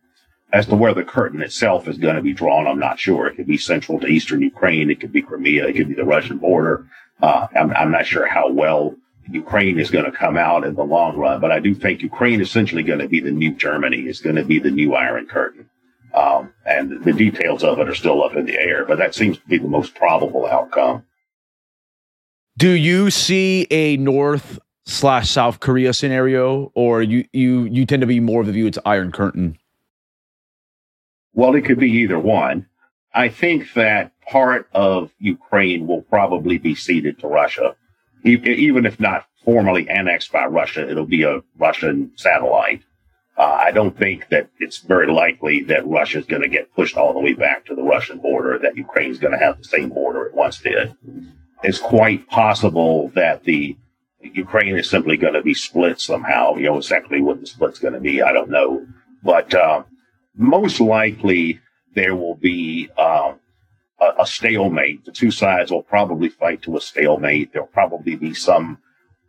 As 0.53 0.67
to 0.67 0.75
where 0.75 0.93
the 0.93 1.03
curtain 1.03 1.41
itself 1.41 1.89
is 1.89 1.97
going 1.97 2.17
to 2.17 2.21
be 2.21 2.35
drawn, 2.35 2.67
I'm 2.67 2.79
not 2.79 3.01
sure. 3.01 3.27
It 3.27 3.37
could 3.37 3.47
be 3.47 3.57
central 3.57 3.99
to 4.01 4.07
eastern 4.07 4.43
Ukraine. 4.43 4.91
It 4.91 5.01
could 5.01 5.13
be 5.13 5.23
Crimea. 5.23 5.67
It 5.67 5.77
could 5.77 5.89
be 5.89 5.95
the 5.95 6.05
Russian 6.05 6.37
border. 6.37 6.87
Uh, 7.23 7.47
I'm, 7.59 7.71
I'm 7.71 7.91
not 7.91 8.05
sure 8.05 8.27
how 8.27 8.51
well 8.53 8.95
Ukraine 9.31 9.79
is 9.79 9.91
going 9.91 10.05
to 10.05 10.13
come 10.13 10.37
out 10.37 10.65
in 10.65 10.75
the 10.75 10.85
long 10.85 11.17
run. 11.17 11.41
But 11.41 11.53
I 11.53 11.61
do 11.61 11.75
think 11.75 12.03
Ukraine 12.03 12.43
is 12.43 12.49
essentially 12.49 12.83
going 12.83 12.99
to 12.99 13.09
be 13.09 13.21
the 13.21 13.31
new 13.31 13.55
Germany. 13.55 14.01
It's 14.01 14.21
going 14.21 14.37
to 14.37 14.45
be 14.45 14.59
the 14.59 14.71
new 14.71 14.95
Iron 14.95 15.27
Curtain. 15.27 15.71
Um, 16.13 16.53
and 16.67 17.03
the 17.03 17.15
details 17.15 17.65
of 17.65 17.79
it 17.79 17.89
are 17.89 17.95
still 17.95 18.23
up 18.23 18.37
in 18.37 18.45
the 18.45 18.59
air, 18.59 18.85
but 18.85 18.99
that 18.99 19.15
seems 19.15 19.39
to 19.39 19.47
be 19.47 19.57
the 19.57 19.69
most 19.69 19.95
probable 19.95 20.45
outcome. 20.45 21.05
Do 22.59 22.71
you 22.71 23.11
see 23.11 23.67
a 23.71 23.97
North 23.97 24.59
slash 24.85 25.31
South 25.31 25.61
Korea 25.61 25.95
scenario, 25.95 26.71
or 26.75 27.03
you 27.03 27.25
you 27.33 27.65
you 27.65 27.87
tend 27.87 28.03
to 28.03 28.07
be 28.07 28.21
more 28.21 28.43
of 28.43 28.47
the 28.47 28.53
view 28.53 28.67
it's 28.67 28.79
Iron 28.85 29.11
Curtain? 29.11 29.59
Well, 31.33 31.55
it 31.55 31.63
could 31.63 31.79
be 31.79 31.91
either 31.91 32.19
one. 32.19 32.67
I 33.15 33.29
think 33.29 33.73
that 33.75 34.13
part 34.29 34.69
of 34.75 35.11
Ukraine 35.19 35.87
will 35.87 36.03
probably 36.03 36.59
be 36.59 36.75
ceded 36.75 37.19
to 37.21 37.27
Russia, 37.27 37.75
even 38.25 38.85
if 38.85 39.01
not 39.01 39.27
formally 39.45 39.89
annexed 39.89 40.31
by 40.31 40.45
Russia. 40.45 40.89
It'll 40.89 41.07
be 41.07 41.23
a 41.23 41.43
Russian 41.57 42.13
satellite. 42.17 42.83
Uh, 43.37 43.45
I 43.45 43.71
don't 43.71 43.97
think 43.97 44.29
that 44.29 44.51
it's 44.59 44.79
very 44.79 45.11
likely 45.11 45.63
that 45.65 45.87
Russia 45.87 46.19
is 46.19 46.27
going 46.27 46.43
to 46.43 46.49
get 46.49 46.75
pushed 46.75 46.99
all 46.99 47.15
the 47.15 47.19
way 47.19 47.33
back 47.33 47.65
to 47.67 47.75
the 47.75 47.83
Russian 47.83 48.19
border, 48.19 48.59
that 48.59 48.77
Ukraine 48.77 49.11
is 49.11 49.19
going 49.19 49.33
to 49.33 49.39
have 49.39 49.57
the 49.57 49.65
same 49.65 49.89
border 49.89 50.27
it 50.27 50.35
once 50.35 50.61
did. 50.61 50.95
It's 51.63 51.79
quite 51.79 52.29
possible 52.29 53.11
that 53.15 53.45
the 53.45 53.77
Ukraine 54.21 54.77
is 54.77 54.89
simply 54.89 55.17
going 55.17 55.35
to 55.35 55.43
be 55.43 55.55
split 55.55 56.01
somehow. 56.01 56.57
You 56.57 56.67
know, 56.67 56.79
exactly 56.79 57.21
what 57.21 57.41
the 57.41 57.47
split's 57.47 57.79
going 57.79 57.95
to 57.95 58.01
be, 58.01 58.23
I 58.23 58.33
don't 58.33 58.51
know. 58.51 58.87
But 59.23 59.55
uh, 59.55 59.85
most 60.37 60.81
likely 60.81 61.61
there 61.95 62.17
will 62.17 62.35
be 62.35 62.89
uh, 62.97 63.35
a, 64.01 64.23
a 64.23 64.27
stalemate. 64.27 65.05
The 65.05 65.13
two 65.13 65.31
sides 65.31 65.71
will 65.71 65.83
probably 65.83 66.29
fight 66.29 66.63
to 66.63 66.77
a 66.77 66.81
stalemate. 66.81 67.53
There'll 67.53 67.69
probably 67.69 68.17
be 68.17 68.35
some 68.35 68.79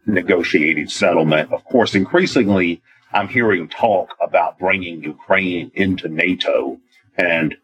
negotiated 0.06 0.92
settlement. 0.92 1.52
Of 1.54 1.64
course, 1.66 1.96
increasingly, 1.96 2.82
I'm 3.12 3.28
hearing 3.28 3.68
talk 3.68 4.16
about 4.22 4.60
bringing 4.60 5.04
Ukraine 5.04 5.72
into 5.76 6.08
NATO, 6.08 6.80
and 7.16 7.56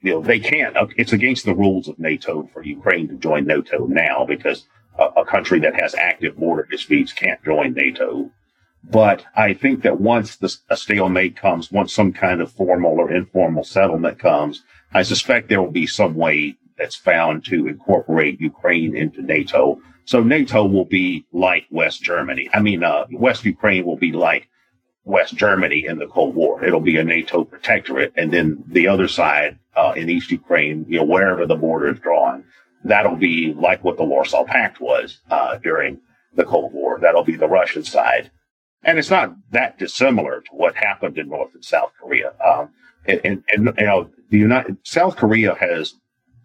you 0.00 0.12
know 0.12 0.22
they 0.22 0.38
can't. 0.38 0.76
It's 0.96 1.12
against 1.12 1.44
the 1.44 1.54
rules 1.54 1.88
of 1.88 1.98
NATO 1.98 2.48
for 2.52 2.62
Ukraine 2.62 3.08
to 3.08 3.14
join 3.14 3.46
NATO 3.46 3.86
now 3.86 4.24
because 4.24 4.66
a, 4.98 5.04
a 5.20 5.24
country 5.24 5.60
that 5.60 5.80
has 5.80 5.94
active 5.94 6.36
border 6.36 6.66
disputes 6.70 7.12
can't 7.12 7.42
join 7.44 7.74
NATO. 7.74 8.30
But 8.84 9.24
I 9.34 9.54
think 9.54 9.82
that 9.82 10.00
once 10.00 10.36
the, 10.36 10.54
a 10.70 10.76
stalemate 10.76 11.36
comes, 11.36 11.72
once 11.72 11.92
some 11.92 12.12
kind 12.12 12.40
of 12.40 12.52
formal 12.52 13.00
or 13.00 13.12
informal 13.12 13.64
settlement 13.64 14.18
comes, 14.18 14.62
I 14.92 15.02
suspect 15.02 15.48
there 15.48 15.60
will 15.60 15.70
be 15.70 15.86
some 15.86 16.14
way 16.14 16.56
that's 16.78 16.94
found 16.94 17.44
to 17.46 17.66
incorporate 17.66 18.40
Ukraine 18.40 18.96
into 18.96 19.20
NATO. 19.20 19.80
So 20.04 20.22
NATO 20.22 20.64
will 20.64 20.84
be 20.84 21.26
like 21.32 21.66
West 21.70 22.02
Germany. 22.02 22.48
I 22.54 22.60
mean, 22.60 22.84
uh, 22.84 23.06
West 23.10 23.44
Ukraine 23.44 23.84
will 23.84 23.96
be 23.96 24.12
like 24.12 24.48
West 25.08 25.34
Germany 25.34 25.86
in 25.86 25.98
the 25.98 26.06
Cold 26.06 26.34
War. 26.34 26.62
It'll 26.62 26.80
be 26.80 26.98
a 26.98 27.04
NATO 27.04 27.42
protectorate. 27.42 28.12
And 28.14 28.30
then 28.30 28.62
the 28.66 28.88
other 28.88 29.08
side, 29.08 29.58
uh, 29.74 29.94
in 29.96 30.10
East 30.10 30.30
Ukraine, 30.30 30.84
you 30.86 30.98
know, 30.98 31.04
wherever 31.04 31.46
the 31.46 31.56
border 31.56 31.92
is 31.92 31.98
drawn, 31.98 32.44
that'll 32.84 33.16
be 33.16 33.54
like 33.54 33.82
what 33.82 33.96
the 33.96 34.04
Warsaw 34.04 34.44
Pact 34.44 34.80
was, 34.80 35.20
uh, 35.30 35.56
during 35.56 35.98
the 36.34 36.44
Cold 36.44 36.74
War. 36.74 36.98
That'll 37.00 37.24
be 37.24 37.36
the 37.36 37.48
Russian 37.48 37.84
side. 37.84 38.30
And 38.84 38.98
it's 38.98 39.10
not 39.10 39.34
that 39.50 39.78
dissimilar 39.78 40.42
to 40.42 40.50
what 40.52 40.76
happened 40.76 41.16
in 41.16 41.30
North 41.30 41.54
and 41.54 41.64
South 41.64 41.92
Korea. 41.98 42.34
Um, 42.44 42.70
and, 43.06 43.20
and, 43.24 43.44
and, 43.48 43.74
you 43.78 43.86
know, 43.86 44.10
the 44.28 44.38
United, 44.38 44.76
South 44.82 45.16
Korea 45.16 45.54
has 45.54 45.94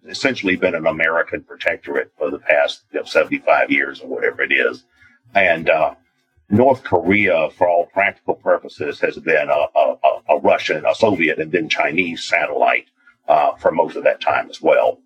essentially 0.08 0.56
been 0.56 0.74
an 0.74 0.88
American 0.88 1.44
protectorate 1.44 2.14
for 2.18 2.32
the 2.32 2.40
past 2.40 2.84
you 2.94 3.00
know, 3.00 3.06
75 3.06 3.72
years 3.72 4.00
or 4.00 4.08
whatever 4.08 4.42
it 4.42 4.54
is. 4.54 4.86
And, 5.36 5.70
uh, 5.70 5.96
North 6.54 6.84
Korea, 6.84 7.50
for 7.50 7.68
all 7.68 7.88
practical 7.88 8.36
purposes, 8.36 9.00
has 9.00 9.18
been 9.18 9.50
a, 9.50 9.80
a, 9.80 9.96
a 10.30 10.40
Russian, 10.40 10.86
a 10.86 10.94
Soviet, 10.94 11.40
and 11.40 11.52
then 11.52 11.68
Chinese 11.68 12.24
satellite 12.24 12.86
uh, 13.28 13.54
for 13.56 13.72
most 13.72 13.96
of 13.96 14.04
that 14.04 14.22
time 14.22 14.50
as 14.52 14.62
well. 14.62 15.00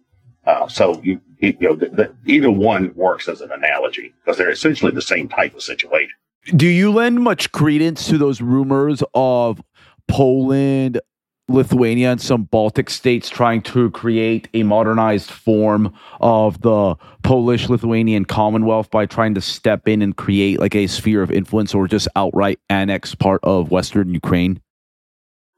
Uh, 0.45 0.67
so 0.67 1.01
you, 1.03 1.21
you 1.39 1.55
know, 1.61 1.75
the, 1.75 1.87
the, 1.87 2.15
either 2.25 2.51
one 2.51 2.93
works 2.95 3.29
as 3.29 3.39
an 3.39 3.51
analogy 3.51 4.13
because 4.19 4.37
they're 4.37 4.49
essentially 4.49 4.91
the 4.91 5.01
same 5.01 5.29
type 5.29 5.55
of 5.55 5.61
situation. 5.61 6.15
Do 6.55 6.67
you 6.67 6.91
lend 6.91 7.21
much 7.21 7.51
credence 7.53 8.07
to 8.07 8.17
those 8.17 8.41
rumors 8.41 9.01
of 9.13 9.61
Poland, 10.07 10.99
Lithuania 11.49 12.11
and 12.11 12.21
some 12.21 12.43
Baltic 12.43 12.89
states 12.89 13.29
trying 13.29 13.61
to 13.63 13.89
create 13.91 14.49
a 14.53 14.63
modernized 14.63 15.31
form 15.31 15.93
of 16.19 16.61
the 16.61 16.95
Polish 17.23 17.69
Lithuanian 17.69 18.25
Commonwealth 18.25 18.91
by 18.91 19.05
trying 19.05 19.33
to 19.35 19.41
step 19.41 19.87
in 19.87 20.01
and 20.01 20.15
create 20.15 20.59
like 20.59 20.75
a 20.75 20.87
sphere 20.87 21.21
of 21.21 21.31
influence 21.31 21.73
or 21.73 21.87
just 21.87 22.09
outright 22.17 22.59
annex 22.69 23.15
part 23.15 23.39
of 23.43 23.71
Western 23.71 24.13
Ukraine? 24.13 24.59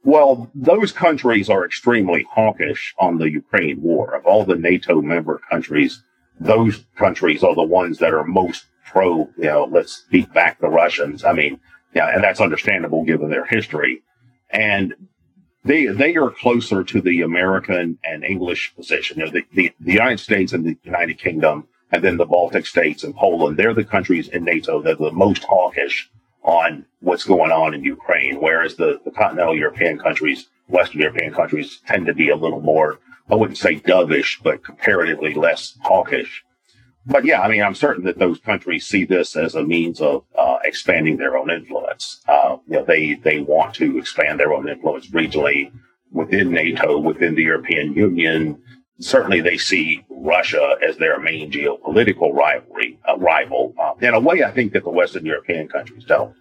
Well, 0.03 0.49
those 0.53 0.91
countries 0.91 1.49
are 1.49 1.65
extremely 1.65 2.25
hawkish 2.31 2.93
on 2.99 3.17
the 3.17 3.29
Ukraine 3.29 3.81
war. 3.81 4.15
Of 4.15 4.25
all 4.25 4.45
the 4.45 4.55
NATO 4.55 5.01
member 5.01 5.41
countries, 5.49 6.03
those 6.39 6.85
countries 6.95 7.43
are 7.43 7.55
the 7.55 7.63
ones 7.63 7.97
that 7.97 8.13
are 8.13 8.23
most 8.23 8.65
pro, 8.85 9.29
you 9.37 9.43
know, 9.43 9.67
let's 9.69 10.05
beat 10.09 10.31
back 10.33 10.61
the 10.61 10.69
Russians. 10.69 11.23
I 11.25 11.33
mean, 11.33 11.59
yeah, 11.93 12.13
and 12.13 12.23
that's 12.23 12.39
understandable 12.39 13.03
given 13.03 13.29
their 13.29 13.45
history. 13.45 14.03
And 14.51 14.93
they 15.63 15.87
they 15.87 16.15
are 16.15 16.29
closer 16.29 16.83
to 16.83 17.01
the 17.01 17.21
American 17.21 17.97
and 18.03 18.23
English 18.23 18.73
position. 18.75 19.19
You 19.19 19.25
know, 19.25 19.31
the, 19.31 19.43
the, 19.53 19.71
the 19.79 19.93
United 19.93 20.19
States 20.19 20.53
and 20.53 20.65
the 20.65 20.77
United 20.83 21.19
Kingdom, 21.19 21.67
and 21.91 22.03
then 22.03 22.17
the 22.17 22.25
Baltic 22.25 22.65
states 22.65 23.03
and 23.03 23.15
Poland. 23.15 23.57
They're 23.57 23.73
the 23.73 23.83
countries 23.83 24.27
in 24.29 24.43
NATO 24.43 24.81
that 24.81 24.99
are 24.99 25.09
the 25.09 25.11
most 25.11 25.43
hawkish 25.43 26.09
on 26.43 26.85
what's 27.01 27.25
going 27.25 27.51
on 27.51 27.73
in 27.73 27.83
Ukraine, 27.83 28.39
whereas 28.39 28.75
the, 28.75 28.99
the 29.03 29.11
continental 29.11 29.55
European 29.55 29.99
countries, 29.99 30.47
Western 30.67 31.01
European 31.01 31.33
countries, 31.33 31.81
tend 31.85 32.05
to 32.05 32.13
be 32.13 32.29
a 32.29 32.35
little 32.35 32.61
more, 32.61 32.99
I 33.29 33.35
wouldn't 33.35 33.57
say 33.57 33.75
dovish, 33.79 34.41
but 34.41 34.63
comparatively 34.63 35.33
less 35.33 35.77
hawkish 35.81 36.43
but 37.09 37.25
yeah, 37.25 37.41
I 37.41 37.49
mean, 37.49 37.63
I'm 37.63 37.75
certain 37.75 38.05
that 38.05 38.19
those 38.19 38.39
countries 38.39 38.85
see 38.85 39.03
this 39.03 39.35
as 39.35 39.55
a 39.55 39.63
means 39.63 39.99
of 39.99 40.23
uh, 40.37 40.59
expanding 40.63 41.17
their 41.17 41.37
own 41.37 41.49
influence. 41.49 42.21
Uh, 42.27 42.57
you 42.67 42.77
know, 42.77 42.85
they 42.85 43.15
they 43.15 43.39
want 43.39 43.73
to 43.75 43.97
expand 43.97 44.39
their 44.39 44.53
own 44.53 44.69
influence 44.69 45.09
regionally 45.09 45.71
within 46.11 46.51
NATO, 46.51 46.97
within 46.97 47.35
the 47.35 47.43
European 47.43 47.93
Union. 47.93 48.61
Certainly, 48.99 49.41
they 49.41 49.57
see 49.57 50.05
Russia 50.09 50.75
as 50.87 50.97
their 50.97 51.19
main 51.19 51.51
geopolitical 51.51 52.33
rivalry 52.33 52.99
uh, 53.07 53.17
rival. 53.17 53.73
Uh, 53.79 53.93
in 54.01 54.13
a 54.13 54.19
way, 54.19 54.43
I 54.43 54.51
think 54.51 54.73
that 54.73 54.83
the 54.83 54.89
Western 54.89 55.25
European 55.25 55.67
countries 55.67 56.05
don't. 56.05 56.35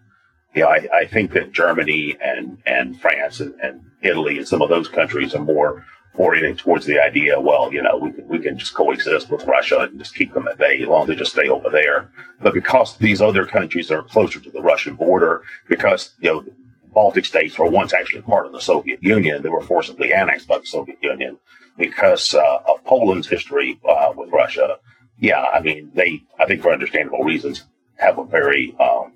Yeah, 0.54 0.66
I, 0.66 0.88
I 0.92 1.06
think 1.06 1.32
that 1.32 1.52
Germany 1.52 2.16
and 2.20 2.58
and 2.66 3.00
France 3.00 3.40
and, 3.40 3.54
and 3.62 3.80
Italy 4.02 4.38
and 4.38 4.48
some 4.48 4.62
of 4.62 4.68
those 4.68 4.88
countries 4.88 5.34
are 5.34 5.44
more 5.44 5.84
oriented 6.18 6.58
towards 6.58 6.84
the 6.84 7.00
idea, 7.00 7.40
well, 7.40 7.72
you 7.72 7.80
know, 7.80 7.96
we 7.96 8.10
can, 8.12 8.28
we 8.28 8.38
can 8.38 8.58
just 8.58 8.74
coexist 8.74 9.30
with 9.30 9.44
Russia 9.44 9.80
and 9.80 9.98
just 9.98 10.14
keep 10.14 10.34
them 10.34 10.48
at 10.48 10.58
bay 10.58 10.82
as 10.82 10.88
long 10.88 11.02
as 11.02 11.08
they 11.08 11.14
just 11.14 11.32
stay 11.32 11.48
over 11.48 11.70
there. 11.70 12.10
But 12.42 12.54
because 12.54 12.96
these 12.96 13.22
other 13.22 13.46
countries 13.46 13.90
are 13.90 14.02
closer 14.02 14.40
to 14.40 14.50
the 14.50 14.60
Russian 14.60 14.96
border, 14.96 15.42
because, 15.68 16.14
you 16.20 16.30
know, 16.30 16.44
Baltic 16.92 17.24
states 17.24 17.58
were 17.58 17.70
once 17.70 17.94
actually 17.94 18.22
part 18.22 18.46
of 18.46 18.52
the 18.52 18.60
Soviet 18.60 19.02
Union, 19.02 19.42
they 19.42 19.48
were 19.48 19.62
forcibly 19.62 20.12
annexed 20.12 20.48
by 20.48 20.58
the 20.58 20.66
Soviet 20.66 20.98
Union 21.00 21.38
because 21.76 22.34
uh, 22.34 22.58
of 22.68 22.84
Poland's 22.84 23.28
history 23.28 23.78
uh, 23.88 24.12
with 24.16 24.30
Russia. 24.30 24.78
Yeah, 25.18 25.42
I 25.42 25.60
mean, 25.60 25.92
they, 25.94 26.22
I 26.38 26.46
think 26.46 26.62
for 26.62 26.72
understandable 26.72 27.22
reasons, 27.22 27.64
have 27.96 28.18
a 28.18 28.24
very 28.24 28.74
um, 28.80 29.12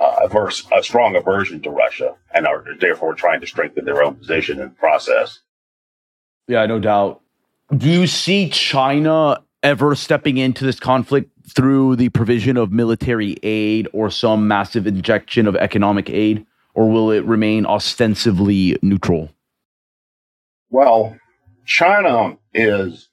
uh, 0.00 0.16
averse, 0.22 0.66
a 0.76 0.82
strong 0.82 1.16
aversion 1.16 1.60
to 1.62 1.70
Russia 1.70 2.14
and 2.32 2.46
are 2.46 2.64
therefore 2.80 3.14
trying 3.14 3.40
to 3.40 3.46
strengthen 3.46 3.84
their 3.84 4.02
own 4.02 4.14
position 4.16 4.60
in 4.60 4.68
the 4.68 4.74
process. 4.74 5.40
Yeah, 6.48 6.66
no 6.66 6.78
doubt. 6.78 7.20
Do 7.76 7.88
you 7.88 8.06
see 8.06 8.48
China 8.48 9.42
ever 9.62 9.94
stepping 9.94 10.36
into 10.36 10.64
this 10.64 10.78
conflict 10.78 11.30
through 11.48 11.96
the 11.96 12.08
provision 12.10 12.56
of 12.56 12.72
military 12.72 13.36
aid 13.42 13.88
or 13.92 14.10
some 14.10 14.46
massive 14.46 14.86
injection 14.86 15.46
of 15.46 15.56
economic 15.56 16.08
aid, 16.10 16.46
or 16.74 16.88
will 16.88 17.10
it 17.10 17.24
remain 17.24 17.66
ostensibly 17.66 18.76
neutral? 18.82 19.30
Well, 20.70 21.16
China 21.64 22.38
is 22.54 23.08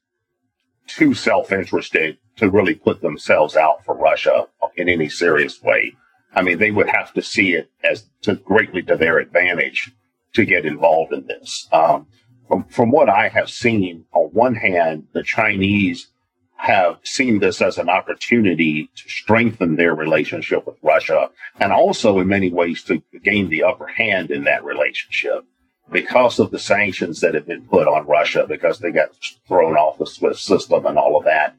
too 0.87 1.13
self 1.13 1.51
interested 1.51 2.17
to 2.35 2.49
really 2.49 2.75
put 2.75 3.01
themselves 3.01 3.55
out 3.55 3.83
for 3.85 3.95
Russia 3.95 4.47
in 4.75 4.89
any 4.89 5.09
serious 5.09 5.61
way. 5.61 5.95
I 6.35 6.41
mean, 6.41 6.57
they 6.57 6.71
would 6.71 6.89
have 6.89 7.13
to 7.13 7.21
see 7.21 7.53
it 7.53 7.71
as 7.83 8.05
to 8.21 8.35
greatly 8.35 8.81
to 8.83 8.95
their 8.95 9.19
advantage 9.19 9.91
to 10.33 10.45
get 10.45 10.65
involved 10.65 11.13
in 11.13 11.27
this. 11.27 11.67
Um, 11.71 12.07
from, 12.53 12.65
from 12.65 12.91
what 12.91 13.09
I 13.09 13.29
have 13.29 13.49
seen, 13.49 14.05
on 14.13 14.25
one 14.25 14.53
hand, 14.53 15.07
the 15.13 15.23
Chinese 15.23 16.09
have 16.55 16.99
seen 17.03 17.39
this 17.39 17.63
as 17.63 17.79
an 17.79 17.89
opportunity 17.89 18.91
to 18.95 19.09
strengthen 19.09 19.75
their 19.75 19.95
relationship 19.95 20.67
with 20.67 20.77
Russia 20.83 21.31
and 21.59 21.73
also 21.73 22.19
in 22.19 22.27
many 22.27 22.51
ways 22.51 22.83
to 22.83 23.01
gain 23.23 23.49
the 23.49 23.63
upper 23.63 23.87
hand 23.87 24.29
in 24.29 24.43
that 24.43 24.63
relationship 24.63 25.43
because 25.91 26.37
of 26.37 26.51
the 26.51 26.59
sanctions 26.59 27.21
that 27.21 27.33
have 27.33 27.47
been 27.47 27.65
put 27.65 27.87
on 27.87 28.05
Russia 28.05 28.45
because 28.47 28.77
they 28.77 28.91
got 28.91 29.09
thrown 29.47 29.75
off 29.75 29.97
the 29.97 30.05
SWIFT 30.05 30.39
system 30.39 30.85
and 30.85 30.97
all 30.97 31.17
of 31.17 31.25
that. 31.25 31.55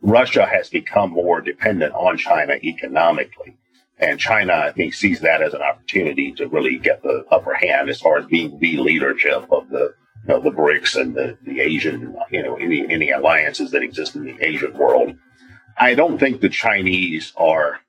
Russia 0.00 0.46
has 0.46 0.70
become 0.70 1.10
more 1.10 1.40
dependent 1.40 1.92
on 1.92 2.16
China 2.16 2.54
economically. 2.62 3.56
And 3.98 4.20
China, 4.20 4.52
I 4.52 4.70
think, 4.70 4.94
sees 4.94 5.20
that 5.20 5.42
as 5.42 5.54
an 5.54 5.62
opportunity 5.62 6.30
to 6.32 6.46
really 6.46 6.78
get 6.78 7.02
the 7.02 7.24
upper 7.32 7.54
hand 7.54 7.90
as 7.90 8.00
far 8.00 8.18
as 8.18 8.26
being 8.26 8.60
the 8.60 8.76
leadership 8.76 9.50
of 9.50 9.70
the 9.70 9.94
know, 10.26 10.40
the 10.40 10.50
BRICS 10.50 11.00
and 11.00 11.14
the, 11.14 11.38
the 11.42 11.60
Asian, 11.60 12.16
you 12.30 12.42
know, 12.42 12.56
any, 12.56 12.86
any 12.88 13.10
alliances 13.10 13.70
that 13.70 13.82
exist 13.82 14.16
in 14.16 14.24
the 14.24 14.36
Asian 14.40 14.76
world. 14.76 15.16
I 15.78 15.94
don't 15.94 16.18
think 16.18 16.40
the 16.40 16.48
Chinese 16.48 17.32
are 17.36 17.80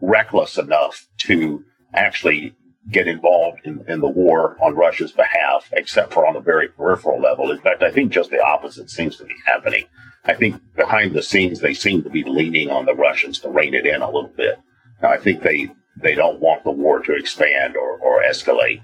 reckless 0.00 0.58
enough 0.58 1.06
to 1.18 1.64
actually 1.94 2.54
get 2.90 3.06
involved 3.06 3.60
in, 3.64 3.84
in 3.86 4.00
the 4.00 4.08
war 4.08 4.56
on 4.60 4.74
Russia's 4.74 5.12
behalf, 5.12 5.68
except 5.72 6.12
for 6.12 6.26
on 6.26 6.36
a 6.36 6.40
very 6.40 6.68
peripheral 6.68 7.20
level. 7.20 7.50
In 7.50 7.60
fact, 7.60 7.82
I 7.82 7.90
think 7.90 8.12
just 8.12 8.30
the 8.30 8.42
opposite 8.42 8.90
seems 8.90 9.16
to 9.16 9.24
be 9.24 9.34
happening. 9.46 9.84
I 10.24 10.34
think 10.34 10.60
behind 10.76 11.14
the 11.14 11.22
scenes, 11.22 11.60
they 11.60 11.74
seem 11.74 12.02
to 12.02 12.10
be 12.10 12.24
leaning 12.24 12.70
on 12.70 12.86
the 12.86 12.94
Russians 12.94 13.38
to 13.40 13.48
rein 13.48 13.74
it 13.74 13.86
in 13.86 14.02
a 14.02 14.06
little 14.06 14.32
bit. 14.36 14.58
Now, 15.00 15.10
I 15.10 15.18
think 15.18 15.42
they, 15.42 15.70
they 15.96 16.14
don't 16.14 16.40
want 16.40 16.64
the 16.64 16.70
war 16.70 17.00
to 17.00 17.14
expand 17.14 17.76
or, 17.76 17.98
or 17.98 18.22
escalate. 18.22 18.82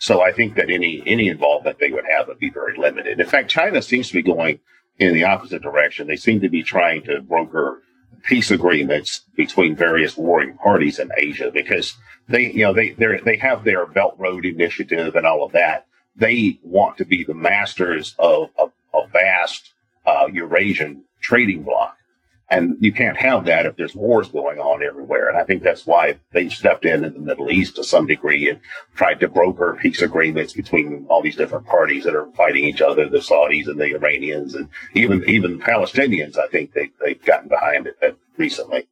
So 0.00 0.22
I 0.22 0.32
think 0.32 0.54
that 0.56 0.70
any, 0.70 1.02
any 1.04 1.28
involvement 1.28 1.78
they 1.78 1.92
would 1.92 2.06
have 2.10 2.26
would 2.26 2.38
be 2.38 2.48
very 2.48 2.76
limited. 2.76 3.20
In 3.20 3.26
fact, 3.26 3.50
China 3.50 3.82
seems 3.82 4.08
to 4.08 4.14
be 4.14 4.22
going 4.22 4.58
in 4.98 5.12
the 5.12 5.24
opposite 5.24 5.60
direction. 5.62 6.06
They 6.06 6.16
seem 6.16 6.40
to 6.40 6.48
be 6.48 6.62
trying 6.62 7.02
to 7.02 7.20
broker 7.20 7.82
peace 8.22 8.50
agreements 8.50 9.20
between 9.36 9.76
various 9.76 10.16
warring 10.16 10.56
parties 10.56 10.98
in 10.98 11.10
Asia 11.18 11.50
because 11.52 11.98
they, 12.28 12.50
you 12.50 12.64
know, 12.64 12.72
they 12.72 12.90
they 12.90 13.36
have 13.36 13.64
their 13.64 13.86
Belt 13.86 14.14
Road 14.18 14.46
Initiative 14.46 15.16
and 15.16 15.26
all 15.26 15.44
of 15.44 15.52
that. 15.52 15.86
They 16.16 16.58
want 16.62 16.96
to 16.98 17.04
be 17.04 17.22
the 17.22 17.34
masters 17.34 18.14
of 18.18 18.50
a 18.58 19.06
vast 19.12 19.72
uh, 20.06 20.28
Eurasian 20.32 21.04
trading 21.20 21.62
bloc. 21.62 21.89
And 22.52 22.76
you 22.80 22.92
can't 22.92 23.16
have 23.16 23.44
that 23.44 23.64
if 23.64 23.76
there's 23.76 23.94
wars 23.94 24.28
going 24.28 24.58
on 24.58 24.82
everywhere. 24.82 25.28
And 25.28 25.38
I 25.38 25.44
think 25.44 25.62
that's 25.62 25.86
why 25.86 26.18
they 26.32 26.48
stepped 26.48 26.84
in 26.84 27.04
in 27.04 27.14
the 27.14 27.20
Middle 27.20 27.48
East 27.48 27.76
to 27.76 27.84
some 27.84 28.06
degree 28.08 28.50
and 28.50 28.58
tried 28.96 29.20
to 29.20 29.28
broker 29.28 29.78
peace 29.80 30.02
agreements 30.02 30.52
between 30.52 31.06
all 31.08 31.22
these 31.22 31.36
different 31.36 31.66
parties 31.66 32.02
that 32.04 32.16
are 32.16 32.26
fighting 32.32 32.64
each 32.64 32.80
other, 32.80 33.08
the 33.08 33.18
Saudis 33.18 33.68
and 33.68 33.78
the 33.78 33.94
Iranians 33.94 34.56
and 34.56 34.68
even, 34.94 35.22
even 35.28 35.60
Palestinians. 35.60 36.36
I 36.36 36.48
think 36.48 36.72
they, 36.72 36.90
they've 37.00 37.24
gotten 37.24 37.48
behind 37.48 37.86
it 37.86 38.18
recently. 38.36 38.88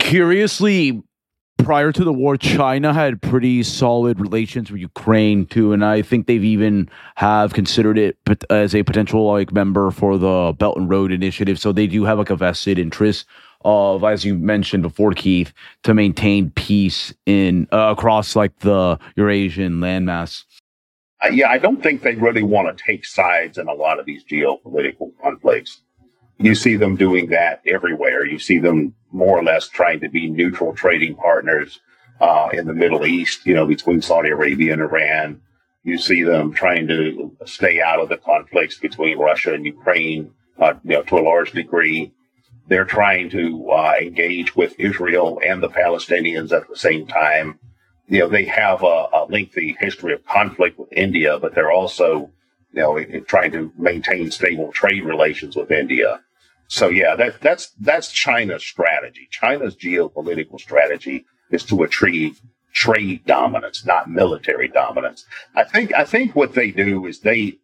Curiously, 0.00 1.02
prior 1.58 1.92
to 1.92 2.04
the 2.04 2.12
war, 2.12 2.36
China 2.36 2.92
had 2.92 3.20
pretty 3.20 3.62
solid 3.62 4.20
relations 4.20 4.70
with 4.70 4.80
Ukraine 4.80 5.46
too, 5.46 5.72
and 5.72 5.84
I 5.84 6.02
think 6.02 6.26
they've 6.26 6.44
even 6.44 6.88
have 7.16 7.54
considered 7.54 7.98
it 7.98 8.16
as 8.50 8.74
a 8.74 8.82
potential 8.82 9.26
like 9.26 9.52
member 9.52 9.90
for 9.90 10.18
the 10.18 10.54
Belt 10.58 10.76
and 10.76 10.88
Road 10.88 11.12
Initiative. 11.12 11.58
So 11.58 11.72
they 11.72 11.86
do 11.86 12.04
have 12.04 12.18
like 12.18 12.30
a 12.30 12.36
vested 12.36 12.78
interest 12.78 13.26
of, 13.64 14.04
as 14.04 14.24
you 14.24 14.34
mentioned 14.34 14.82
before, 14.82 15.12
Keith, 15.12 15.52
to 15.82 15.94
maintain 15.94 16.50
peace 16.50 17.12
in 17.26 17.66
uh, 17.72 17.94
across 17.96 18.36
like 18.36 18.58
the 18.60 18.98
Eurasian 19.16 19.80
landmass. 19.80 20.44
Uh, 21.24 21.28
yeah, 21.28 21.48
I 21.48 21.58
don't 21.58 21.82
think 21.82 22.02
they 22.02 22.14
really 22.14 22.42
want 22.42 22.76
to 22.76 22.84
take 22.84 23.04
sides 23.04 23.58
in 23.58 23.68
a 23.68 23.72
lot 23.72 23.98
of 23.98 24.06
these 24.06 24.22
geopolitical 24.24 25.12
conflicts 25.22 25.80
you 26.38 26.54
see 26.54 26.76
them 26.76 26.96
doing 26.96 27.30
that 27.30 27.62
everywhere. 27.66 28.24
You 28.24 28.38
see 28.38 28.58
them 28.58 28.94
more 29.16 29.38
or 29.38 29.42
less 29.42 29.68
trying 29.68 30.00
to 30.00 30.08
be 30.08 30.28
neutral 30.28 30.74
trading 30.74 31.16
partners 31.16 31.80
uh, 32.20 32.48
in 32.52 32.66
the 32.66 32.74
Middle 32.74 33.06
East, 33.06 33.46
you 33.46 33.54
know, 33.54 33.66
between 33.66 34.02
Saudi 34.02 34.30
Arabia 34.30 34.74
and 34.74 34.82
Iran. 34.82 35.40
You 35.82 35.98
see 35.98 36.22
them 36.22 36.52
trying 36.52 36.88
to 36.88 37.36
stay 37.44 37.80
out 37.80 38.00
of 38.00 38.08
the 38.08 38.16
conflicts 38.16 38.78
between 38.78 39.18
Russia 39.18 39.54
and 39.54 39.64
Ukraine, 39.64 40.32
uh, 40.58 40.74
you 40.84 40.94
know, 40.94 41.02
to 41.02 41.18
a 41.18 41.20
large 41.20 41.52
degree. 41.52 42.12
They're 42.68 42.84
trying 42.84 43.30
to 43.30 43.70
uh, 43.70 43.94
engage 44.00 44.56
with 44.56 44.78
Israel 44.78 45.40
and 45.44 45.62
the 45.62 45.68
Palestinians 45.68 46.52
at 46.52 46.68
the 46.68 46.76
same 46.76 47.06
time. 47.06 47.58
You 48.08 48.20
know, 48.20 48.28
they 48.28 48.44
have 48.46 48.82
a, 48.82 49.08
a 49.12 49.26
lengthy 49.28 49.76
history 49.78 50.12
of 50.12 50.26
conflict 50.26 50.78
with 50.78 50.92
India, 50.92 51.38
but 51.38 51.54
they're 51.54 51.72
also, 51.72 52.30
you 52.72 52.82
know, 52.82 53.20
trying 53.20 53.52
to 53.52 53.72
maintain 53.78 54.30
stable 54.30 54.72
trade 54.72 55.04
relations 55.04 55.56
with 55.56 55.70
India. 55.70 56.20
So 56.68 56.88
yeah, 56.88 57.14
that, 57.16 57.40
that's, 57.40 57.70
that's 57.80 58.10
China's 58.10 58.64
strategy. 58.64 59.28
China's 59.30 59.76
geopolitical 59.76 60.60
strategy 60.60 61.24
is 61.50 61.64
to 61.64 61.82
achieve 61.82 62.40
trade 62.72 63.24
dominance, 63.24 63.86
not 63.86 64.10
military 64.10 64.68
dominance. 64.68 65.24
I 65.54 65.64
think, 65.64 65.94
I 65.94 66.04
think 66.04 66.34
what 66.34 66.54
they 66.54 66.70
do 66.70 67.06
is 67.06 67.20
they, 67.20 67.58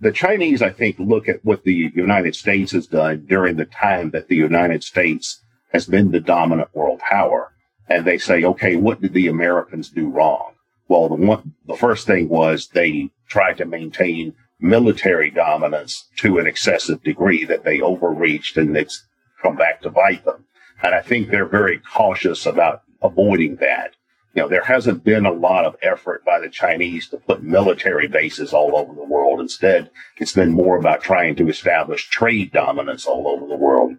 the 0.00 0.12
Chinese, 0.12 0.62
I 0.62 0.70
think, 0.70 0.98
look 0.98 1.28
at 1.28 1.44
what 1.44 1.64
the 1.64 1.92
United 1.94 2.34
States 2.34 2.72
has 2.72 2.86
done 2.86 3.26
during 3.26 3.56
the 3.56 3.66
time 3.66 4.10
that 4.10 4.28
the 4.28 4.36
United 4.36 4.82
States 4.82 5.42
has 5.72 5.86
been 5.86 6.10
the 6.10 6.20
dominant 6.20 6.68
world 6.74 7.00
power. 7.00 7.52
And 7.88 8.06
they 8.06 8.16
say, 8.16 8.44
okay, 8.44 8.76
what 8.76 9.02
did 9.02 9.12
the 9.12 9.28
Americans 9.28 9.90
do 9.90 10.08
wrong? 10.08 10.54
Well, 10.88 11.08
the 11.08 11.16
one, 11.16 11.54
the 11.66 11.76
first 11.76 12.06
thing 12.06 12.28
was 12.28 12.68
they 12.68 13.10
tried 13.28 13.58
to 13.58 13.66
maintain 13.66 14.34
military 14.64 15.30
dominance 15.30 16.08
to 16.16 16.38
an 16.38 16.46
excessive 16.46 17.02
degree 17.02 17.44
that 17.44 17.64
they 17.64 17.80
overreached 17.80 18.56
and 18.56 18.76
it's 18.76 19.06
come 19.42 19.56
back 19.56 19.82
to 19.82 19.90
bite 19.90 20.24
them. 20.24 20.46
And 20.82 20.94
I 20.94 21.02
think 21.02 21.28
they're 21.28 21.46
very 21.46 21.78
cautious 21.78 22.46
about 22.46 22.82
avoiding 23.02 23.56
that. 23.56 23.94
You 24.34 24.42
know, 24.42 24.48
there 24.48 24.64
hasn't 24.64 25.04
been 25.04 25.26
a 25.26 25.32
lot 25.32 25.64
of 25.64 25.76
effort 25.82 26.24
by 26.24 26.40
the 26.40 26.48
Chinese 26.48 27.08
to 27.10 27.18
put 27.18 27.42
military 27.42 28.08
bases 28.08 28.52
all 28.52 28.76
over 28.76 28.92
the 28.92 29.04
world. 29.04 29.38
Instead, 29.38 29.90
it's 30.16 30.32
been 30.32 30.50
more 30.50 30.76
about 30.76 31.02
trying 31.02 31.36
to 31.36 31.48
establish 31.48 32.08
trade 32.08 32.50
dominance 32.50 33.06
all 33.06 33.28
over 33.28 33.46
the 33.46 33.54
world. 33.54 33.96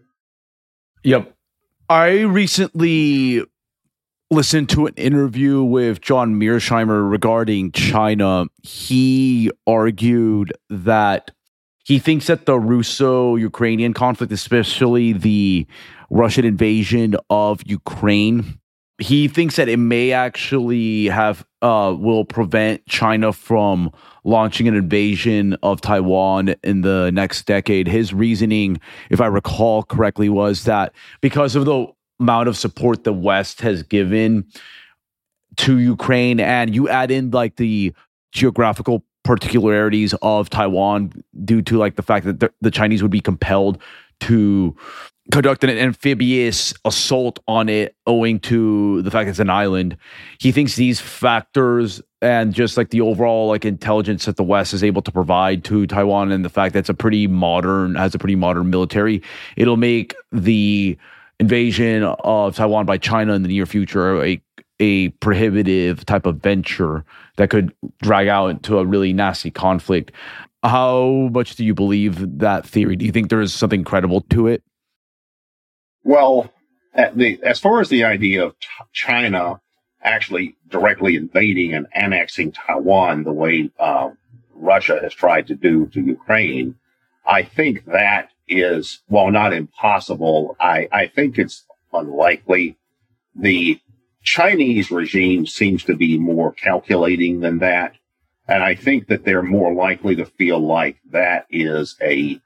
Yep. 1.04 1.34
I 1.88 2.22
recently 2.22 3.44
listened 4.32 4.70
to 4.70 4.88
an 4.88 4.94
interview 4.96 5.64
with 5.64 6.02
John 6.02 6.40
Mearsheimer 6.40 7.10
regarding 7.10 7.72
China. 7.72 8.46
He 8.64 9.52
argued 9.68 10.54
that 10.70 11.32
he 11.86 12.00
thinks 12.00 12.28
that 12.28 12.46
the 12.48 12.60
Russo 12.60 13.36
Ukrainian 13.36 13.94
conflict, 13.94 14.34
especially 14.34 15.14
the 15.14 15.68
Russian 16.10 16.44
invasion 16.46 17.16
of 17.30 17.62
Ukraine, 17.66 18.60
he 18.98 19.28
thinks 19.28 19.58
that 19.58 19.68
it 19.68 19.78
may 19.78 20.12
actually 20.12 21.08
have 21.08 21.46
uh, 21.62 21.94
will 21.98 22.24
prevent 22.26 22.86
China 22.88 23.34
from 23.34 23.92
launching 24.24 24.68
an 24.68 24.76
invasion 24.76 25.56
of 25.62 25.82
Taiwan 25.82 26.56
in 26.64 26.82
the 26.82 27.12
next 27.12 27.46
decade. 27.46 27.88
His 27.88 28.14
reasoning, 28.14 28.80
if 29.10 29.20
I 29.20 29.28
recall 29.28 29.84
correctly, 29.84 30.30
was 30.30 30.64
that 30.64 30.94
because 31.22 31.56
of 31.56 31.66
the 31.66 31.88
amount 32.20 32.48
of 32.48 32.58
support 32.58 33.04
the 33.04 33.14
West 33.14 33.62
has 33.62 33.84
given 33.84 34.46
to 35.58 35.80
Ukraine, 35.80 36.40
and 36.40 36.74
you 36.74 36.90
add 36.90 37.12
in 37.12 37.32
like 37.32 37.56
the 37.56 37.94
geographical 38.32 39.04
particularities 39.24 40.14
of 40.22 40.50
Taiwan 40.50 41.12
due 41.44 41.62
to 41.64 41.78
like 41.78 41.96
the 41.96 42.04
fact 42.04 42.26
that 42.26 42.52
the, 42.62 42.72
Chinese 42.72 43.02
would 43.02 43.12
be 43.12 43.22
compelled 43.22 43.82
to 44.22 44.76
conduct 45.32 45.64
an 45.64 45.72
amphibious 45.72 46.74
assault 46.86 47.40
on 47.48 47.68
it 47.68 47.96
owing 48.06 48.40
to 48.40 49.02
the 49.02 49.10
fact 49.10 49.28
it's 49.28 49.40
an 49.40 49.50
island. 49.50 49.98
He 50.40 50.52
thinks 50.52 50.76
these 50.76 51.00
factors 51.00 52.02
and 52.22 52.54
just 52.54 52.78
like 52.78 52.92
the 52.92 53.02
overall 53.02 53.48
like 53.48 53.66
intelligence 53.66 54.26
that 54.26 54.38
the 54.38 54.44
West 54.44 54.74
is 54.74 54.84
able 54.84 55.02
to 55.02 55.12
provide 55.12 55.64
to 55.66 55.88
Taiwan 55.88 56.32
and 56.32 56.46
the 56.46 56.50
fact 56.50 56.74
that 56.74 56.80
it's 56.80 56.90
a 56.90 56.94
pretty 56.94 57.26
modern 57.26 57.96
has 57.96 58.14
a 58.14 58.20
pretty 58.20 58.36
modern 58.36 58.70
military, 58.70 59.24
it'll 59.58 59.78
make 59.78 60.14
the 60.32 60.98
invasion 61.40 62.04
of 62.04 62.56
Taiwan 62.56 62.86
by 62.86 62.98
China 62.98 63.34
in 63.34 63.44
the 63.44 63.50
near 63.50 63.66
future 63.66 64.24
a 64.24 64.42
a 64.80 65.10
prohibitive 65.10 66.06
type 66.06 66.26
of 66.26 66.38
venture 66.38 67.06
that 67.38 67.50
could 67.50 67.74
drag 68.02 68.28
out 68.28 68.48
into 68.48 68.78
a 68.78 68.86
really 68.86 69.14
nasty 69.14 69.50
conflict. 69.50 70.12
How 70.64 71.30
much 71.32 71.56
do 71.56 71.64
you 71.64 71.74
believe 71.74 72.40
that 72.40 72.66
theory? 72.66 72.98
Do 72.98 73.06
you 73.06 73.12
think 73.12 73.30
there 73.30 73.42
is 73.42 73.54
something 73.54 73.84
credible 73.86 74.22
to 74.32 74.48
it? 74.48 74.64
Well, 76.04 76.52
the, 77.14 77.40
as 77.44 77.60
far 77.60 77.80
as 77.80 77.90
the 77.90 78.04
idea 78.04 78.46
of 78.46 78.56
China 78.92 79.62
actually 80.02 80.56
directly 80.68 81.16
invading 81.16 81.74
and 81.74 81.88
annexing 81.94 82.52
Taiwan 82.52 83.24
the 83.24 83.34
way 83.34 83.72
uh, 83.80 84.10
Russia 84.54 85.00
has 85.02 85.14
tried 85.14 85.48
to 85.48 85.56
do 85.56 85.88
to 85.88 86.02
Ukraine, 86.02 86.76
I 87.26 87.44
think 87.44 87.86
that 87.86 88.30
is, 88.48 89.02
while 89.08 89.32
not 89.32 89.54
impossible, 89.54 90.56
I, 90.60 90.88
I 90.92 91.08
think 91.08 91.38
it's 91.38 91.66
unlikely. 91.94 92.78
The 93.36 93.80
Chinese 94.24 94.92
regime 94.92 95.46
seems 95.46 95.84
to 95.86 95.96
be 95.96 96.18
more 96.18 96.52
calculating 96.52 97.42
than 97.42 97.60
that. 97.60 97.94
And 98.48 98.64
I 98.64 98.76
think 98.76 99.08
that 99.08 99.26
they're 99.26 99.42
more 99.42 99.74
likely 99.74 100.16
to 100.18 100.26
feel 100.26 100.60
like 100.60 100.98
that 101.12 101.48
is 101.50 101.96
a, 102.02 102.40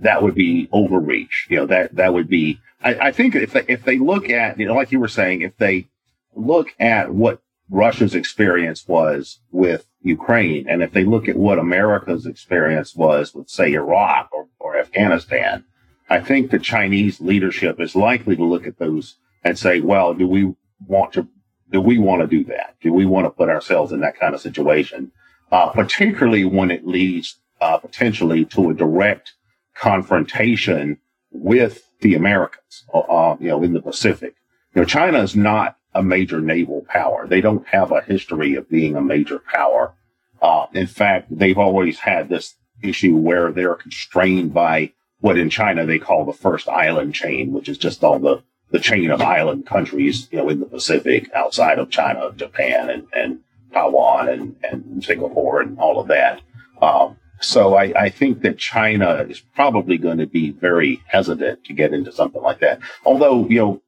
that 0.00 0.22
would 0.22 0.34
be 0.34 0.68
overreach. 0.72 1.46
You 1.48 1.58
know, 1.58 1.66
that, 1.66 1.96
that 1.96 2.12
would 2.12 2.28
be, 2.28 2.60
I, 2.82 2.94
I 2.94 3.12
think 3.12 3.34
if 3.34 3.52
they, 3.52 3.64
if 3.66 3.84
they 3.84 3.98
look 3.98 4.30
at, 4.30 4.58
you 4.58 4.66
know, 4.66 4.74
like 4.74 4.92
you 4.92 5.00
were 5.00 5.08
saying, 5.08 5.40
if 5.40 5.56
they 5.56 5.88
look 6.34 6.68
at 6.78 7.14
what 7.14 7.40
Russia's 7.70 8.14
experience 8.14 8.86
was 8.86 9.40
with 9.50 9.86
Ukraine, 10.02 10.68
and 10.68 10.82
if 10.82 10.92
they 10.92 11.04
look 11.04 11.28
at 11.28 11.36
what 11.36 11.58
America's 11.58 12.26
experience 12.26 12.94
was 12.94 13.34
with, 13.34 13.48
say, 13.48 13.72
Iraq 13.72 14.30
or, 14.32 14.48
or 14.58 14.78
Afghanistan, 14.78 15.64
I 16.08 16.20
think 16.20 16.50
the 16.50 16.58
Chinese 16.58 17.20
leadership 17.20 17.80
is 17.80 17.94
likely 17.94 18.36
to 18.36 18.44
look 18.44 18.66
at 18.66 18.78
those 18.78 19.16
and 19.44 19.58
say, 19.58 19.80
well, 19.80 20.14
do 20.14 20.26
we 20.26 20.54
want 20.86 21.12
to, 21.14 21.28
do 21.70 21.80
we 21.80 21.98
want 21.98 22.22
to 22.22 22.26
do 22.26 22.44
that? 22.44 22.76
Do 22.80 22.92
we 22.92 23.06
want 23.06 23.26
to 23.26 23.30
put 23.30 23.48
ourselves 23.48 23.92
in 23.92 24.00
that 24.00 24.18
kind 24.18 24.34
of 24.34 24.40
situation? 24.40 25.12
Uh, 25.50 25.70
particularly 25.70 26.44
when 26.44 26.70
it 26.70 26.86
leads 26.86 27.40
uh, 27.60 27.78
potentially 27.78 28.44
to 28.44 28.70
a 28.70 28.74
direct 28.74 29.32
confrontation 29.74 30.98
with 31.30 31.90
the 32.00 32.14
Americans, 32.14 32.84
uh, 32.92 32.98
uh, 32.98 33.36
you 33.40 33.48
know, 33.48 33.62
in 33.62 33.72
the 33.72 33.82
Pacific. 33.82 34.34
You 34.74 34.82
know, 34.82 34.86
China 34.86 35.18
is 35.20 35.34
not 35.34 35.77
a 35.98 36.02
major 36.02 36.40
naval 36.40 36.84
power. 36.88 37.26
They 37.26 37.40
don't 37.40 37.66
have 37.66 37.90
a 37.90 38.00
history 38.00 38.54
of 38.54 38.70
being 38.70 38.94
a 38.94 39.00
major 39.00 39.40
power. 39.40 39.94
Uh, 40.40 40.66
in 40.72 40.86
fact, 40.86 41.26
they've 41.28 41.58
always 41.58 41.98
had 41.98 42.28
this 42.28 42.54
issue 42.80 43.16
where 43.16 43.50
they're 43.50 43.74
constrained 43.74 44.54
by 44.54 44.92
what 45.18 45.36
in 45.36 45.50
China 45.50 45.84
they 45.84 45.98
call 45.98 46.24
the 46.24 46.32
first 46.32 46.68
island 46.68 47.14
chain, 47.14 47.52
which 47.52 47.68
is 47.68 47.76
just 47.76 48.04
all 48.04 48.20
the, 48.20 48.44
the 48.70 48.78
chain 48.78 49.10
of 49.10 49.20
island 49.20 49.66
countries, 49.66 50.28
you 50.30 50.38
know, 50.38 50.48
in 50.48 50.60
the 50.60 50.66
Pacific 50.66 51.28
outside 51.34 51.80
of 51.80 51.90
China, 51.90 52.30
Japan 52.36 52.88
and, 52.88 53.08
and 53.12 53.40
Taiwan 53.72 54.28
and, 54.28 54.56
and 54.62 55.02
Singapore 55.04 55.60
and 55.60 55.80
all 55.80 55.98
of 55.98 56.06
that. 56.06 56.40
Um, 56.80 57.16
so 57.40 57.74
I, 57.74 57.92
I, 57.96 58.08
think 58.08 58.42
that 58.42 58.58
China 58.58 59.26
is 59.28 59.40
probably 59.40 59.98
going 59.98 60.18
to 60.18 60.26
be 60.26 60.50
very 60.50 61.02
hesitant 61.06 61.64
to 61.64 61.72
get 61.72 61.92
into 61.92 62.12
something 62.12 62.42
like 62.42 62.60
that. 62.60 62.80
Although, 63.04 63.46
you 63.48 63.58
know, 63.58 63.82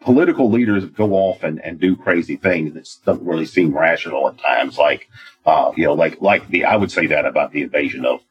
political 0.00 0.50
leaders 0.50 0.84
go 0.86 1.12
off 1.12 1.42
and, 1.42 1.60
and 1.62 1.78
do 1.78 1.94
crazy 1.96 2.36
things 2.36 2.74
that 2.74 2.88
doesn't 3.04 3.26
really 3.26 3.46
seem 3.46 3.76
rational 3.76 4.28
at 4.28 4.38
times. 4.38 4.78
Like, 4.78 5.08
uh, 5.46 5.72
you 5.76 5.84
know, 5.84 5.94
like, 5.94 6.20
like 6.20 6.48
the, 6.48 6.64
I 6.64 6.76
would 6.76 6.90
say 6.90 7.06
that 7.08 7.26
about 7.26 7.52
the 7.52 7.62
invasion 7.62 8.04
of, 8.04 8.22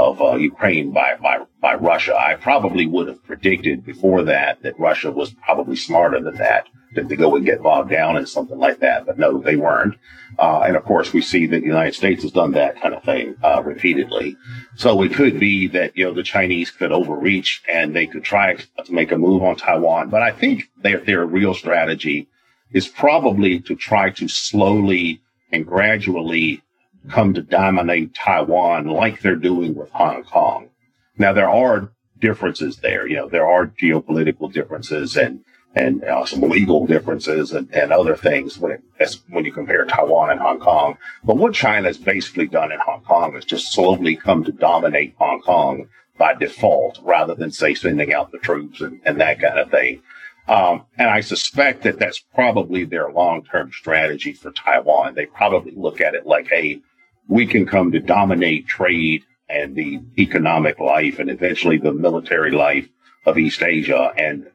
of 0.00 0.22
uh, 0.22 0.36
Ukraine 0.36 0.92
by, 0.92 1.16
by, 1.20 1.44
by 1.60 1.74
Russia. 1.74 2.16
I 2.16 2.34
probably 2.34 2.86
would 2.86 3.08
have 3.08 3.22
predicted 3.24 3.84
before 3.84 4.22
that 4.24 4.62
that 4.62 4.80
Russia 4.80 5.10
was 5.10 5.34
probably 5.34 5.76
smarter 5.76 6.20
than 6.20 6.36
that 6.36 6.66
to, 6.94 7.04
to 7.04 7.16
go 7.16 7.36
and 7.36 7.44
get 7.44 7.62
bogged 7.62 7.90
down 7.90 8.16
in 8.16 8.26
something 8.26 8.58
like 8.58 8.80
that. 8.80 9.04
But 9.04 9.18
no, 9.18 9.38
they 9.38 9.56
weren't. 9.56 9.96
Uh, 10.38 10.60
and 10.60 10.76
of 10.76 10.84
course, 10.84 11.12
we 11.12 11.20
see 11.20 11.46
that 11.46 11.60
the 11.60 11.66
United 11.66 11.94
States 11.94 12.22
has 12.22 12.32
done 12.32 12.52
that 12.52 12.80
kind 12.80 12.94
of 12.94 13.04
thing 13.04 13.36
uh, 13.42 13.62
repeatedly. 13.62 14.36
So 14.76 15.02
it 15.02 15.12
could 15.12 15.38
be 15.38 15.68
that 15.68 15.96
you 15.96 16.04
know 16.04 16.14
the 16.14 16.22
Chinese 16.22 16.70
could 16.70 16.92
overreach 16.92 17.62
and 17.68 17.94
they 17.94 18.06
could 18.06 18.24
try 18.24 18.56
to 18.56 18.92
make 18.92 19.12
a 19.12 19.18
move 19.18 19.42
on 19.42 19.56
Taiwan. 19.56 20.08
But 20.08 20.22
I 20.22 20.32
think 20.32 20.70
their 20.82 21.00
their 21.00 21.26
real 21.26 21.54
strategy 21.54 22.28
is 22.72 22.88
probably 22.88 23.60
to 23.60 23.74
try 23.74 24.10
to 24.10 24.28
slowly 24.28 25.20
and 25.52 25.66
gradually 25.66 26.62
come 27.08 27.34
to 27.34 27.42
dominate 27.42 28.14
Taiwan 28.14 28.86
like 28.86 29.20
they're 29.20 29.36
doing 29.36 29.74
with 29.74 29.90
Hong 29.90 30.22
Kong. 30.24 30.68
Now 31.16 31.32
there 31.32 31.50
are 31.50 31.92
differences 32.18 32.78
there. 32.78 33.06
You 33.06 33.16
know, 33.16 33.28
there 33.28 33.46
are 33.46 33.66
geopolitical 33.66 34.52
differences 34.52 35.16
and 35.16 35.44
and 35.74 36.02
uh, 36.02 36.26
some 36.26 36.40
legal 36.40 36.84
differences 36.84 37.52
and, 37.52 37.72
and 37.72 37.92
other 37.92 38.16
things 38.16 38.58
when 38.58 38.72
it, 38.72 39.16
when 39.28 39.44
you 39.44 39.52
compare 39.52 39.84
Taiwan 39.84 40.30
and 40.30 40.40
Hong 40.40 40.58
Kong. 40.58 40.98
But 41.22 41.36
what 41.36 41.54
China 41.54 41.86
has 41.86 41.96
basically 41.96 42.48
done 42.48 42.72
in 42.72 42.80
Hong 42.80 43.02
Kong 43.02 43.36
is 43.36 43.44
just 43.44 43.72
slowly 43.72 44.16
come 44.16 44.42
to 44.44 44.52
dominate 44.52 45.14
Hong 45.18 45.40
Kong 45.40 45.88
by 46.18 46.34
default, 46.34 46.98
rather 47.02 47.34
than 47.34 47.52
say 47.52 47.74
sending 47.74 48.12
out 48.12 48.32
the 48.32 48.38
troops 48.38 48.80
and, 48.80 49.00
and 49.04 49.20
that 49.20 49.40
kind 49.40 49.58
of 49.58 49.70
thing. 49.70 50.02
Um, 50.48 50.86
and 50.98 51.08
I 51.08 51.20
suspect 51.20 51.84
that 51.84 52.00
that's 52.00 52.18
probably 52.18 52.84
their 52.84 53.10
long-term 53.10 53.70
strategy 53.72 54.32
for 54.32 54.50
Taiwan. 54.50 55.14
They 55.14 55.26
probably 55.26 55.72
look 55.76 56.00
at 56.00 56.14
it 56.14 56.26
like, 56.26 56.48
hey, 56.48 56.82
we 57.30 57.46
can 57.46 57.64
come 57.64 57.92
to 57.92 58.00
dominate 58.00 58.66
trade 58.66 59.22
and 59.48 59.76
the 59.76 60.00
economic 60.18 60.80
life 60.80 61.20
and 61.20 61.30
eventually 61.30 61.78
the 61.78 61.92
military 61.92 62.50
life 62.50 62.88
of 63.24 63.38
East 63.38 63.62
Asia. 63.62 64.12
And 64.16 64.48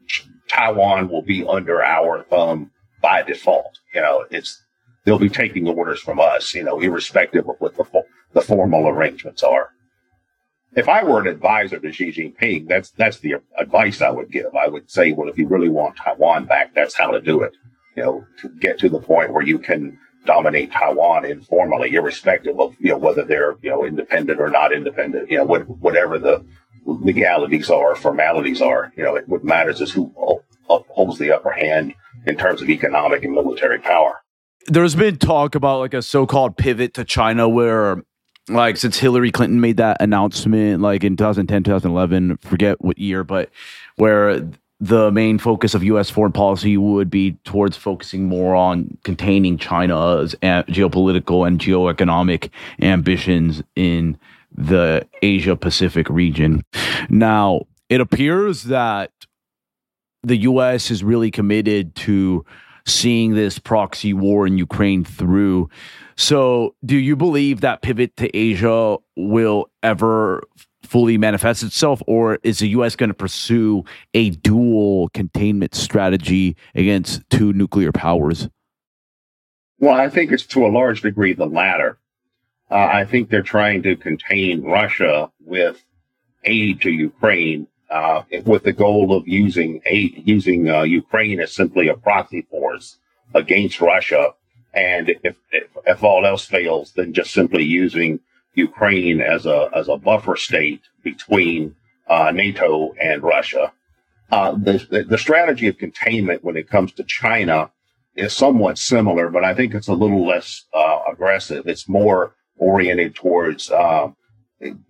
Taiwan 0.50 1.10
will 1.10 1.22
be 1.22 1.46
under 1.48 1.82
our 1.82 2.24
thumb 2.24 2.72
by 3.02 3.24
default. 3.24 3.80
You 3.94 4.02
know, 4.02 4.26
it's 4.30 4.62
they'll 5.06 5.18
be 5.18 5.30
taking 5.30 5.68
orders 5.68 6.02
from 6.02 6.20
us, 6.20 6.54
you 6.54 6.64
know, 6.64 6.80
irrespective 6.82 7.48
of 7.48 7.56
what 7.60 7.78
the, 7.78 8.04
the 8.34 8.42
formal 8.42 8.90
arrangements 8.90 9.42
are. 9.42 9.70
If 10.76 10.90
I 10.90 11.06
were 11.06 11.22
an 11.22 11.28
advisor 11.28 11.80
to 11.80 11.92
Xi 11.94 12.12
Jinping, 12.12 12.68
that's 12.68 12.92
that's 12.92 13.20
the 13.20 13.36
advice 13.58 14.02
I 14.02 14.10
would 14.10 14.30
give. 14.30 14.54
I 14.54 14.68
would 14.68 14.92
say, 14.92 15.14
well, 15.14 15.30
if 15.30 15.38
you 15.38 15.48
really 15.48 15.70
want 15.70 15.96
Taiwan 15.96 16.44
back, 16.46 16.76
that's 16.76 16.98
how 16.98 17.12
to 17.12 17.22
do 17.22 17.42
it. 17.42 17.54
You 17.96 18.04
know, 18.04 18.26
to 18.40 18.50
get 18.50 18.80
to 18.80 18.90
the 18.90 19.00
point 19.00 19.32
where 19.32 19.46
you 19.46 19.60
can 19.60 19.98
dominate 20.26 20.72
Taiwan 20.72 21.26
informally, 21.26 21.94
irrespective 21.94 22.60
of 22.60 22.76
you 22.80 22.90
know 22.90 22.98
whether 22.98 23.24
they're 23.24 23.56
you 23.62 23.70
know 23.70 23.86
independent 23.86 24.40
or 24.40 24.50
not 24.50 24.74
independent. 24.74 25.30
You 25.30 25.38
know, 25.38 25.46
what, 25.46 25.68
whatever 25.68 26.20
the 26.20 26.46
legalities 26.86 27.70
are, 27.70 27.96
formalities 27.96 28.62
are. 28.62 28.92
You 28.96 29.04
know, 29.04 29.20
what 29.26 29.44
matters 29.44 29.82
is 29.82 29.92
who 29.92 30.12
holds 30.68 31.18
the 31.20 31.32
upper 31.32 31.52
hand 31.52 31.94
in 32.26 32.38
terms 32.38 32.62
of 32.62 32.70
economic 32.70 33.24
and 33.24 33.34
military 33.34 33.80
power. 33.80 34.22
There's 34.68 34.96
been 34.96 35.18
talk 35.18 35.56
about 35.56 35.80
like 35.80 35.94
a 35.94 36.02
so-called 36.02 36.58
pivot 36.58 36.96
to 36.96 37.06
China 37.06 37.48
where 37.48 38.04
like 38.48 38.78
since 38.78 38.98
Hillary 38.98 39.32
Clinton 39.32 39.62
made 39.62 39.78
that 39.78 39.98
announcement 40.00 40.82
like 40.82 41.04
in 41.04 41.16
2010 41.18 41.64
2011 41.64 42.38
forget 42.38 42.82
what 42.82 42.98
year 42.98 43.24
but 43.24 43.50
where 43.96 44.48
the 44.80 45.12
main 45.12 45.38
focus 45.38 45.74
of 45.74 45.84
US 45.84 46.10
foreign 46.10 46.32
policy 46.32 46.78
would 46.78 47.10
be 47.10 47.34
towards 47.44 47.78
focusing 47.78 48.26
more 48.26 48.56
on 48.56 48.98
containing 49.04 49.58
China's 49.58 50.36
uh, 50.44 50.64
geopolitical 50.64 51.48
and 51.48 51.60
geoeconomic 51.60 52.50
ambitions 52.82 53.64
in 53.76 54.18
the 54.54 55.08
Asia 55.22 55.56
Pacific 55.56 56.10
region. 56.10 56.64
Now, 57.10 57.62
it 57.90 58.02
appears 58.02 58.64
that 58.64 59.12
the 60.24 60.38
US 60.38 60.92
is 60.92 61.04
really 61.04 61.32
committed 61.32 61.96
to 61.96 62.46
seeing 62.86 63.34
this 63.34 63.60
proxy 63.60 64.14
war 64.14 64.46
in 64.46 64.58
Ukraine 64.58 65.04
through. 65.04 65.70
So, 66.18 66.76
do 66.86 66.98
you 66.98 67.16
believe 67.16 67.62
that 67.62 67.82
pivot 67.82 68.16
to 68.18 68.36
Asia 68.36 68.98
will 69.16 69.70
ever 69.84 70.44
fully 70.86 71.18
manifest 71.18 71.64
itself, 71.64 72.02
or 72.08 72.40
is 72.44 72.60
the 72.60 72.70
U.S. 72.70 72.96
going 72.96 73.10
to 73.10 73.16
pursue 73.16 73.84
a 74.14 74.30
dual 74.30 75.10
containment 75.10 75.76
strategy 75.76 76.56
against 76.74 77.22
two 77.30 77.54
nuclear 77.54 77.92
powers? 77.92 78.50
Well, 79.80 80.00
I 80.00 80.10
think 80.10 80.32
it's 80.32 80.46
to 80.48 80.66
a 80.66 80.70
large 80.70 81.02
degree 81.02 81.34
the 81.34 81.46
latter. 81.46 81.98
Uh, 82.72 82.76
I 82.76 83.06
think 83.06 83.30
they're 83.30 83.42
trying 83.42 83.84
to 83.84 83.96
contain 83.96 84.64
Russia 84.64 85.32
with 85.40 85.84
aid 86.44 86.82
to 86.82 86.92
Ukraine, 86.92 87.68
uh, 87.90 88.24
with 88.46 88.64
the 88.64 88.74
goal 88.74 89.16
of 89.16 89.28
using 89.28 89.82
aid, 89.86 90.24
using 90.26 90.70
uh, 90.70 90.84
Ukraine 90.84 91.40
as 91.40 91.54
simply 91.54 91.88
a 91.88 91.96
proxy 91.96 92.42
force 92.50 92.98
against 93.34 93.82
Russia, 93.82 94.34
and 94.74 95.10
if, 95.24 95.36
if, 95.52 95.68
if 95.86 96.04
all 96.04 96.26
else 96.26 96.46
fails, 96.46 96.94
then 96.94 97.14
just 97.14 97.32
simply 97.32 97.64
using 97.64 98.20
Ukraine 98.56 99.22
as 99.22 99.46
a 99.46 99.70
as 99.74 99.88
a 99.90 99.98
buffer 99.98 100.36
state 100.36 100.82
between 101.04 101.76
uh, 102.08 102.32
NATO 102.32 102.94
and 103.02 103.24
Russia. 103.24 103.72
Uh, 104.32 104.54
the, 104.54 105.06
the 105.08 105.18
strategy 105.18 105.68
of 105.68 105.78
containment 105.78 106.44
when 106.44 106.58
it 106.58 106.70
comes 106.70 106.92
to 106.94 107.04
China 107.04 107.70
is 108.16 108.34
somewhat 108.34 108.78
similar, 108.78 109.30
but 109.30 109.44
I 109.44 109.54
think 109.54 109.74
it's 109.74 109.88
a 109.88 109.94
little 109.94 110.26
less 110.26 110.66
uh, 110.74 111.00
aggressive. 111.12 111.68
It's 111.68 111.88
more 111.88 112.36
oriented 112.58 113.14
towards 113.16 113.70
uh, 113.70 114.10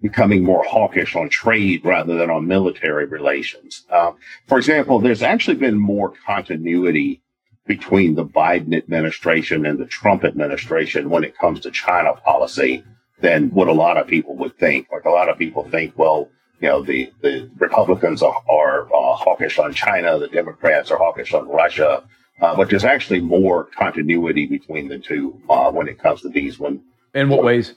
becoming 0.02 0.44
more 0.44 0.64
hawkish 0.64 1.16
on 1.16 1.30
trade 1.30 1.84
rather 1.84 2.16
than 2.16 2.30
on 2.30 2.48
military 2.48 3.06
relations. 3.06 3.86
Uh, 3.90 4.12
for 4.48 4.58
example, 4.58 5.00
there's 5.00 5.24
actually 5.24 5.58
been 5.58 5.78
more 5.78 6.14
continuity 6.26 7.22
between 7.66 8.16
the 8.16 8.26
Biden 8.26 8.78
administration 8.78 9.66
and 9.66 9.80
the 9.80 9.86
Trump 9.86 10.24
administration 10.24 11.10
when 11.10 11.24
it 11.24 11.38
comes 11.38 11.60
to 11.62 11.72
China 11.72 12.14
policy 12.14 12.84
than 13.20 13.50
what 13.52 13.68
a 13.68 13.74
lot 13.74 13.98
of 13.98 14.08
people 14.08 14.36
would 14.38 14.58
think. 14.58 14.88
Like 14.92 15.06
a 15.06 15.10
lot 15.10 15.30
of 15.30 15.38
people 15.38 15.68
think, 15.70 15.98
well, 15.98 16.30
you 16.60 16.68
know, 16.68 16.84
the, 16.84 17.12
the 17.22 17.50
Republicans 17.58 18.22
are, 18.22 18.42
are 18.50 18.86
uh, 18.86 19.16
hawkish 19.16 19.60
on 19.60 19.74
China, 19.74 20.18
the 20.20 20.28
Democrats 20.28 20.92
are 20.92 20.98
hawkish 20.98 21.34
on 21.34 21.48
Russia, 21.48 22.04
uh, 22.42 22.56
but 22.56 22.70
there's 22.70 22.86
actually 22.86 23.22
more 23.22 23.66
continuity 23.66 24.46
between 24.46 24.88
the 24.88 25.00
two 25.00 25.42
uh, 25.50 25.72
when 25.72 25.88
it 25.88 26.00
comes 26.00 26.22
to 26.22 26.30
these. 26.30 26.60
When 26.60 26.82
in 27.14 27.30
what 27.30 27.44
ways? 27.44 27.76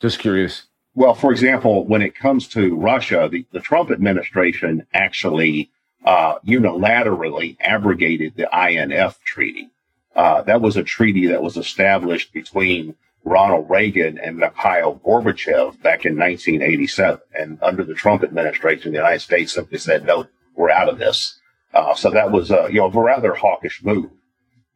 Just 0.00 0.18
curious. 0.18 0.64
Well, 0.94 1.14
for 1.14 1.30
example, 1.32 1.86
when 1.86 2.02
it 2.02 2.14
comes 2.14 2.48
to 2.48 2.74
Russia, 2.76 3.28
the, 3.30 3.46
the 3.52 3.60
Trump 3.60 3.90
administration 3.90 4.86
actually 4.92 5.70
uh, 6.04 6.38
unilaterally 6.40 7.56
abrogated 7.60 8.34
the 8.36 8.48
INF 8.52 9.22
treaty. 9.24 9.70
Uh, 10.14 10.42
that 10.42 10.60
was 10.60 10.76
a 10.76 10.82
treaty 10.82 11.28
that 11.28 11.42
was 11.42 11.56
established 11.56 12.32
between 12.32 12.94
Ronald 13.24 13.70
Reagan 13.70 14.18
and 14.18 14.36
Mikhail 14.36 15.00
Gorbachev 15.04 15.80
back 15.82 16.04
in 16.04 16.16
1987. 16.18 17.20
And 17.34 17.58
under 17.62 17.84
the 17.84 17.94
Trump 17.94 18.24
administration, 18.24 18.92
the 18.92 18.98
United 18.98 19.20
States 19.20 19.54
simply 19.54 19.78
said, 19.78 20.04
no, 20.04 20.26
we're 20.56 20.70
out 20.70 20.88
of 20.88 20.98
this. 20.98 21.38
Uh, 21.72 21.94
so 21.94 22.10
that 22.10 22.30
was, 22.30 22.50
a, 22.50 22.68
you 22.68 22.78
know, 22.80 22.86
a 22.86 23.02
rather 23.02 23.34
hawkish 23.34 23.82
move. 23.82 24.10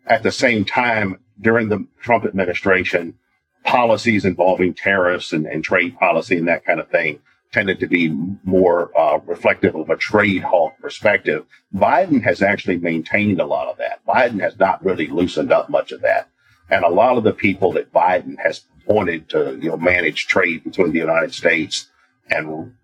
At 0.06 0.22
the 0.22 0.32
same 0.32 0.64
time, 0.64 1.18
during 1.40 1.68
the 1.68 1.86
Trump 2.00 2.24
administration, 2.24 3.18
policies 3.64 4.24
involving 4.24 4.72
tariffs 4.72 5.32
and, 5.32 5.46
and 5.46 5.62
trade 5.62 5.98
policy 5.98 6.38
and 6.38 6.48
that 6.48 6.64
kind 6.64 6.80
of 6.80 6.88
thing 6.88 7.20
tended 7.52 7.80
to 7.80 7.86
be 7.86 8.08
more 8.44 8.96
uh, 8.98 9.18
reflective 9.26 9.74
of 9.74 9.90
a 9.90 9.96
trade 9.96 10.42
hawk 10.42 10.74
perspective. 10.80 11.44
Biden 11.74 12.22
has 12.22 12.42
actually 12.42 12.78
maintained 12.78 13.40
a 13.40 13.46
lot 13.46 13.68
of 13.68 13.78
that. 13.78 14.04
Biden 14.06 14.40
has 14.40 14.58
not 14.58 14.84
really 14.84 15.06
loosened 15.06 15.52
up 15.52 15.68
much 15.68 15.92
of 15.92 16.02
that. 16.02 16.28
And 16.70 16.84
a 16.84 16.88
lot 16.88 17.16
of 17.16 17.24
the 17.24 17.32
people 17.32 17.72
that 17.72 17.92
Biden 17.92 18.36
has 18.42 18.64
appointed 18.82 19.28
to, 19.30 19.58
you 19.60 19.70
know, 19.70 19.76
manage 19.76 20.26
trade 20.26 20.64
between 20.64 20.92
the 20.92 20.98
United 20.98 21.32
States 21.32 21.88
and 22.30 22.74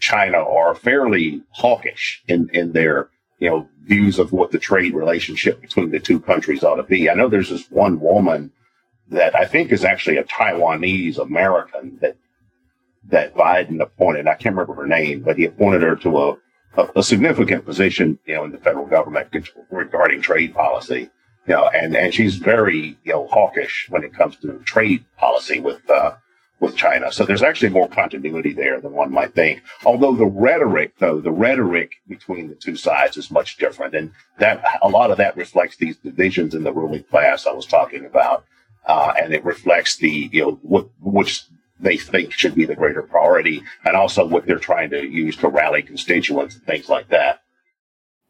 China 0.00 0.38
are 0.38 0.74
fairly 0.74 1.42
hawkish 1.50 2.22
in, 2.28 2.50
in 2.52 2.72
their, 2.72 3.08
you 3.38 3.48
know, 3.48 3.68
views 3.84 4.18
of 4.18 4.32
what 4.32 4.50
the 4.50 4.58
trade 4.58 4.94
relationship 4.94 5.60
between 5.60 5.90
the 5.90 6.00
two 6.00 6.20
countries 6.20 6.64
ought 6.64 6.76
to 6.76 6.82
be. 6.82 7.08
I 7.08 7.14
know 7.14 7.28
there's 7.28 7.50
this 7.50 7.70
one 7.70 8.00
woman 8.00 8.52
that 9.08 9.36
I 9.36 9.44
think 9.44 9.70
is 9.70 9.84
actually 9.84 10.16
a 10.16 10.24
Taiwanese 10.24 11.18
American 11.18 11.98
that 12.00 12.16
that 13.08 13.36
Biden 13.36 13.80
appointed. 13.80 14.26
I 14.26 14.34
can't 14.34 14.56
remember 14.56 14.74
her 14.74 14.86
name, 14.86 15.20
but 15.20 15.38
he 15.38 15.44
appointed 15.44 15.82
her 15.82 15.94
to 15.94 16.18
a, 16.18 16.32
a, 16.76 16.88
a 16.96 17.02
significant 17.04 17.64
position, 17.64 18.18
you 18.26 18.34
know, 18.34 18.44
in 18.44 18.50
the 18.50 18.58
federal 18.58 18.86
government 18.86 19.28
regarding 19.70 20.20
trade 20.20 20.52
policy. 20.52 21.08
You 21.46 21.54
know, 21.54 21.68
and, 21.68 21.96
and 21.96 22.12
she's 22.12 22.36
very, 22.36 22.98
you 23.04 23.12
know, 23.12 23.26
hawkish 23.28 23.86
when 23.88 24.02
it 24.02 24.12
comes 24.12 24.36
to 24.36 24.58
trade 24.64 25.04
policy 25.16 25.60
with, 25.60 25.88
uh, 25.88 26.14
with 26.58 26.74
China. 26.74 27.12
So 27.12 27.24
there's 27.24 27.42
actually 27.42 27.68
more 27.68 27.88
continuity 27.88 28.52
there 28.52 28.80
than 28.80 28.92
one 28.92 29.12
might 29.12 29.34
think. 29.34 29.62
Although 29.84 30.16
the 30.16 30.26
rhetoric, 30.26 30.94
though, 30.98 31.20
the 31.20 31.30
rhetoric 31.30 31.92
between 32.08 32.48
the 32.48 32.54
two 32.54 32.76
sides 32.76 33.16
is 33.16 33.30
much 33.30 33.58
different. 33.58 33.94
And 33.94 34.12
that, 34.38 34.64
a 34.82 34.88
lot 34.88 35.10
of 35.10 35.18
that 35.18 35.36
reflects 35.36 35.76
these 35.76 35.96
divisions 35.96 36.54
in 36.54 36.64
the 36.64 36.72
ruling 36.72 37.04
class 37.04 37.46
I 37.46 37.52
was 37.52 37.66
talking 37.66 38.04
about. 38.04 38.44
Uh, 38.84 39.12
and 39.20 39.32
it 39.32 39.44
reflects 39.44 39.96
the, 39.96 40.30
you 40.32 40.42
know, 40.42 40.58
what, 40.62 40.88
which 41.00 41.44
they 41.78 41.96
think 41.96 42.32
should 42.32 42.54
be 42.54 42.64
the 42.64 42.74
greater 42.74 43.02
priority 43.02 43.62
and 43.84 43.96
also 43.96 44.24
what 44.24 44.46
they're 44.46 44.58
trying 44.58 44.90
to 44.90 45.06
use 45.06 45.36
to 45.36 45.48
rally 45.48 45.82
constituents 45.82 46.54
and 46.54 46.64
things 46.64 46.88
like 46.88 47.08
that. 47.08 47.42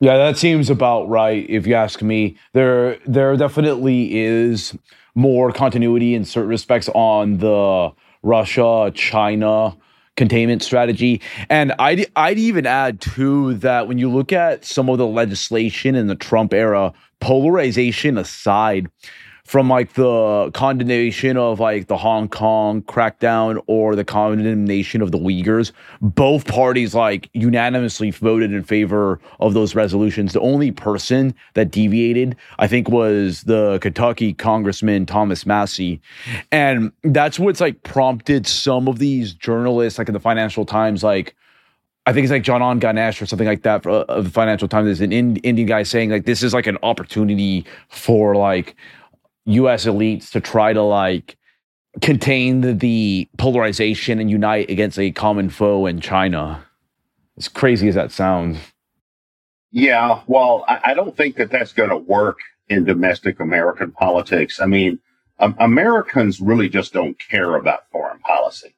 Yeah, 0.00 0.16
that 0.18 0.36
seems 0.36 0.68
about 0.68 1.08
right 1.08 1.48
if 1.48 1.66
you 1.66 1.74
ask 1.74 2.02
me. 2.02 2.36
There 2.52 2.98
there 3.06 3.36
definitely 3.36 4.18
is 4.24 4.76
more 5.14 5.52
continuity 5.52 6.14
in 6.14 6.24
certain 6.24 6.50
respects 6.50 6.90
on 6.94 7.38
the 7.38 7.92
Russia 8.22 8.92
China 8.94 9.76
containment 10.16 10.62
strategy. 10.62 11.22
And 11.48 11.72
I'd 11.78 12.06
I'd 12.14 12.38
even 12.38 12.66
add 12.66 13.00
too 13.00 13.54
that 13.54 13.88
when 13.88 13.96
you 13.96 14.10
look 14.10 14.32
at 14.32 14.64
some 14.66 14.90
of 14.90 14.98
the 14.98 15.06
legislation 15.06 15.94
in 15.94 16.08
the 16.08 16.14
Trump 16.14 16.52
era, 16.52 16.92
polarization 17.20 18.18
aside, 18.18 18.88
from 19.46 19.68
like 19.68 19.92
the 19.92 20.50
condemnation 20.54 21.36
of 21.36 21.60
like 21.60 21.86
the 21.86 21.96
Hong 21.96 22.28
Kong 22.28 22.82
crackdown 22.82 23.62
or 23.68 23.94
the 23.94 24.04
condemnation 24.04 25.00
of 25.00 25.12
the 25.12 25.18
Uyghurs, 25.18 25.70
both 26.02 26.46
parties 26.46 26.96
like 26.96 27.30
unanimously 27.32 28.10
voted 28.10 28.52
in 28.52 28.64
favor 28.64 29.20
of 29.38 29.54
those 29.54 29.76
resolutions. 29.76 30.32
The 30.32 30.40
only 30.40 30.72
person 30.72 31.32
that 31.54 31.70
deviated, 31.70 32.36
I 32.58 32.66
think, 32.66 32.88
was 32.88 33.44
the 33.44 33.78
Kentucky 33.80 34.34
Congressman 34.34 35.06
Thomas 35.06 35.46
Massie. 35.46 36.00
And 36.50 36.90
that's 37.04 37.38
what's 37.38 37.60
like 37.60 37.84
prompted 37.84 38.48
some 38.48 38.88
of 38.88 38.98
these 38.98 39.32
journalists, 39.32 39.96
like 39.96 40.08
in 40.08 40.14
the 40.14 40.20
Financial 40.20 40.66
Times, 40.66 41.04
like 41.04 41.36
I 42.04 42.12
think 42.12 42.24
it's 42.24 42.32
like 42.32 42.44
John 42.44 42.78
Ganesh 42.78 43.20
or 43.22 43.26
something 43.26 43.48
like 43.48 43.62
that 43.62 43.84
uh, 43.86 44.04
of 44.08 44.24
the 44.24 44.30
Financial 44.30 44.66
Times. 44.66 44.86
There's 44.86 45.00
an 45.00 45.12
Indian 45.12 45.66
guy 45.66 45.84
saying 45.84 46.10
like 46.10 46.24
this 46.24 46.42
is 46.42 46.54
like 46.54 46.66
an 46.66 46.78
opportunity 46.82 47.64
for 47.88 48.36
like 48.36 48.76
US 49.46 49.86
elites 49.86 50.30
to 50.32 50.40
try 50.40 50.72
to 50.72 50.82
like 50.82 51.36
contain 52.00 52.60
the, 52.60 52.72
the 52.72 53.28
polarization 53.38 54.18
and 54.20 54.30
unite 54.30 54.68
against 54.70 54.98
a 54.98 55.10
common 55.10 55.50
foe 55.50 55.86
in 55.86 56.00
China. 56.00 56.64
As 57.38 57.48
crazy 57.48 57.88
as 57.88 57.94
that 57.94 58.12
sounds. 58.12 58.58
Yeah, 59.70 60.22
well, 60.26 60.64
I, 60.68 60.80
I 60.84 60.94
don't 60.94 61.16
think 61.16 61.36
that 61.36 61.50
that's 61.50 61.72
going 61.72 61.90
to 61.90 61.96
work 61.96 62.38
in 62.68 62.84
domestic 62.84 63.40
American 63.40 63.92
politics. 63.92 64.60
I 64.60 64.66
mean, 64.66 64.98
um, 65.38 65.54
Americans 65.58 66.40
really 66.40 66.68
just 66.68 66.92
don't 66.92 67.18
care 67.18 67.56
about 67.56 67.90
foreign 67.90 68.20
policy. 68.20 68.74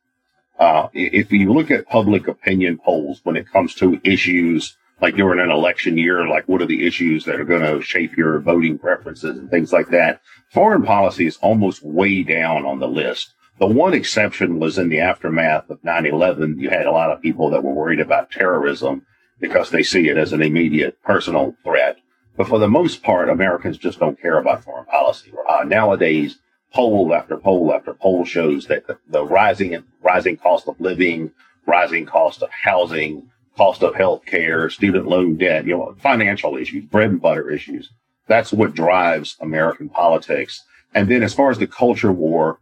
Uh, 0.58 0.88
if 0.92 1.30
you 1.30 1.52
look 1.52 1.70
at 1.70 1.86
public 1.86 2.26
opinion 2.26 2.78
polls 2.78 3.20
when 3.22 3.36
it 3.36 3.48
comes 3.50 3.74
to 3.76 4.00
issues 4.02 4.76
like 5.00 5.16
during 5.16 5.40
an 5.40 5.50
election 5.50 5.96
year, 5.96 6.26
like 6.26 6.48
what 6.48 6.62
are 6.62 6.66
the 6.66 6.86
issues 6.86 7.24
that 7.24 7.40
are 7.40 7.44
going 7.44 7.62
to 7.62 7.82
shape 7.82 8.16
your 8.16 8.40
voting 8.40 8.78
preferences 8.78 9.36
and 9.36 9.50
things 9.50 9.72
like 9.72 9.88
that. 9.90 10.20
Foreign 10.52 10.82
policy 10.82 11.26
is 11.26 11.36
almost 11.36 11.82
way 11.82 12.22
down 12.22 12.64
on 12.64 12.80
the 12.80 12.88
list. 12.88 13.34
The 13.58 13.66
one 13.66 13.94
exception 13.94 14.58
was 14.58 14.78
in 14.78 14.88
the 14.88 15.00
aftermath 15.00 15.68
of 15.70 15.82
9-11. 15.82 16.60
You 16.60 16.70
had 16.70 16.86
a 16.86 16.92
lot 16.92 17.10
of 17.10 17.22
people 17.22 17.50
that 17.50 17.62
were 17.62 17.72
worried 17.72 18.00
about 18.00 18.30
terrorism 18.30 19.04
because 19.40 19.70
they 19.70 19.82
see 19.82 20.08
it 20.08 20.16
as 20.16 20.32
an 20.32 20.42
immediate 20.42 21.00
personal 21.02 21.54
threat. 21.64 21.98
But 22.36 22.48
for 22.48 22.58
the 22.58 22.68
most 22.68 23.02
part, 23.02 23.28
Americans 23.28 23.78
just 23.78 23.98
don't 23.98 24.20
care 24.20 24.38
about 24.38 24.62
foreign 24.62 24.86
policy. 24.86 25.32
Uh, 25.48 25.64
nowadays, 25.64 26.38
poll 26.72 27.12
after 27.14 27.36
poll 27.36 27.72
after 27.74 27.94
poll 27.94 28.24
shows 28.24 28.66
that 28.66 28.86
the, 28.86 28.98
the 29.08 29.24
rising 29.24 29.82
rising 30.02 30.36
cost 30.36 30.68
of 30.68 30.80
living, 30.80 31.32
rising 31.66 32.06
cost 32.06 32.42
of 32.42 32.50
housing, 32.50 33.28
cost 33.58 33.82
of 33.82 33.94
health 33.96 34.24
care, 34.24 34.70
student 34.70 35.08
loan 35.08 35.36
debt, 35.36 35.66
you 35.66 35.76
know, 35.76 35.94
financial 36.00 36.56
issues, 36.56 36.84
bread 36.84 37.10
and 37.10 37.20
butter 37.20 37.50
issues. 37.50 37.90
That's 38.28 38.52
what 38.52 38.72
drives 38.72 39.36
American 39.40 39.88
politics. 39.88 40.64
And 40.94 41.08
then 41.10 41.24
as 41.24 41.34
far 41.34 41.50
as 41.50 41.58
the 41.58 41.66
culture 41.66 42.12
war, 42.12 42.60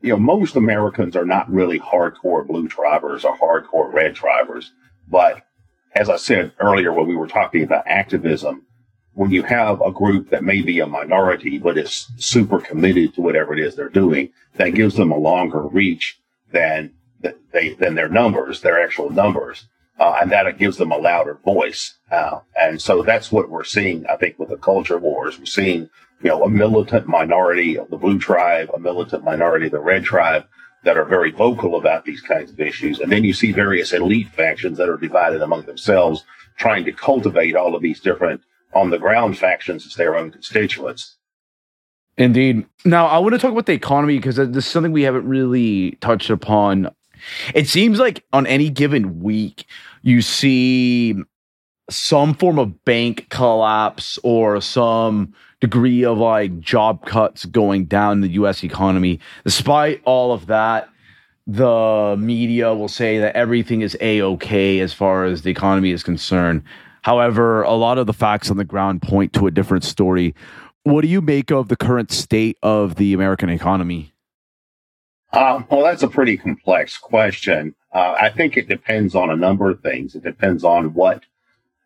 you 0.00 0.10
know, 0.10 0.18
most 0.18 0.54
Americans 0.54 1.16
are 1.16 1.24
not 1.24 1.50
really 1.52 1.80
hardcore 1.80 2.46
blue 2.46 2.68
drivers 2.68 3.24
or 3.24 3.36
hardcore 3.36 3.92
red 3.92 4.14
drivers. 4.14 4.70
But 5.08 5.42
as 5.96 6.08
I 6.08 6.16
said 6.16 6.52
earlier, 6.60 6.92
when 6.92 7.08
we 7.08 7.16
were 7.16 7.26
talking 7.26 7.64
about 7.64 7.88
activism, 7.88 8.66
when 9.14 9.32
you 9.32 9.42
have 9.42 9.80
a 9.80 9.90
group 9.90 10.30
that 10.30 10.44
may 10.44 10.62
be 10.62 10.78
a 10.78 10.86
minority, 10.86 11.58
but 11.58 11.76
is 11.76 12.06
super 12.18 12.60
committed 12.60 13.14
to 13.14 13.20
whatever 13.20 13.52
it 13.52 13.58
is 13.58 13.74
they're 13.74 13.88
doing, 13.88 14.30
that 14.54 14.74
gives 14.74 14.94
them 14.94 15.10
a 15.10 15.18
longer 15.18 15.62
reach 15.62 16.20
than 16.52 16.92
they, 17.52 17.74
than 17.74 17.96
their 17.96 18.08
numbers, 18.08 18.60
their 18.60 18.80
actual 18.80 19.10
numbers 19.10 19.66
uh, 19.98 20.18
and 20.20 20.30
that 20.32 20.58
gives 20.58 20.76
them 20.76 20.92
a 20.92 20.96
louder 20.96 21.38
voice. 21.44 21.98
Uh, 22.10 22.40
and 22.60 22.80
so 22.80 23.02
that's 23.02 23.32
what 23.32 23.50
we're 23.50 23.64
seeing, 23.64 24.06
I 24.06 24.16
think, 24.16 24.38
with 24.38 24.50
the 24.50 24.56
culture 24.56 24.98
wars. 24.98 25.38
We're 25.38 25.46
seeing, 25.46 25.90
you 26.22 26.30
know, 26.30 26.44
a 26.44 26.50
militant 26.50 27.06
minority 27.06 27.78
of 27.78 27.90
the 27.90 27.96
blue 27.96 28.18
tribe, 28.18 28.70
a 28.74 28.78
militant 28.78 29.24
minority 29.24 29.66
of 29.66 29.72
the 29.72 29.80
red 29.80 30.04
tribe 30.04 30.44
that 30.84 30.96
are 30.96 31.04
very 31.04 31.32
vocal 31.32 31.76
about 31.76 32.04
these 32.04 32.20
kinds 32.20 32.52
of 32.52 32.60
issues. 32.60 33.00
And 33.00 33.10
then 33.10 33.24
you 33.24 33.32
see 33.32 33.52
various 33.52 33.92
elite 33.92 34.28
factions 34.28 34.78
that 34.78 34.88
are 34.88 34.96
divided 34.96 35.42
among 35.42 35.62
themselves, 35.62 36.24
trying 36.56 36.84
to 36.84 36.92
cultivate 36.92 37.56
all 37.56 37.74
of 37.74 37.82
these 37.82 38.00
different 38.00 38.42
on 38.74 38.90
the 38.90 38.98
ground 38.98 39.38
factions 39.38 39.86
as 39.86 39.94
their 39.94 40.16
own 40.16 40.30
constituents. 40.30 41.16
Indeed. 42.16 42.66
Now, 42.84 43.06
I 43.06 43.18
want 43.18 43.34
to 43.34 43.38
talk 43.38 43.52
about 43.52 43.66
the 43.66 43.72
economy 43.72 44.18
because 44.18 44.36
this 44.36 44.66
is 44.66 44.66
something 44.66 44.92
we 44.92 45.04
haven't 45.04 45.26
really 45.26 45.92
touched 46.00 46.30
upon. 46.30 46.90
It 47.54 47.68
seems 47.68 47.98
like 47.98 48.24
on 48.32 48.46
any 48.46 48.70
given 48.70 49.20
week, 49.20 49.66
you 50.02 50.22
see 50.22 51.16
some 51.90 52.34
form 52.34 52.58
of 52.58 52.84
bank 52.84 53.28
collapse 53.30 54.18
or 54.22 54.60
some 54.60 55.32
degree 55.60 56.04
of 56.04 56.18
like 56.18 56.60
job 56.60 57.04
cuts 57.06 57.44
going 57.46 57.86
down 57.86 58.12
in 58.12 58.20
the 58.20 58.28
US 58.30 58.62
economy. 58.62 59.18
Despite 59.44 60.02
all 60.04 60.32
of 60.32 60.46
that, 60.46 60.88
the 61.46 62.14
media 62.18 62.74
will 62.74 62.88
say 62.88 63.18
that 63.18 63.34
everything 63.34 63.80
is 63.80 63.96
a 64.00 64.20
okay 64.20 64.80
as 64.80 64.92
far 64.92 65.24
as 65.24 65.42
the 65.42 65.50
economy 65.50 65.90
is 65.90 66.02
concerned. 66.02 66.62
However, 67.02 67.62
a 67.62 67.72
lot 67.72 67.96
of 67.96 68.06
the 68.06 68.12
facts 68.12 68.50
on 68.50 68.58
the 68.58 68.64
ground 68.64 69.00
point 69.00 69.32
to 69.32 69.46
a 69.46 69.50
different 69.50 69.82
story. 69.82 70.34
What 70.82 71.02
do 71.02 71.08
you 71.08 71.22
make 71.22 71.50
of 71.50 71.68
the 71.68 71.76
current 71.76 72.12
state 72.12 72.58
of 72.62 72.96
the 72.96 73.14
American 73.14 73.48
economy? 73.48 74.12
Uh, 75.32 75.62
well, 75.70 75.82
that's 75.82 76.02
a 76.02 76.08
pretty 76.08 76.36
complex 76.36 76.96
question. 76.96 77.74
Uh, 77.92 78.16
I 78.20 78.30
think 78.30 78.56
it 78.56 78.68
depends 78.68 79.14
on 79.14 79.30
a 79.30 79.36
number 79.36 79.70
of 79.70 79.80
things. 79.80 80.14
It 80.14 80.22
depends 80.22 80.64
on 80.64 80.94
what 80.94 81.22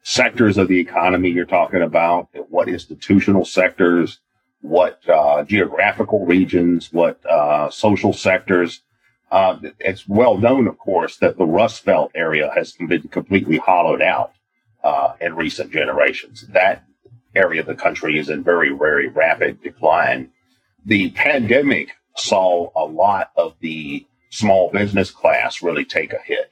sectors 0.03 0.59
of 0.59 0.69
the 0.69 0.79
economy 0.79 1.31
you're 1.31 1.45
talking 1.45 1.83
about, 1.83 2.29
what 2.49 2.69
institutional 2.69 3.45
sectors, 3.45 4.21
what 4.61 5.01
uh, 5.09 5.45
geographical 5.45 6.25
regions, 6.25 6.93
what 6.93 7.25
uh, 7.27 7.71
social 7.71 8.13
sectors. 8.13 8.83
Uh, 9.31 9.59
it's 9.81 10.07
well 10.09 10.37
known, 10.37 10.67
of 10.69 10.79
course, 10.79 11.17
that 11.17 11.39
the 11.39 11.47
Rust 11.47 11.85
Belt 11.85 12.11
area 12.15 12.51
has 12.55 12.73
been 12.73 13.03
completely 13.09 13.59
hollowed 13.59 14.03
out 14.03 14.33
uh, 14.85 15.15
in 15.21 15.35
recent 15.35 15.73
generations. 15.73 16.47
That 16.49 16.85
area 17.35 17.61
of 17.61 17.67
the 17.67 17.75
country 17.75 18.19
is 18.19 18.29
in 18.29 18.45
very, 18.45 18.71
very 18.77 19.09
rapid 19.09 19.63
decline. 19.63 20.31
The 20.85 21.11
pandemic 21.11 21.93
saw 22.17 22.71
a 22.77 22.85
lot 22.85 23.31
of 23.37 23.55
the 23.61 24.07
small 24.31 24.71
business 24.71 25.11
class 25.11 25.63
really 25.63 25.85
take 25.85 26.13
a 26.13 26.23
hit. 26.25 26.51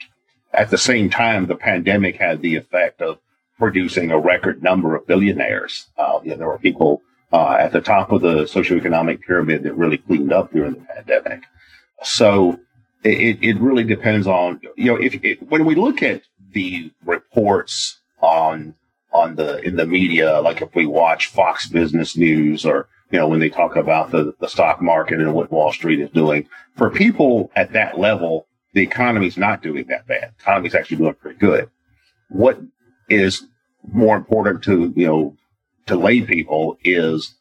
At 0.53 0.71
the 0.71 0.79
same 0.79 1.11
time, 1.11 1.47
the 1.47 1.55
pandemic 1.55 2.17
had 2.17 2.43
the 2.43 2.57
effect 2.57 3.01
of 3.01 3.19
producing 3.59 4.11
a 4.11 4.19
record 4.19 4.63
number 4.63 4.97
of 4.97 5.07
billionaires. 5.07 5.89
Uh, 5.97 6.21
you 6.23 6.31
know, 6.31 6.37
there 6.37 6.49
were 6.49 6.59
people 6.59 7.03
uh, 7.33 7.53
at 7.53 7.73
the 7.73 7.81
top 7.81 8.11
of 8.11 8.23
the 8.23 8.45
socioeconomic 8.45 9.21
pyramid 9.21 9.63
that 9.63 9.75
really 9.75 9.99
cleaned 9.99 10.33
up 10.33 10.53
during 10.53 10.75
the 10.75 10.81
pandemic. 10.81 11.43
So 12.03 12.59
it, 13.05 13.39
it 13.43 13.61
really 13.61 13.85
depends 13.85 14.27
on, 14.27 14.61
you 14.77 14.87
know, 14.87 14.97
if 14.97 15.23
it, 15.23 15.49
when 15.49 15.65
we 15.65 15.75
look 15.75 16.03
at 16.03 16.23
the 16.53 16.91
reports 17.05 18.01
on 18.21 18.75
on 19.13 19.35
the 19.37 19.61
in 19.63 19.77
the 19.77 19.87
media, 19.87 20.41
like 20.41 20.63
if 20.63 20.75
we 20.75 20.87
watch 20.87 21.27
Fox 21.27 21.69
Business 21.69 22.17
News 22.17 22.65
or 22.65 22.89
you 23.11 23.19
know, 23.19 23.29
when 23.29 23.41
they 23.41 23.51
talk 23.51 23.77
about 23.77 24.11
the, 24.11 24.35
the 24.41 24.49
stock 24.49 24.81
market 24.81 25.21
and 25.21 25.35
what 25.35 25.51
Wall 25.51 25.73
Street 25.73 26.01
is 26.01 26.11
doing. 26.11 26.49
For 26.77 26.91
people 26.91 27.51
at 27.57 27.73
that 27.73 27.99
level, 27.99 28.47
the 28.73 28.83
economy's 28.83 29.37
not 29.37 29.63
doing 29.63 29.87
that 29.89 30.07
bad. 30.07 30.33
The 30.39 30.43
economy's 30.43 30.75
actually 30.75 30.99
doing 30.99 31.15
pretty 31.15 31.39
good. 31.39 31.69
What 32.29 32.61
is 33.09 33.47
more 33.93 34.17
important 34.17 34.63
to, 34.65 34.93
you 34.95 35.07
know, 35.07 35.37
to 35.87 35.97
lay 35.97 36.23
people 36.23 36.79
is, 36.85 37.35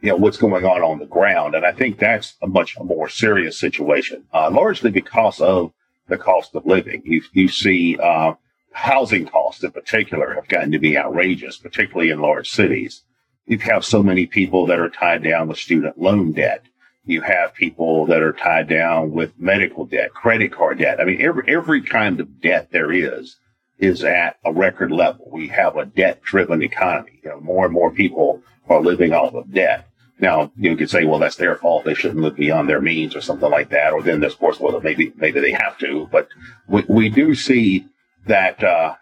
you 0.00 0.08
know, 0.08 0.16
what's 0.16 0.38
going 0.38 0.64
on 0.64 0.82
on 0.82 0.98
the 0.98 1.06
ground. 1.06 1.54
And 1.54 1.64
I 1.64 1.72
think 1.72 1.98
that's 1.98 2.34
a 2.42 2.48
much 2.48 2.76
more 2.78 3.08
serious 3.08 3.58
situation, 3.58 4.24
uh, 4.34 4.50
largely 4.50 4.90
because 4.90 5.40
of 5.40 5.72
the 6.08 6.18
cost 6.18 6.54
of 6.56 6.66
living. 6.66 7.02
You, 7.04 7.22
you 7.32 7.46
see, 7.48 7.96
uh, 8.02 8.34
housing 8.72 9.26
costs 9.26 9.62
in 9.62 9.70
particular 9.70 10.34
have 10.34 10.48
gotten 10.48 10.72
to 10.72 10.78
be 10.78 10.98
outrageous, 10.98 11.58
particularly 11.58 12.10
in 12.10 12.20
large 12.20 12.48
cities. 12.48 13.04
You 13.46 13.58
have 13.58 13.84
so 13.84 14.02
many 14.02 14.26
people 14.26 14.66
that 14.66 14.78
are 14.78 14.90
tied 14.90 15.22
down 15.22 15.48
with 15.48 15.58
student 15.58 15.98
loan 15.98 16.32
debt. 16.32 16.64
You 17.04 17.22
have 17.22 17.54
people 17.54 18.06
that 18.06 18.22
are 18.22 18.32
tied 18.32 18.68
down 18.68 19.10
with 19.12 19.38
medical 19.38 19.86
debt, 19.86 20.12
credit 20.12 20.52
card 20.52 20.78
debt. 20.78 21.00
I 21.00 21.04
mean, 21.04 21.20
every, 21.20 21.42
every 21.48 21.82
kind 21.82 22.20
of 22.20 22.40
debt 22.40 22.68
there 22.70 22.92
is, 22.92 23.36
is 23.78 24.04
at 24.04 24.36
a 24.44 24.52
record 24.52 24.92
level. 24.92 25.28
We 25.32 25.48
have 25.48 25.76
a 25.76 25.86
debt 25.86 26.22
driven 26.22 26.62
economy. 26.62 27.20
You 27.24 27.30
know, 27.30 27.40
more 27.40 27.64
and 27.64 27.74
more 27.74 27.90
people 27.90 28.42
are 28.68 28.80
living 28.80 29.12
off 29.12 29.34
of 29.34 29.52
debt. 29.52 29.88
Now, 30.20 30.52
you 30.56 30.76
could 30.76 30.90
say, 30.90 31.04
well, 31.04 31.18
that's 31.18 31.36
their 31.36 31.56
fault. 31.56 31.86
They 31.86 31.94
shouldn't 31.94 32.20
live 32.20 32.36
beyond 32.36 32.68
their 32.68 32.82
means 32.82 33.16
or 33.16 33.22
something 33.22 33.50
like 33.50 33.70
that. 33.70 33.92
Or 33.92 34.02
then, 34.02 34.22
of 34.22 34.38
course, 34.38 34.60
well, 34.60 34.78
maybe, 34.80 35.12
maybe 35.16 35.40
they 35.40 35.52
have 35.52 35.78
to. 35.78 36.08
But 36.12 36.28
we, 36.68 36.84
we 36.88 37.08
do 37.08 37.34
see 37.34 37.86
that 38.26 38.62
uh, 38.62 38.96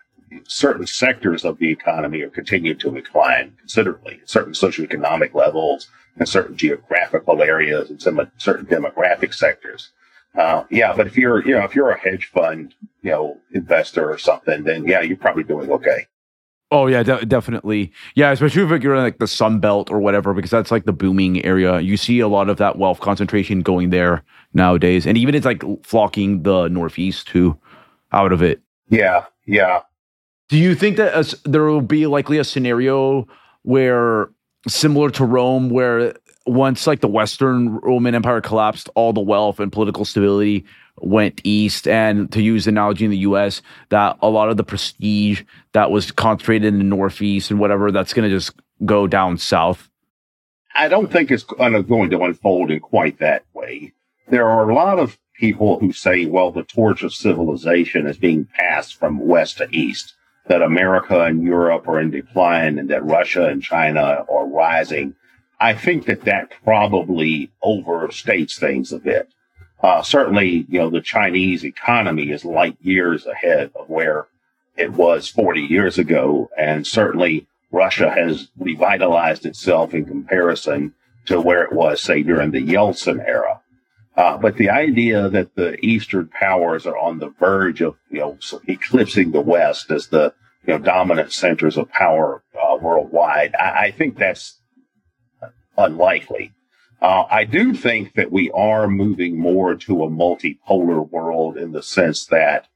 certain 0.46 0.86
sectors 0.86 1.44
of 1.44 1.58
the 1.58 1.70
economy 1.70 2.22
are 2.22 2.30
continuing 2.30 2.78
to 2.78 2.90
decline 2.90 3.56
considerably, 3.58 4.20
certain 4.24 4.52
socioeconomic 4.52 5.34
levels 5.34 5.88
and 6.18 6.28
certain 6.28 6.56
geographical 6.56 7.42
areas 7.42 7.90
and 7.90 8.00
some 8.00 8.30
certain 8.38 8.66
demographic 8.66 9.34
sectors. 9.34 9.90
Uh, 10.34 10.64
yeah, 10.70 10.92
but 10.94 11.06
if 11.06 11.16
you're, 11.16 11.44
you 11.46 11.52
know, 11.52 11.64
if 11.64 11.74
you're 11.74 11.90
a 11.90 11.98
hedge 11.98 12.26
fund, 12.26 12.74
you 13.02 13.10
know, 13.10 13.38
investor 13.52 14.10
or 14.10 14.18
something, 14.18 14.64
then 14.64 14.84
yeah, 14.86 15.00
you're 15.00 15.16
probably 15.16 15.42
doing 15.42 15.70
okay. 15.70 16.06
Oh 16.70 16.86
yeah, 16.86 17.02
de- 17.02 17.24
definitely. 17.24 17.92
Yeah, 18.14 18.30
especially 18.30 18.62
if 18.62 18.82
you're 18.82 18.94
in 18.94 19.02
like 19.02 19.18
the 19.18 19.26
Sun 19.26 19.58
Belt 19.60 19.90
or 19.90 20.00
whatever, 20.00 20.34
because 20.34 20.50
that's 20.50 20.70
like 20.70 20.84
the 20.84 20.92
booming 20.92 21.42
area. 21.44 21.80
You 21.80 21.96
see 21.96 22.20
a 22.20 22.28
lot 22.28 22.50
of 22.50 22.58
that 22.58 22.76
wealth 22.76 23.00
concentration 23.00 23.62
going 23.62 23.88
there 23.88 24.22
nowadays, 24.52 25.06
and 25.06 25.16
even 25.16 25.34
it's 25.34 25.46
like 25.46 25.64
flocking 25.82 26.42
the 26.42 26.68
Northeast 26.68 27.26
too, 27.26 27.58
out 28.12 28.32
of 28.32 28.42
it. 28.42 28.60
Yeah, 28.90 29.24
yeah. 29.46 29.80
Do 30.48 30.56
you 30.56 30.74
think 30.74 30.96
that 30.96 31.34
there 31.44 31.64
will 31.64 31.82
be 31.82 32.06
likely 32.06 32.38
a 32.38 32.44
scenario 32.44 33.28
where, 33.62 34.30
similar 34.66 35.10
to 35.10 35.24
Rome, 35.24 35.68
where 35.68 36.14
once 36.46 36.86
like 36.86 37.00
the 37.00 37.08
Western 37.08 37.76
Roman 37.76 38.14
Empire 38.14 38.40
collapsed, 38.40 38.88
all 38.94 39.12
the 39.12 39.20
wealth 39.20 39.60
and 39.60 39.70
political 39.70 40.06
stability 40.06 40.64
went 41.00 41.40
east, 41.44 41.86
and 41.86 42.32
to 42.32 42.42
use 42.42 42.64
the 42.64 42.70
analogy 42.70 43.04
in 43.04 43.10
the 43.10 43.18
U.S., 43.18 43.62
that 43.90 44.16
a 44.22 44.28
lot 44.30 44.48
of 44.48 44.56
the 44.56 44.64
prestige 44.64 45.42
that 45.72 45.90
was 45.90 46.10
concentrated 46.10 46.66
in 46.66 46.78
the 46.78 46.84
Northeast 46.84 47.50
and 47.50 47.60
whatever 47.60 47.92
that's 47.92 48.14
going 48.14 48.28
to 48.28 48.34
just 48.34 48.52
go 48.84 49.06
down 49.06 49.36
south? 49.36 49.90
I 50.74 50.88
don't 50.88 51.12
think 51.12 51.30
it's 51.30 51.44
going 51.44 52.10
to 52.10 52.22
unfold 52.22 52.70
in 52.70 52.80
quite 52.80 53.18
that 53.18 53.44
way. 53.52 53.92
There 54.28 54.48
are 54.48 54.68
a 54.68 54.74
lot 54.74 54.98
of 54.98 55.18
people 55.38 55.78
who 55.78 55.92
say, 55.92 56.26
well, 56.26 56.50
the 56.50 56.62
torch 56.62 57.02
of 57.02 57.14
civilization 57.14 58.06
is 58.06 58.16
being 58.16 58.46
passed 58.46 58.96
from 58.96 59.20
west 59.20 59.58
to 59.58 59.68
east, 59.70 60.14
that 60.48 60.62
America 60.62 61.20
and 61.20 61.42
Europe 61.42 61.86
are 61.88 62.00
in 62.00 62.10
decline 62.10 62.78
and 62.78 62.90
that 62.90 63.04
Russia 63.04 63.46
and 63.46 63.62
China 63.62 64.24
are 64.28 64.46
rising. 64.46 65.14
I 65.60 65.74
think 65.74 66.06
that 66.06 66.24
that 66.24 66.52
probably 66.64 67.50
overstates 67.64 68.58
things 68.58 68.92
a 68.92 68.98
bit. 68.98 69.28
Uh, 69.82 70.02
certainly, 70.02 70.66
you 70.68 70.78
know, 70.78 70.90
the 70.90 71.00
Chinese 71.00 71.64
economy 71.64 72.30
is 72.30 72.44
light 72.44 72.76
years 72.80 73.26
ahead 73.26 73.70
of 73.74 73.88
where 73.88 74.26
it 74.76 74.92
was 74.92 75.28
40 75.28 75.60
years 75.60 75.98
ago. 75.98 76.50
And 76.56 76.86
certainly 76.86 77.46
Russia 77.70 78.10
has 78.10 78.48
revitalized 78.58 79.44
itself 79.46 79.94
in 79.94 80.04
comparison 80.04 80.94
to 81.26 81.40
where 81.40 81.62
it 81.62 81.72
was, 81.72 82.02
say, 82.02 82.22
during 82.22 82.50
the 82.50 82.66
Yeltsin 82.66 83.22
era. 83.26 83.60
Uh, 84.18 84.36
but 84.36 84.56
the 84.56 84.68
idea 84.68 85.28
that 85.28 85.54
the 85.54 85.76
Eastern 85.76 86.26
powers 86.26 86.86
are 86.86 86.98
on 86.98 87.20
the 87.20 87.28
verge 87.38 87.80
of, 87.80 87.94
you 88.10 88.18
know, 88.18 88.36
eclipsing 88.66 89.30
the 89.30 89.40
West 89.40 89.92
as 89.92 90.08
the, 90.08 90.34
you 90.66 90.74
know, 90.74 90.78
dominant 90.80 91.32
centers 91.32 91.76
of 91.76 91.88
power 91.90 92.42
uh, 92.60 92.76
worldwide, 92.78 93.54
I, 93.54 93.84
I, 93.84 93.90
think 93.92 94.18
that's 94.18 94.60
unlikely. 95.76 96.52
Uh, 97.00 97.26
I 97.30 97.44
do 97.44 97.72
think 97.74 98.14
that 98.14 98.32
we 98.32 98.50
are 98.50 98.88
moving 98.88 99.38
more 99.38 99.76
to 99.76 100.02
a 100.02 100.10
multipolar 100.10 101.08
world 101.08 101.56
in 101.56 101.70
the 101.70 101.82
sense 101.84 102.26
that 102.26 102.66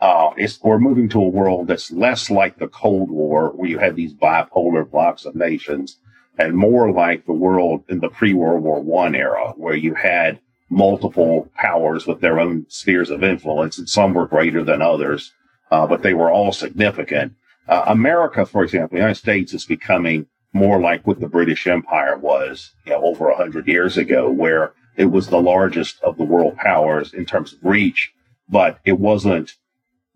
uh, 0.00 0.30
we're 0.62 0.78
moving 0.78 1.10
to 1.10 1.20
a 1.20 1.28
world 1.28 1.66
that's 1.66 1.90
less 1.90 2.30
like 2.30 2.58
the 2.58 2.68
Cold 2.68 3.10
War, 3.10 3.50
where 3.50 3.68
you 3.68 3.78
had 3.78 3.94
these 3.94 4.14
bipolar 4.14 4.90
blocks 4.90 5.26
of 5.26 5.34
nations, 5.34 5.98
and 6.38 6.56
more 6.56 6.90
like 6.90 7.26
the 7.26 7.34
world 7.34 7.84
in 7.90 8.00
the 8.00 8.08
pre-World 8.08 8.62
War 8.62 8.80
One 8.80 9.14
era, 9.14 9.52
where 9.54 9.76
you 9.76 9.92
had 9.92 10.40
multiple 10.70 11.50
powers 11.54 12.06
with 12.06 12.20
their 12.20 12.38
own 12.38 12.66
spheres 12.68 13.10
of 13.10 13.22
influence, 13.22 13.78
and 13.78 13.88
some 13.88 14.14
were 14.14 14.26
greater 14.26 14.62
than 14.62 14.82
others, 14.82 15.32
uh, 15.70 15.86
but 15.86 16.02
they 16.02 16.14
were 16.14 16.30
all 16.30 16.52
significant. 16.52 17.32
Uh, 17.68 17.84
America, 17.86 18.46
for 18.46 18.62
example, 18.62 18.90
the 18.90 19.00
United 19.00 19.14
States 19.14 19.52
is 19.52 19.64
becoming 19.64 20.26
more 20.52 20.80
like 20.80 21.06
what 21.06 21.20
the 21.20 21.28
British 21.28 21.66
Empire 21.66 22.16
was 22.16 22.72
you 22.86 22.92
know, 22.92 23.02
over 23.02 23.28
a 23.28 23.36
hundred 23.36 23.66
years 23.68 23.96
ago, 23.96 24.30
where 24.30 24.72
it 24.96 25.06
was 25.06 25.28
the 25.28 25.40
largest 25.40 26.00
of 26.02 26.16
the 26.16 26.24
world 26.24 26.56
powers 26.56 27.12
in 27.12 27.24
terms 27.24 27.52
of 27.52 27.58
reach, 27.62 28.12
but 28.48 28.78
it 28.84 28.98
wasn't 28.98 29.54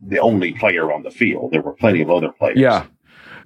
the 0.00 0.18
only 0.18 0.52
player 0.52 0.92
on 0.92 1.02
the 1.02 1.10
field. 1.10 1.52
There 1.52 1.62
were 1.62 1.74
plenty 1.74 2.02
of 2.02 2.10
other 2.10 2.32
players. 2.32 2.58
Yeah. 2.58 2.86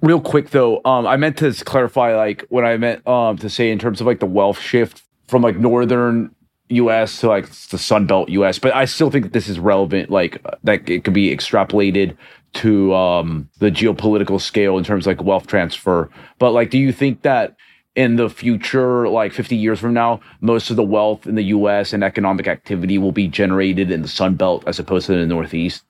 Real 0.01 0.21
quick 0.21 0.49
though, 0.49 0.81
um, 0.85 1.05
I 1.05 1.17
meant 1.17 1.37
to 1.37 1.51
clarify 1.63 2.15
like 2.15 2.45
what 2.49 2.65
I 2.65 2.77
meant 2.77 3.05
um, 3.07 3.37
to 3.39 3.49
say 3.49 3.71
in 3.71 3.79
terms 3.79 4.01
of 4.01 4.07
like 4.07 4.19
the 4.19 4.25
wealth 4.25 4.59
shift 4.59 5.03
from 5.27 5.41
like 5.41 5.57
northern 5.57 6.33
U.S. 6.69 7.21
to 7.21 7.27
like 7.27 7.49
the 7.49 7.77
Sun 7.77 8.07
Belt 8.07 8.29
U.S. 8.29 8.59
But 8.59 8.75
I 8.75 8.85
still 8.85 9.09
think 9.09 9.31
this 9.31 9.47
is 9.47 9.59
relevant. 9.59 10.09
Like 10.09 10.43
that 10.63 10.89
it 10.89 11.03
could 11.03 11.13
be 11.13 11.35
extrapolated 11.35 12.15
to 12.53 12.93
um, 12.93 13.49
the 13.59 13.69
geopolitical 13.69 14.41
scale 14.41 14.77
in 14.77 14.83
terms 14.83 15.05
of 15.05 15.17
like 15.17 15.25
wealth 15.25 15.47
transfer. 15.47 16.09
But 16.39 16.51
like, 16.51 16.69
do 16.69 16.77
you 16.77 16.91
think 16.91 17.21
that 17.21 17.55
in 17.95 18.15
the 18.15 18.29
future, 18.29 19.09
like 19.09 19.33
50 19.33 19.55
years 19.55 19.79
from 19.79 19.93
now, 19.93 20.21
most 20.39 20.69
of 20.69 20.75
the 20.75 20.83
wealth 20.83 21.25
in 21.25 21.35
the 21.35 21.45
U.S. 21.45 21.93
and 21.93 22.03
economic 22.03 22.47
activity 22.47 22.97
will 22.97 23.11
be 23.11 23.27
generated 23.27 23.89
in 23.89 24.03
the 24.03 24.07
Sun 24.07 24.35
Belt 24.35 24.63
as 24.67 24.77
opposed 24.77 25.07
to 25.07 25.13
the 25.13 25.25
Northeast? 25.25 25.83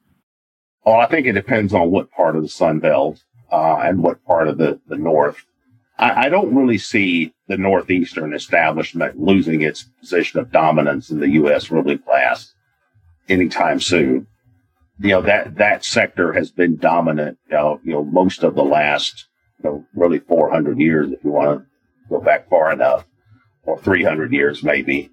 Well, 0.85 1.01
I 1.01 1.07
think 1.07 1.27
it 1.27 1.33
depends 1.33 1.73
on 1.73 1.91
what 1.91 2.09
part 2.11 2.37
of 2.37 2.43
the 2.43 2.49
Sun 2.49 2.79
Belt 2.79 3.21
uh, 3.51 3.79
and 3.83 4.01
what 4.01 4.23
part 4.25 4.47
of 4.47 4.57
the, 4.57 4.79
the 4.87 4.97
North. 4.97 5.45
I, 5.97 6.25
I 6.25 6.29
don't 6.29 6.55
really 6.55 6.77
see 6.77 7.33
the 7.47 7.57
Northeastern 7.57 8.33
establishment 8.33 9.19
losing 9.19 9.61
its 9.61 9.83
position 9.83 10.39
of 10.39 10.51
dominance 10.51 11.09
in 11.09 11.19
the 11.19 11.29
U.S. 11.29 11.71
ruling 11.71 11.99
class 11.99 12.53
anytime 13.29 13.79
soon. 13.79 14.27
You 14.99 15.09
know, 15.09 15.21
that, 15.21 15.55
that 15.55 15.85
sector 15.85 16.33
has 16.33 16.51
been 16.51 16.77
dominant, 16.77 17.37
you 17.49 17.55
know, 17.55 17.79
you 17.83 17.93
know, 17.93 18.03
most 18.03 18.43
of 18.43 18.55
the 18.55 18.63
last, 18.63 19.27
you 19.63 19.69
know, 19.69 19.85
really 19.95 20.19
400 20.19 20.79
years, 20.79 21.11
if 21.11 21.23
you 21.23 21.31
want 21.31 21.59
to 21.59 21.65
go 22.09 22.19
back 22.19 22.49
far 22.49 22.71
enough, 22.71 23.05
or 23.63 23.77
300 23.79 24.33
years 24.33 24.63
maybe. 24.63 25.11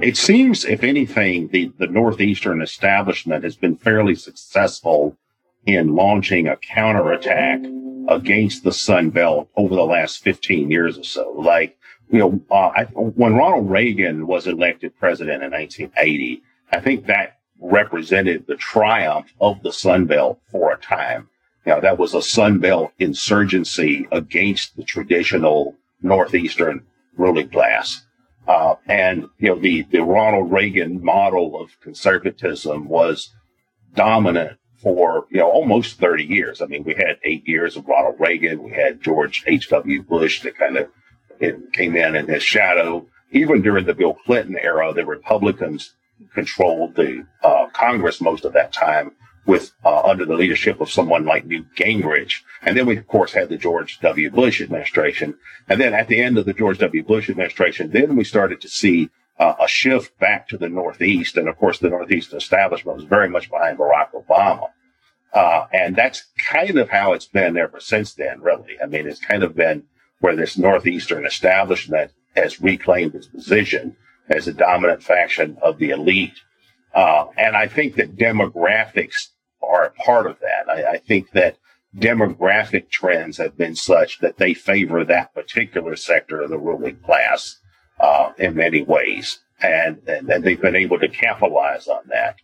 It 0.00 0.16
seems, 0.16 0.64
if 0.64 0.82
anything, 0.82 1.48
the, 1.48 1.72
the 1.78 1.86
Northeastern 1.86 2.62
establishment 2.62 3.44
has 3.44 3.56
been 3.56 3.76
fairly 3.76 4.14
successful 4.14 5.16
in 5.66 5.94
launching 5.94 6.48
a 6.48 6.56
counterattack 6.56 7.60
against 8.08 8.62
the 8.62 8.72
Sun 8.72 9.10
Belt 9.10 9.48
over 9.56 9.74
the 9.74 9.82
last 9.84 10.22
15 10.22 10.70
years 10.70 10.98
or 10.98 11.04
so. 11.04 11.32
Like, 11.32 11.76
you 12.10 12.18
know, 12.18 12.40
uh, 12.50 12.70
I, 12.76 12.84
when 12.94 13.34
Ronald 13.34 13.70
Reagan 13.70 14.26
was 14.26 14.46
elected 14.46 14.96
president 14.98 15.42
in 15.42 15.50
1980, 15.50 16.42
I 16.72 16.80
think 16.80 17.06
that 17.06 17.38
represented 17.60 18.46
the 18.46 18.56
triumph 18.56 19.32
of 19.40 19.62
the 19.62 19.72
Sun 19.72 20.06
Belt 20.06 20.38
for 20.50 20.72
a 20.72 20.78
time. 20.78 21.28
You 21.64 21.72
know, 21.72 21.80
that 21.80 21.98
was 21.98 22.14
a 22.14 22.22
Sun 22.22 22.60
Belt 22.60 22.92
insurgency 22.98 24.06
against 24.12 24.76
the 24.76 24.84
traditional 24.84 25.74
Northeastern 26.00 26.86
ruling 27.16 27.48
class. 27.48 28.04
Uh, 28.46 28.76
and, 28.86 29.26
you 29.38 29.48
know, 29.48 29.58
the, 29.58 29.82
the 29.90 30.02
Ronald 30.02 30.52
Reagan 30.52 31.02
model 31.02 31.60
of 31.60 31.80
conservatism 31.80 32.88
was 32.88 33.34
dominant 33.94 34.58
for 34.78 35.26
you 35.30 35.38
know 35.38 35.50
almost 35.50 35.98
30 35.98 36.24
years. 36.24 36.62
I 36.62 36.66
mean, 36.66 36.84
we 36.84 36.94
had 36.94 37.18
eight 37.24 37.46
years 37.46 37.76
of 37.76 37.86
Ronald 37.86 38.16
Reagan, 38.18 38.62
we 38.62 38.72
had 38.72 39.02
George 39.02 39.44
H.W. 39.46 40.02
Bush 40.02 40.42
that 40.42 40.56
kind 40.56 40.76
of 40.76 40.88
came 41.72 41.96
in 41.96 42.14
in 42.14 42.26
his 42.26 42.42
shadow. 42.42 43.06
Even 43.32 43.62
during 43.62 43.86
the 43.86 43.94
Bill 43.94 44.14
Clinton 44.14 44.56
era, 44.56 44.92
the 44.94 45.04
Republicans 45.04 45.94
controlled 46.34 46.94
the 46.94 47.26
uh, 47.42 47.66
Congress 47.72 48.20
most 48.20 48.44
of 48.44 48.52
that 48.54 48.72
time 48.72 49.12
with 49.44 49.72
uh, 49.84 50.02
under 50.02 50.24
the 50.24 50.34
leadership 50.34 50.80
of 50.80 50.90
someone 50.90 51.24
like 51.24 51.46
Newt 51.46 51.66
Gingrich. 51.76 52.42
And 52.62 52.76
then 52.76 52.86
we, 52.86 52.96
of 52.96 53.06
course, 53.06 53.32
had 53.32 53.48
the 53.48 53.56
George 53.56 54.00
W. 54.00 54.30
Bush 54.30 54.60
administration. 54.60 55.34
And 55.68 55.80
then 55.80 55.94
at 55.94 56.08
the 56.08 56.20
end 56.20 56.36
of 56.36 56.46
the 56.46 56.52
George 56.52 56.78
W. 56.78 57.02
Bush 57.04 57.30
administration, 57.30 57.90
then 57.90 58.16
we 58.16 58.24
started 58.24 58.60
to 58.60 58.68
see 58.68 59.10
uh, 59.38 59.54
a 59.60 59.68
shift 59.68 60.18
back 60.18 60.48
to 60.48 60.58
the 60.58 60.68
Northeast. 60.68 61.36
And 61.36 61.48
of 61.48 61.56
course, 61.56 61.78
the 61.78 61.90
Northeast 61.90 62.32
establishment 62.32 62.96
was 62.96 63.06
very 63.06 63.28
much 63.28 63.50
behind 63.50 63.78
Barack 63.78 64.12
Obama. 64.12 64.70
Uh, 65.32 65.66
and 65.72 65.94
that's 65.94 66.24
kind 66.38 66.78
of 66.78 66.88
how 66.88 67.12
it's 67.12 67.26
been 67.26 67.56
ever 67.56 67.80
since 67.80 68.14
then, 68.14 68.40
really. 68.40 68.76
I 68.82 68.86
mean, 68.86 69.06
it's 69.06 69.20
kind 69.20 69.42
of 69.42 69.54
been 69.54 69.84
where 70.20 70.36
this 70.36 70.56
Northeastern 70.56 71.26
establishment 71.26 72.12
has 72.34 72.60
reclaimed 72.60 73.14
its 73.14 73.26
position 73.26 73.96
as 74.28 74.48
a 74.48 74.52
dominant 74.52 75.02
faction 75.02 75.58
of 75.62 75.78
the 75.78 75.90
elite. 75.90 76.38
Uh, 76.94 77.26
and 77.36 77.54
I 77.56 77.66
think 77.66 77.96
that 77.96 78.16
demographics 78.16 79.28
are 79.62 79.84
a 79.84 79.90
part 79.90 80.26
of 80.26 80.38
that. 80.40 80.70
I, 80.70 80.92
I, 80.92 80.98
think 80.98 81.32
that 81.32 81.56
demographic 81.96 82.88
trends 82.88 83.36
have 83.38 83.56
been 83.56 83.74
such 83.74 84.20
that 84.20 84.38
they 84.38 84.54
favor 84.54 85.04
that 85.04 85.34
particular 85.34 85.96
sector 85.96 86.40
of 86.40 86.50
the 86.50 86.58
ruling 86.58 86.96
class 86.96 87.58
uh, 88.00 88.32
in 88.38 88.54
many 88.54 88.82
ways. 88.82 89.40
And, 89.60 90.02
and, 90.06 90.28
and 90.28 90.44
they've 90.44 90.60
been 90.60 90.76
able 90.76 90.98
to 91.00 91.08
capitalize 91.08 91.88
on 91.88 92.02
that. 92.08 92.36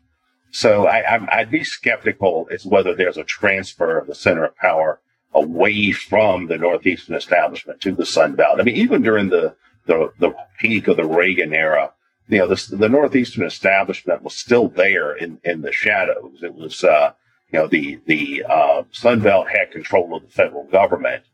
So 0.50 0.86
I, 0.86 1.38
would 1.38 1.50
be 1.50 1.64
skeptical 1.64 2.48
as 2.50 2.66
whether 2.66 2.94
there's 2.94 3.16
a 3.16 3.24
transfer 3.24 3.98
of 3.98 4.06
the 4.06 4.14
center 4.14 4.44
of 4.44 4.56
power 4.56 5.00
away 5.34 5.92
from 5.92 6.46
the 6.46 6.58
Northeastern 6.58 7.14
establishment 7.14 7.80
to 7.80 7.92
the 7.92 8.04
Sun 8.04 8.34
Belt. 8.34 8.60
I 8.60 8.62
mean, 8.62 8.76
even 8.76 9.02
during 9.02 9.30
the, 9.30 9.56
the, 9.86 10.12
the 10.18 10.34
peak 10.58 10.88
of 10.88 10.98
the 10.98 11.06
Reagan 11.06 11.54
era, 11.54 11.92
you 12.28 12.38
know, 12.38 12.48
the, 12.48 12.76
the 12.76 12.88
Northeastern 12.88 13.44
establishment 13.44 14.22
was 14.22 14.36
still 14.36 14.68
there 14.68 15.16
in, 15.16 15.38
in 15.42 15.62
the 15.62 15.72
shadows. 15.72 16.42
It 16.42 16.54
was, 16.54 16.84
uh, 16.84 17.12
you 17.50 17.58
know, 17.58 17.66
the, 17.66 18.00
the, 18.06 18.44
uh, 18.48 18.82
Sun 18.92 19.20
Belt 19.20 19.48
had 19.48 19.70
control 19.70 20.14
of 20.14 20.22
the 20.22 20.28
federal 20.28 20.64
government. 20.64 21.24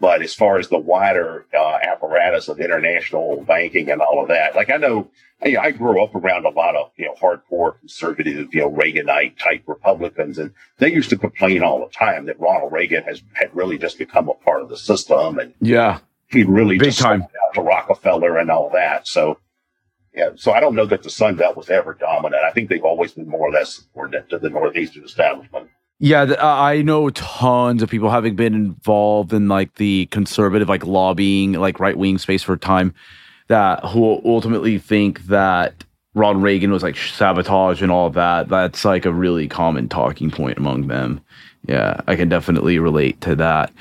But 0.00 0.22
as 0.22 0.34
far 0.34 0.58
as 0.58 0.68
the 0.68 0.78
wider 0.78 1.46
uh, 1.52 1.78
apparatus 1.82 2.48
of 2.48 2.60
international 2.60 3.44
banking 3.44 3.90
and 3.90 4.00
all 4.00 4.22
of 4.22 4.28
that, 4.28 4.54
like 4.54 4.70
I 4.70 4.76
know 4.76 5.10
Hey, 5.40 5.56
I 5.56 5.70
grew 5.70 6.02
up 6.02 6.16
around 6.16 6.46
a 6.46 6.50
lot 6.50 6.74
of, 6.74 6.90
you 6.96 7.06
know, 7.06 7.14
hardcore 7.14 7.78
conservative, 7.78 8.52
you 8.52 8.60
know, 8.60 8.70
Reaganite 8.70 9.38
type 9.38 9.62
Republicans, 9.68 10.36
and 10.36 10.52
they 10.78 10.92
used 10.92 11.10
to 11.10 11.16
complain 11.16 11.62
all 11.62 11.78
the 11.78 11.94
time 11.94 12.26
that 12.26 12.40
Ronald 12.40 12.72
Reagan 12.72 13.04
has 13.04 13.22
had 13.34 13.54
really 13.54 13.78
just 13.78 13.98
become 13.98 14.28
a 14.28 14.34
part 14.34 14.62
of 14.62 14.68
the 14.68 14.76
system, 14.76 15.38
and 15.38 15.54
yeah, 15.60 16.00
he'd 16.26 16.48
really 16.48 16.76
big 16.76 16.88
just 16.88 16.98
time 16.98 17.22
out 17.22 17.54
to 17.54 17.60
Rockefeller 17.60 18.36
and 18.36 18.50
all 18.50 18.68
that. 18.70 19.06
So, 19.06 19.38
yeah, 20.12 20.30
so 20.34 20.50
I 20.50 20.58
don't 20.58 20.74
know 20.74 20.86
that 20.86 21.04
the 21.04 21.10
Sun 21.10 21.36
Belt 21.36 21.56
was 21.56 21.70
ever 21.70 21.94
dominant. 21.94 22.42
I 22.42 22.50
think 22.50 22.68
they've 22.68 22.82
always 22.82 23.12
been 23.12 23.28
more 23.28 23.48
or 23.48 23.52
less 23.52 23.76
subordinate 23.76 24.28
to 24.30 24.40
the 24.40 24.50
Northeastern 24.50 25.04
establishment. 25.04 25.68
Yeah, 26.00 26.34
I 26.40 26.82
know 26.82 27.10
tons 27.10 27.82
of 27.82 27.90
people 27.90 28.08
having 28.08 28.36
been 28.36 28.54
involved 28.54 29.32
in 29.32 29.48
like 29.48 29.74
the 29.74 30.06
conservative, 30.06 30.68
like 30.68 30.86
lobbying, 30.86 31.54
like 31.54 31.80
right 31.80 31.98
wing 31.98 32.18
space 32.18 32.42
for 32.42 32.52
a 32.52 32.58
time 32.58 32.94
that 33.48 33.84
who 33.84 34.20
ultimately 34.24 34.78
think 34.78 35.26
that 35.26 35.84
Ronald 36.14 36.42
Reagan 36.42 36.70
was 36.70 36.82
like 36.82 36.96
sabotage 36.96 37.82
and 37.82 37.90
all 37.90 38.10
that. 38.10 38.48
That's 38.48 38.84
like 38.84 39.06
a 39.06 39.12
really 39.12 39.48
common 39.48 39.88
talking 39.88 40.30
point 40.30 40.58
among 40.58 40.86
them. 40.86 41.20
Yeah, 41.66 42.00
I 42.06 42.14
can 42.14 42.28
definitely 42.28 42.78
relate 42.78 43.20
to 43.22 43.34
that. 43.36 43.72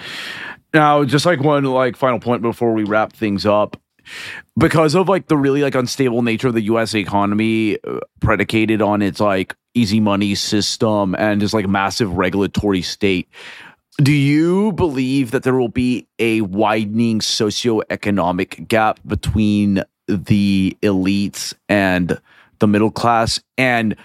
Now, 0.73 1.03
just 1.03 1.25
like 1.25 1.41
one 1.41 1.65
like 1.65 1.95
final 1.95 2.19
point 2.19 2.41
before 2.41 2.73
we 2.73 2.83
wrap 2.83 3.13
things 3.13 3.45
up, 3.45 3.79
because 4.57 4.95
of 4.95 5.07
like 5.07 5.27
the 5.27 5.37
really 5.37 5.61
like 5.61 5.75
unstable 5.75 6.21
nature 6.21 6.47
of 6.47 6.53
the 6.53 6.61
U.S. 6.61 6.95
economy, 6.95 7.77
uh, 7.83 7.99
predicated 8.19 8.81
on 8.81 9.01
its 9.01 9.19
like 9.19 9.55
easy 9.77 9.99
money 9.99 10.35
system 10.35 11.15
and 11.15 11.39
just 11.39 11.53
like 11.53 11.67
massive 11.67 12.17
regulatory 12.17 12.81
state. 12.81 13.29
Do 13.99 14.11
you 14.11 14.73
believe 14.73 15.31
that 15.31 15.43
there 15.43 15.55
will 15.55 15.69
be 15.69 16.07
a 16.19 16.41
widening 16.41 17.19
socioeconomic 17.19 18.67
gap 18.67 18.99
between 19.05 19.83
the 20.07 20.77
elites 20.81 21.53
and 21.69 22.19
the 22.59 22.67
middle 22.67 22.91
class? 22.91 23.39
And 23.57 23.95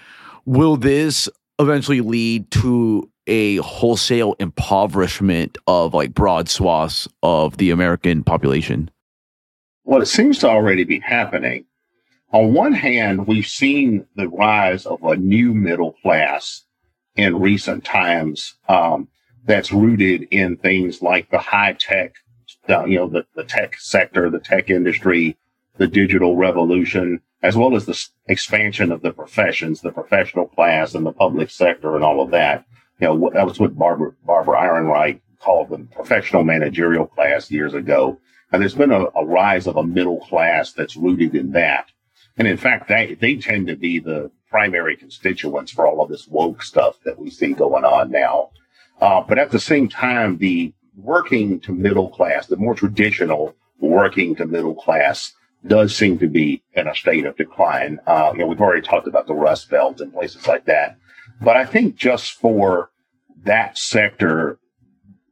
will 0.45 0.77
this 0.77 1.29
eventually 1.59 2.01
lead 2.01 2.49
to 2.51 3.09
a 3.27 3.57
wholesale 3.57 4.35
impoverishment 4.39 5.57
of 5.67 5.93
like 5.93 6.13
broad 6.13 6.49
swaths 6.49 7.07
of 7.21 7.57
the 7.57 7.71
American 7.71 8.23
population? 8.23 8.89
Well, 9.85 10.01
it 10.01 10.07
seems 10.07 10.39
to 10.39 10.49
already 10.49 10.83
be 10.83 10.99
happening. 10.99 11.65
On 12.33 12.51
one 12.51 12.73
hand, 12.73 13.27
we've 13.27 13.45
seen 13.45 14.07
the 14.15 14.27
rise 14.27 14.87
of 14.87 15.03
a 15.03 15.15
new 15.15 15.53
middle 15.53 15.93
class 16.01 16.63
in 17.15 17.39
recent 17.39 17.85
times. 17.85 18.55
Um, 18.67 19.07
that's 19.45 19.71
rooted 19.71 20.23
in 20.31 20.57
things 20.57 21.01
like 21.01 21.29
the 21.29 21.37
high 21.37 21.73
tech, 21.73 22.15
you 22.67 22.97
know, 22.97 23.07
the, 23.07 23.25
the 23.35 23.43
tech 23.43 23.77
sector, 23.77 24.29
the 24.29 24.39
tech 24.39 24.69
industry, 24.69 25.37
the 25.77 25.87
digital 25.87 26.35
revolution, 26.35 27.21
as 27.41 27.55
well 27.55 27.75
as 27.75 27.85
the 27.85 28.07
expansion 28.27 28.91
of 28.91 29.01
the 29.01 29.11
professions, 29.11 29.81
the 29.81 29.91
professional 29.91 30.47
class 30.47 30.95
and 30.95 31.05
the 31.05 31.11
public 31.11 31.49
sector 31.49 31.95
and 31.95 32.03
all 32.03 32.21
of 32.21 32.31
that. 32.31 32.65
You 32.99 33.07
know, 33.07 33.29
that 33.33 33.45
was 33.45 33.59
what 33.59 33.77
Barbara, 33.77 34.13
Barbara 34.25 34.59
Ehrenreich 34.59 35.19
called 35.39 35.69
the 35.69 35.79
professional 35.93 36.43
managerial 36.43 37.05
class 37.05 37.51
years 37.51 37.73
ago. 37.73 38.17
And 38.51 38.61
there's 38.61 38.75
been 38.75 38.91
a, 38.91 39.05
a 39.15 39.25
rise 39.25 39.67
of 39.67 39.75
a 39.75 39.83
middle 39.83 40.21
class 40.21 40.71
that's 40.71 40.95
rooted 40.95 41.35
in 41.35 41.51
that. 41.51 41.91
And 42.37 42.47
in 42.47 42.57
fact, 42.57 42.87
they, 42.87 43.15
they 43.15 43.35
tend 43.35 43.67
to 43.67 43.75
be 43.75 43.99
the 43.99 44.31
primary 44.49 44.95
constituents 44.95 45.71
for 45.71 45.87
all 45.87 46.01
of 46.01 46.09
this 46.09 46.27
woke 46.27 46.63
stuff 46.63 46.97
that 47.05 47.19
we 47.19 47.29
see 47.29 47.53
going 47.53 47.83
on 47.83 48.11
now. 48.11 48.49
Uh, 49.01 49.21
but 49.21 49.37
at 49.37 49.51
the 49.51 49.59
same 49.59 49.89
time, 49.89 50.37
the 50.37 50.73
working 50.95 51.59
to 51.61 51.71
middle 51.71 52.09
class, 52.09 52.47
the 52.47 52.57
more 52.57 52.75
traditional 52.75 53.55
working 53.79 54.35
to 54.35 54.45
middle 54.45 54.75
class, 54.75 55.33
does 55.65 55.95
seem 55.95 56.19
to 56.19 56.27
be 56.27 56.61
in 56.73 56.87
a 56.87 56.95
state 56.95 57.25
of 57.25 57.37
decline. 57.37 57.99
Uh, 58.05 58.31
you 58.33 58.39
know, 58.39 58.47
we've 58.47 58.61
already 58.61 58.85
talked 58.85 59.07
about 59.07 59.27
the 59.27 59.33
Rust 59.33 59.69
Belt 59.69 60.01
and 60.01 60.13
places 60.13 60.47
like 60.47 60.65
that. 60.65 60.97
But 61.41 61.55
I 61.55 61.65
think 61.65 61.95
just 61.95 62.33
for 62.33 62.91
that 63.43 63.77
sector, 63.77 64.59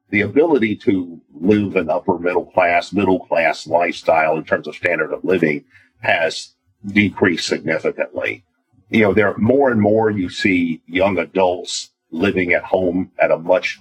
the 0.10 0.22
ability 0.22 0.76
to 0.78 1.22
live 1.34 1.76
an 1.76 1.90
upper 1.90 2.18
middle 2.18 2.46
class, 2.46 2.94
middle 2.94 3.20
class 3.20 3.68
lifestyle 3.68 4.38
in 4.38 4.44
terms 4.44 4.68
of 4.68 4.76
standard 4.76 5.14
of 5.14 5.24
living 5.24 5.66
has 6.00 6.56
decreased 6.86 7.48
significantly. 7.48 8.44
You 8.90 9.02
know, 9.02 9.14
there 9.14 9.30
are 9.30 9.38
more 9.38 9.72
and 9.72 9.82
more 9.82 10.10
you 10.10 10.30
see 10.30 10.82
young 10.86 11.18
adults 11.18 11.92
living 12.12 12.54
at 12.54 12.64
home 12.64 13.12
at 13.20 13.32
a 13.32 13.38
much 13.38 13.80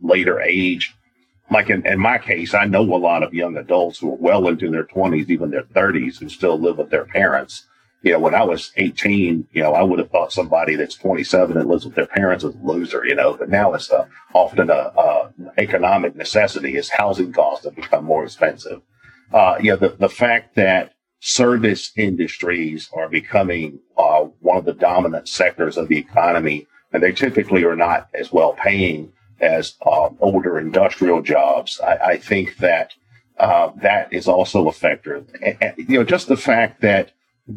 later 0.00 0.40
age. 0.40 0.94
Like 1.50 1.70
in, 1.70 1.86
in 1.86 2.00
my 2.00 2.18
case, 2.18 2.54
I 2.54 2.64
know 2.64 2.82
a 2.82 2.96
lot 2.96 3.22
of 3.22 3.34
young 3.34 3.56
adults 3.56 3.98
who 3.98 4.12
are 4.12 4.18
well 4.18 4.48
into 4.48 4.70
their 4.70 4.84
20s, 4.84 5.28
even 5.28 5.50
their 5.50 5.62
30s, 5.62 6.18
who 6.18 6.28
still 6.28 6.58
live 6.58 6.78
with 6.78 6.90
their 6.90 7.04
parents. 7.04 7.66
You 8.02 8.12
know, 8.12 8.18
when 8.18 8.34
I 8.34 8.44
was 8.44 8.72
18, 8.76 9.48
you 9.52 9.62
know, 9.62 9.72
I 9.72 9.82
would 9.82 9.98
have 9.98 10.10
thought 10.10 10.32
somebody 10.32 10.76
that's 10.76 10.94
27 10.96 11.56
and 11.56 11.68
lives 11.68 11.84
with 11.84 11.94
their 11.94 12.06
parents 12.06 12.44
is 12.44 12.54
a 12.54 12.58
loser, 12.58 13.04
you 13.04 13.14
know, 13.14 13.36
but 13.36 13.48
now 13.48 13.74
it's 13.74 13.90
a, 13.90 14.08
often 14.32 14.70
a, 14.70 14.92
a 14.96 15.32
economic 15.58 16.14
necessity 16.14 16.76
as 16.76 16.88
housing 16.88 17.32
costs 17.32 17.64
have 17.64 17.74
become 17.74 18.04
more 18.04 18.24
expensive. 18.24 18.80
Uh, 19.32 19.56
you 19.60 19.70
know, 19.70 19.76
the, 19.76 19.88
the 19.98 20.08
fact 20.08 20.54
that 20.54 20.92
service 21.20 21.92
industries 21.96 22.88
are 22.94 23.08
becoming 23.08 23.78
uh, 23.96 24.24
one 24.40 24.56
of 24.56 24.64
the 24.64 24.72
dominant 24.72 25.28
sectors 25.28 25.76
of 25.76 25.88
the 25.88 25.96
economy 25.96 26.66
and 26.92 27.02
they 27.02 27.12
typically 27.12 27.64
are 27.64 27.76
not 27.76 28.08
as 28.14 28.32
well 28.32 28.54
paying 28.54 29.12
as 29.40 29.74
um, 29.84 30.16
older 30.20 30.58
industrial 30.58 31.20
jobs. 31.20 31.80
I, 31.80 31.96
I 31.96 32.16
think 32.16 32.56
that 32.58 32.94
uh, 33.38 33.70
that 33.82 34.12
is 34.12 34.26
also 34.26 34.66
a 34.68 34.72
factor. 34.72 35.16
And, 35.42 35.58
and, 35.60 35.74
you 35.76 35.98
know, 35.98 36.04
just 36.04 36.28
the 36.28 36.38
fact 36.38 36.80
that 36.80 37.12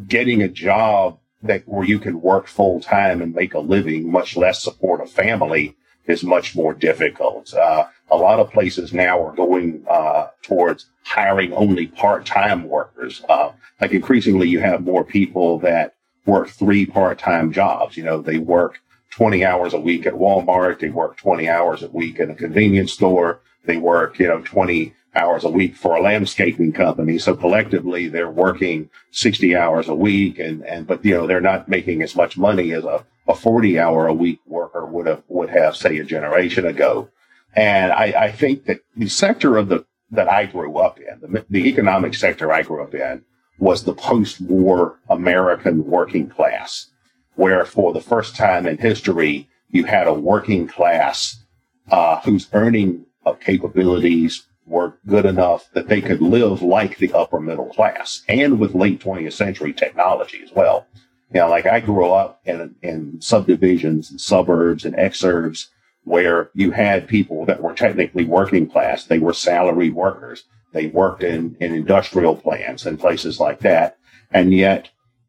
getting 0.06 0.42
a 0.42 0.48
job 0.48 1.18
that 1.42 1.66
where 1.66 1.86
you 1.86 1.98
can 1.98 2.20
work 2.20 2.46
full 2.46 2.80
time 2.80 3.22
and 3.22 3.34
make 3.34 3.54
a 3.54 3.60
living, 3.60 4.10
much 4.12 4.36
less 4.36 4.62
support 4.62 5.00
a 5.00 5.06
family, 5.06 5.74
is 6.04 6.22
much 6.22 6.54
more 6.54 6.74
difficult. 6.74 7.54
Uh, 7.54 7.86
a 8.10 8.16
lot 8.16 8.40
of 8.40 8.50
places 8.50 8.92
now 8.92 9.24
are 9.24 9.34
going 9.34 9.84
uh, 9.88 10.28
towards 10.42 10.86
hiring 11.04 11.52
only 11.52 11.86
part 11.86 12.26
time 12.26 12.64
workers. 12.68 13.22
Uh, 13.28 13.52
like 13.80 13.92
increasingly, 13.92 14.48
you 14.48 14.60
have 14.60 14.82
more 14.82 15.04
people 15.04 15.58
that 15.60 15.94
work 16.26 16.48
three 16.48 16.86
part 16.86 17.18
time 17.18 17.52
jobs. 17.52 17.96
You 17.96 18.04
know, 18.04 18.20
they 18.20 18.38
work 18.38 18.80
20 19.10 19.44
hours 19.44 19.74
a 19.74 19.80
week 19.80 20.06
at 20.06 20.14
Walmart. 20.14 20.80
They 20.80 20.90
work 20.90 21.16
20 21.16 21.48
hours 21.48 21.82
a 21.82 21.88
week 21.88 22.18
in 22.18 22.30
a 22.30 22.34
convenience 22.34 22.92
store. 22.92 23.40
They 23.64 23.76
work, 23.76 24.18
you 24.18 24.26
know, 24.28 24.40
20 24.40 24.94
hours 25.14 25.44
a 25.44 25.50
week 25.50 25.76
for 25.76 25.96
a 25.96 26.02
landscaping 26.02 26.72
company. 26.72 27.18
So 27.18 27.34
collectively 27.34 28.08
they're 28.08 28.30
working 28.30 28.90
60 29.10 29.56
hours 29.56 29.88
a 29.88 29.94
week 29.94 30.38
and, 30.38 30.64
and, 30.64 30.86
but, 30.86 31.04
you 31.04 31.14
know, 31.14 31.26
they're 31.26 31.40
not 31.40 31.68
making 31.68 32.02
as 32.02 32.14
much 32.14 32.38
money 32.38 32.72
as 32.72 32.84
a, 32.84 33.04
a 33.26 33.34
40 33.34 33.78
hour 33.78 34.06
a 34.06 34.14
week 34.14 34.38
worker 34.46 34.86
would 34.86 35.06
have, 35.06 35.22
would 35.28 35.50
have, 35.50 35.76
say, 35.76 35.98
a 35.98 36.04
generation 36.04 36.64
ago. 36.64 37.08
And 37.54 37.92
I, 37.92 38.04
I 38.16 38.32
think 38.32 38.64
that 38.66 38.80
the 38.96 39.08
sector 39.08 39.56
of 39.56 39.68
the, 39.68 39.84
that 40.10 40.28
I 40.28 40.46
grew 40.46 40.78
up 40.78 40.98
in, 40.98 41.32
the, 41.32 41.44
the 41.50 41.68
economic 41.68 42.14
sector 42.14 42.52
I 42.52 42.62
grew 42.62 42.82
up 42.82 42.94
in 42.94 43.24
was 43.58 43.84
the 43.84 43.94
post-war 43.94 44.98
American 45.08 45.84
working 45.86 46.28
class 46.28 46.86
where 47.34 47.64
for 47.64 47.92
the 47.92 48.00
first 48.00 48.36
time 48.36 48.66
in 48.66 48.78
history, 48.78 49.48
you 49.68 49.84
had 49.84 50.06
a 50.06 50.14
working 50.14 50.66
class 50.66 51.42
uh, 51.90 52.20
whose 52.20 52.48
earning 52.52 53.06
capabilities 53.40 54.46
were 54.66 54.98
good 55.06 55.24
enough 55.24 55.68
that 55.72 55.88
they 55.88 56.00
could 56.00 56.20
live 56.20 56.62
like 56.62 56.98
the 56.98 57.12
upper 57.12 57.40
middle 57.40 57.66
class 57.66 58.22
and 58.28 58.58
with 58.58 58.74
late 58.74 59.00
20th 59.00 59.32
century 59.32 59.72
technology 59.72 60.40
as 60.42 60.52
well. 60.52 60.86
You 61.32 61.40
know, 61.40 61.48
like 61.48 61.66
I 61.66 61.80
grew 61.80 62.10
up 62.10 62.40
in, 62.44 62.74
in 62.82 63.20
subdivisions 63.20 64.10
and 64.10 64.20
suburbs 64.20 64.84
and 64.84 64.94
exurbs 64.96 65.66
where 66.04 66.50
you 66.54 66.70
had 66.70 67.08
people 67.08 67.44
that 67.46 67.62
were 67.62 67.74
technically 67.74 68.24
working 68.24 68.68
class. 68.68 69.04
They 69.04 69.18
were 69.18 69.32
salaried 69.32 69.94
workers. 69.94 70.44
They 70.72 70.86
worked 70.86 71.22
in, 71.22 71.56
in 71.60 71.74
industrial 71.74 72.36
plants 72.36 72.86
and 72.86 72.98
places 72.98 73.40
like 73.40 73.60
that. 73.60 73.98
And 74.30 74.54
yet, 74.54 74.88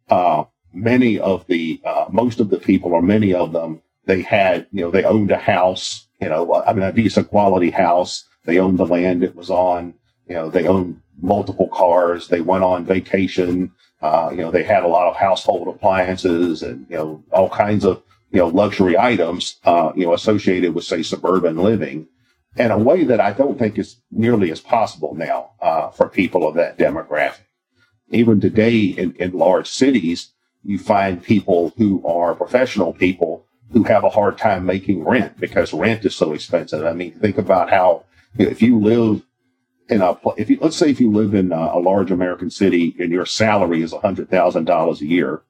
uh, 0.09 0.45
many 0.73 1.19
of 1.19 1.45
the, 1.47 1.81
uh, 1.83 2.05
most 2.11 2.39
of 2.39 2.49
the 2.49 2.59
people 2.59 2.93
or 2.93 3.01
many 3.01 3.33
of 3.33 3.51
them, 3.51 3.81
they 4.05 4.21
had, 4.21 4.67
you 4.71 4.81
know, 4.81 4.91
they 4.91 5.03
owned 5.03 5.31
a 5.31 5.37
house, 5.37 6.07
you 6.21 6.29
know, 6.29 6.63
I 6.65 6.73
mean, 6.73 6.83
a 6.83 6.91
decent 6.91 7.29
quality 7.29 7.71
house. 7.71 8.25
They 8.45 8.59
owned 8.59 8.77
the 8.79 8.85
land 8.85 9.23
it 9.23 9.35
was 9.35 9.49
on. 9.49 9.93
You 10.27 10.35
know, 10.35 10.49
they 10.49 10.67
owned 10.67 11.01
multiple 11.21 11.67
cars. 11.69 12.27
They 12.27 12.41
went 12.41 12.63
on 12.63 12.85
vacation. 12.85 13.71
Uh, 14.01 14.29
you 14.31 14.37
know, 14.37 14.51
they 14.51 14.63
had 14.63 14.83
a 14.83 14.87
lot 14.87 15.07
of 15.07 15.15
household 15.15 15.67
appliances 15.67 16.63
and, 16.63 16.87
you 16.89 16.97
know, 16.97 17.23
all 17.31 17.49
kinds 17.49 17.85
of, 17.85 18.01
you 18.31 18.39
know, 18.39 18.47
luxury 18.47 18.97
items, 18.97 19.59
uh, 19.65 19.91
you 19.95 20.05
know, 20.05 20.13
associated 20.13 20.73
with, 20.73 20.85
say, 20.85 21.03
suburban 21.03 21.57
living 21.57 22.07
in 22.57 22.71
a 22.71 22.77
way 22.77 23.03
that 23.03 23.19
I 23.21 23.31
don't 23.33 23.57
think 23.57 23.77
is 23.77 23.97
nearly 24.11 24.51
as 24.51 24.59
possible 24.59 25.15
now, 25.15 25.51
uh, 25.61 25.89
for 25.89 26.09
people 26.09 26.47
of 26.47 26.55
that 26.55 26.77
demographic. 26.77 27.41
Even 28.09 28.41
today 28.41 28.77
in, 28.77 29.13
in 29.15 29.31
large 29.31 29.69
cities, 29.69 30.33
you 30.63 30.77
find 30.77 31.23
people 31.23 31.73
who 31.77 32.05
are 32.05 32.35
professional 32.35 32.93
people 32.93 33.45
who 33.71 33.83
have 33.83 34.03
a 34.03 34.09
hard 34.09 34.37
time 34.37 34.65
making 34.65 35.03
rent 35.03 35.39
because 35.39 35.73
rent 35.73 36.05
is 36.05 36.15
so 36.15 36.33
expensive. 36.33 36.85
I 36.85 36.93
mean, 36.93 37.13
think 37.13 37.37
about 37.37 37.69
how 37.69 38.03
you 38.37 38.45
know, 38.45 38.51
if 38.51 38.61
you 38.61 38.79
live 38.79 39.23
in 39.89 40.01
a 40.01 40.17
if 40.37 40.49
you 40.49 40.57
let's 40.61 40.75
say 40.75 40.89
if 40.89 40.99
you 40.99 41.11
live 41.11 41.33
in 41.33 41.51
a, 41.51 41.71
a 41.73 41.79
large 41.79 42.11
American 42.11 42.49
city 42.49 42.95
and 42.99 43.11
your 43.11 43.25
salary 43.25 43.81
is 43.81 43.93
hundred 43.93 44.29
thousand 44.29 44.65
dollars 44.65 45.01
a 45.01 45.05
year, 45.05 45.41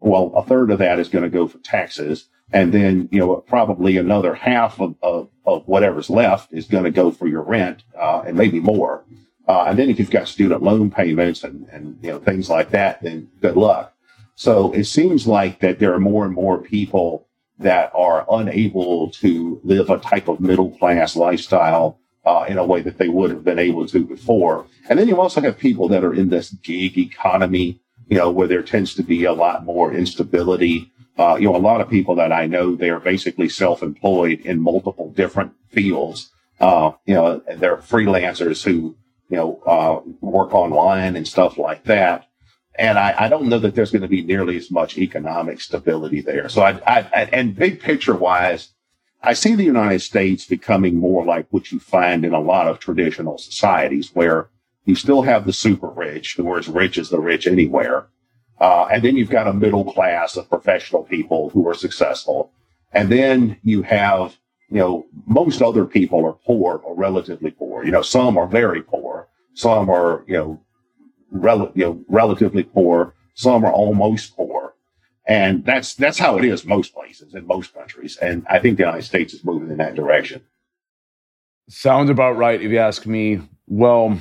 well, 0.00 0.32
a 0.34 0.42
third 0.42 0.70
of 0.70 0.78
that 0.78 0.98
is 0.98 1.08
going 1.08 1.24
to 1.24 1.30
go 1.30 1.46
for 1.46 1.58
taxes, 1.58 2.28
and 2.52 2.72
then 2.72 3.08
you 3.12 3.20
know 3.20 3.36
probably 3.36 3.96
another 3.96 4.34
half 4.34 4.80
of 4.80 4.96
of, 5.02 5.28
of 5.44 5.66
whatever's 5.66 6.10
left 6.10 6.52
is 6.52 6.66
going 6.66 6.84
to 6.84 6.90
go 6.90 7.10
for 7.10 7.28
your 7.28 7.42
rent 7.42 7.82
uh, 7.98 8.22
and 8.26 8.36
maybe 8.36 8.60
more. 8.60 9.04
Uh, 9.46 9.64
and 9.64 9.78
then 9.78 9.90
if 9.90 9.98
you've 9.98 10.10
got 10.10 10.28
student 10.28 10.62
loan 10.62 10.90
payments 10.90 11.44
and 11.44 11.68
and 11.70 11.98
you 12.02 12.10
know 12.10 12.18
things 12.18 12.48
like 12.48 12.70
that, 12.70 13.02
then 13.02 13.28
good 13.40 13.56
luck. 13.56 13.94
So 14.34 14.72
it 14.72 14.84
seems 14.84 15.26
like 15.26 15.60
that 15.60 15.78
there 15.78 15.92
are 15.92 16.00
more 16.00 16.24
and 16.24 16.34
more 16.34 16.58
people 16.58 17.26
that 17.58 17.92
are 17.94 18.26
unable 18.30 19.10
to 19.10 19.60
live 19.62 19.90
a 19.90 19.98
type 19.98 20.28
of 20.28 20.40
middle 20.40 20.70
class 20.70 21.14
lifestyle 21.14 21.98
uh, 22.24 22.46
in 22.48 22.58
a 22.58 22.64
way 22.64 22.80
that 22.80 22.98
they 22.98 23.08
would 23.08 23.30
have 23.30 23.44
been 23.44 23.58
able 23.58 23.86
to 23.86 24.04
before. 24.04 24.66
And 24.88 24.98
then 24.98 25.08
you 25.08 25.20
also 25.20 25.40
have 25.40 25.58
people 25.58 25.88
that 25.88 26.04
are 26.04 26.14
in 26.14 26.30
this 26.30 26.50
gig 26.50 26.98
economy, 26.98 27.80
you 28.10 28.18
know, 28.18 28.30
where 28.30 28.48
there 28.48 28.62
tends 28.62 28.92
to 28.94 29.02
be 29.02 29.24
a 29.24 29.32
lot 29.32 29.64
more 29.64 29.92
instability. 29.92 30.92
Uh, 31.16 31.36
you 31.36 31.46
know, 31.46 31.56
a 31.56 31.58
lot 31.58 31.80
of 31.80 31.88
people 31.88 32.16
that 32.16 32.32
I 32.32 32.46
know, 32.46 32.74
they 32.74 32.90
are 32.90 33.00
basically 33.00 33.48
self-employed 33.48 34.40
in 34.40 34.60
multiple 34.60 35.12
different 35.12 35.52
fields. 35.68 36.30
Uh, 36.60 36.92
you 37.06 37.14
know, 37.14 37.40
they're 37.56 37.76
freelancers 37.76 38.64
who, 38.64 38.96
you 39.28 39.36
know, 39.36 39.62
uh, 39.64 40.00
work 40.20 40.52
online 40.52 41.14
and 41.14 41.26
stuff 41.26 41.56
like 41.56 41.84
that. 41.84 42.26
And 42.76 42.98
I, 42.98 43.14
I 43.16 43.28
don't 43.28 43.48
know 43.48 43.58
that 43.60 43.74
there's 43.74 43.92
going 43.92 44.02
to 44.02 44.08
be 44.08 44.22
nearly 44.22 44.56
as 44.56 44.70
much 44.70 44.98
economic 44.98 45.60
stability 45.60 46.20
there. 46.20 46.48
So 46.48 46.62
I, 46.62 46.80
I, 46.86 47.00
and 47.32 47.54
big 47.54 47.80
picture 47.80 48.14
wise, 48.14 48.70
I 49.22 49.34
see 49.34 49.54
the 49.54 49.64
United 49.64 50.00
States 50.00 50.46
becoming 50.46 50.96
more 50.96 51.24
like 51.24 51.46
what 51.50 51.70
you 51.70 51.78
find 51.78 52.24
in 52.24 52.32
a 52.32 52.40
lot 52.40 52.66
of 52.66 52.80
traditional 52.80 53.38
societies 53.38 54.10
where 54.14 54.48
you 54.90 54.96
still 54.96 55.22
have 55.22 55.46
the 55.46 55.52
super 55.52 55.88
rich 55.88 56.34
who 56.36 56.50
are 56.50 56.58
as 56.58 56.66
rich 56.66 56.98
as 56.98 57.10
the 57.10 57.20
rich 57.20 57.46
anywhere. 57.46 58.08
Uh, 58.58 58.88
and 58.92 59.04
then 59.04 59.16
you've 59.16 59.30
got 59.30 59.46
a 59.46 59.52
middle 59.52 59.84
class 59.92 60.36
of 60.36 60.50
professional 60.50 61.04
people 61.04 61.48
who 61.50 61.66
are 61.68 61.74
successful. 61.74 62.50
And 62.92 63.08
then 63.08 63.56
you 63.62 63.82
have, 63.82 64.36
you 64.68 64.78
know, 64.78 65.06
most 65.26 65.62
other 65.62 65.84
people 65.86 66.26
are 66.26 66.32
poor 66.32 66.78
or 66.84 66.96
relatively 66.96 67.52
poor. 67.52 67.84
You 67.84 67.92
know, 67.92 68.02
some 68.02 68.36
are 68.36 68.48
very 68.48 68.82
poor. 68.82 69.28
Some 69.54 69.88
are, 69.88 70.24
you 70.26 70.36
know, 70.36 70.60
rel- 71.30 71.70
you 71.76 71.84
know 71.84 72.04
relatively 72.08 72.64
poor. 72.64 73.14
Some 73.34 73.64
are 73.64 73.72
almost 73.72 74.36
poor. 74.36 74.74
And 75.24 75.64
that's 75.64 75.94
that's 75.94 76.18
how 76.18 76.36
it 76.36 76.44
is 76.44 76.64
most 76.64 76.92
places 76.92 77.36
in 77.36 77.46
most 77.46 77.72
countries. 77.74 78.16
And 78.16 78.44
I 78.50 78.58
think 78.58 78.76
the 78.76 78.82
United 78.82 79.04
States 79.04 79.34
is 79.34 79.44
moving 79.44 79.70
in 79.70 79.76
that 79.76 79.94
direction. 79.94 80.42
Sounds 81.68 82.10
about 82.10 82.36
right, 82.36 82.60
if 82.60 82.72
you 82.72 82.78
ask 82.78 83.06
me. 83.06 83.40
Well, 83.68 84.18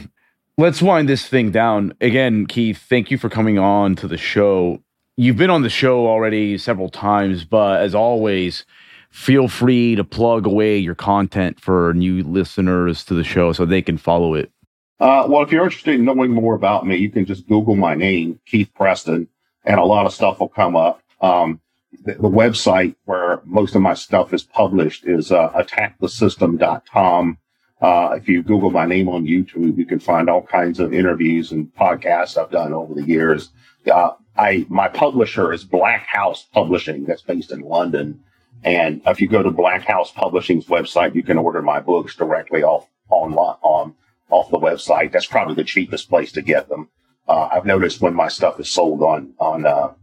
let's 0.60 0.82
wind 0.82 1.08
this 1.08 1.28
thing 1.28 1.52
down. 1.52 1.94
Again, 2.02 2.46
Keith, 2.46 2.78
thank 2.78 3.10
you 3.10 3.18
for 3.18 3.30
coming 3.30 3.58
on 3.58 3.96
to 3.96 4.08
the 4.08 4.18
show. 4.18 4.82
You've 5.16 5.38
been 5.38 5.50
on 5.50 5.64
the 5.64 5.70
show 5.70 6.08
already 6.08 6.58
several 6.58 6.90
times, 6.90 7.46
but 7.46 7.82
as 7.82 7.96
always, 7.96 8.66
feel 9.10 9.48
free 9.48 9.96
to 9.96 10.04
plug 10.04 10.46
away 10.46 10.78
your 10.78 10.96
content 10.96 11.60
for 11.60 11.94
new 11.94 12.24
listeners 12.24 13.04
to 13.06 13.14
the 13.14 13.24
show 13.24 13.54
so 13.54 13.66
they 13.66 13.82
can 13.82 13.98
follow 13.98 14.34
it. 14.34 14.52
Uh, 15.00 15.26
well, 15.30 15.42
if 15.44 15.52
you're 15.52 15.64
interested 15.64 15.96
in 15.96 16.04
knowing 16.04 16.32
more 16.32 16.56
about 16.56 16.86
me, 16.86 16.98
you 16.98 17.10
can 17.10 17.26
just 17.26 17.48
Google 17.48 17.76
my 17.76 17.96
name, 17.96 18.40
Keith 18.46 18.70
Preston 18.76 19.30
and 19.66 19.80
a 19.80 19.86
lot 19.86 20.06
of 20.06 20.14
stuff 20.14 20.40
will 20.40 20.50
come 20.50 20.76
up. 20.76 21.02
Um, 21.22 21.62
the, 22.04 22.14
the, 22.14 22.30
website 22.30 22.96
where 23.06 23.42
most 23.46 23.76
of 23.76 23.82
my 23.82 23.94
stuff 23.94 24.34
is 24.34 24.44
published 24.44 25.06
is 25.06 25.32
uh, 25.32 25.50
attackthesystem.com. 25.50 27.38
Uh, 27.82 28.16
if 28.18 28.28
you 28.28 28.44
Google 28.44 28.72
my 28.72 28.86
name 28.86 29.08
on 29.08 29.26
YouTube, 29.26 29.78
you 29.78 29.86
can 29.86 30.00
find 30.00 30.30
all 30.30 30.42
kinds 30.42 30.80
of 30.80 30.94
interviews 30.94 31.52
and 31.52 31.74
podcasts 31.76 32.38
I've 32.38 32.52
done 32.52 32.74
over 32.74 32.94
the 32.94 33.04
years. 33.04 33.52
Uh, 33.90 34.12
I 34.38 34.66
my 34.70 34.88
publisher 34.88 35.54
is 35.54 35.64
Black 35.64 36.06
House 36.06 36.46
Publishing, 36.54 37.06
that's 37.06 37.22
based 37.22 37.52
in 37.52 37.62
London. 37.62 38.24
And 38.64 39.02
if 39.06 39.22
you 39.22 39.30
go 39.30 39.42
to 39.42 39.52
Black 39.52 39.84
House 39.84 40.12
Publishing's 40.12 40.66
website, 40.66 41.16
you 41.16 41.24
can 41.24 41.38
order 41.38 41.62
my 41.62 41.80
books 41.80 42.16
directly 42.16 42.64
off 42.64 42.88
online 43.10 43.56
on 43.62 43.96
off 44.30 44.52
the 44.52 44.60
website. 44.60 45.12
That's 45.12 45.26
probably 45.26 45.56
the 45.56 45.64
cheapest 45.64 46.10
place 46.10 46.32
to 46.34 46.42
get 46.42 46.68
them. 46.68 46.90
Uh, 47.28 47.50
I've 47.52 47.66
noticed 47.66 48.02
when 48.02 48.14
my 48.14 48.28
stuff 48.28 48.60
is 48.60 48.72
sold 48.72 49.02
on 49.02 49.34
on 49.40 49.66
uh, 49.66 49.94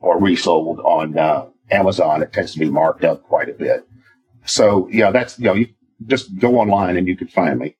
or 0.00 0.20
resold 0.20 0.80
on 0.80 1.16
uh, 1.16 1.46
Amazon, 1.70 2.22
it 2.22 2.32
tends 2.32 2.52
to 2.54 2.58
be 2.58 2.70
marked 2.70 3.04
up 3.04 3.22
quite 3.22 3.48
a 3.48 3.54
bit. 3.54 3.86
So 4.44 4.88
yeah, 4.90 5.10
that's 5.10 5.38
you 5.38 5.44
know, 5.44 5.54
you 5.54 5.68
just 6.06 6.36
go 6.38 6.58
online 6.58 6.96
and 6.96 7.06
you 7.06 7.16
can 7.16 7.28
find 7.28 7.58
me. 7.58 7.76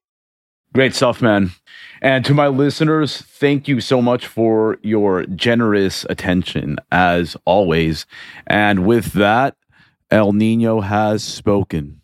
Great 0.73 0.95
stuff, 0.95 1.23
man. 1.23 1.53
And 2.03 2.25
to 2.25 2.35
my 2.35 2.49
listeners, 2.49 3.23
thank 3.23 3.69
you 3.69 3.81
so 3.81 4.03
much 4.03 4.27
for 4.27 4.79
your 4.83 5.25
generous 5.27 6.05
attention 6.11 6.79
as 6.91 7.37
always. 7.45 8.07
And 8.47 8.85
with 8.85 9.13
that, 9.13 9.57
El 10.11 10.33
Nino 10.33 10.81
has 10.81 11.23
spoken. 11.23 12.03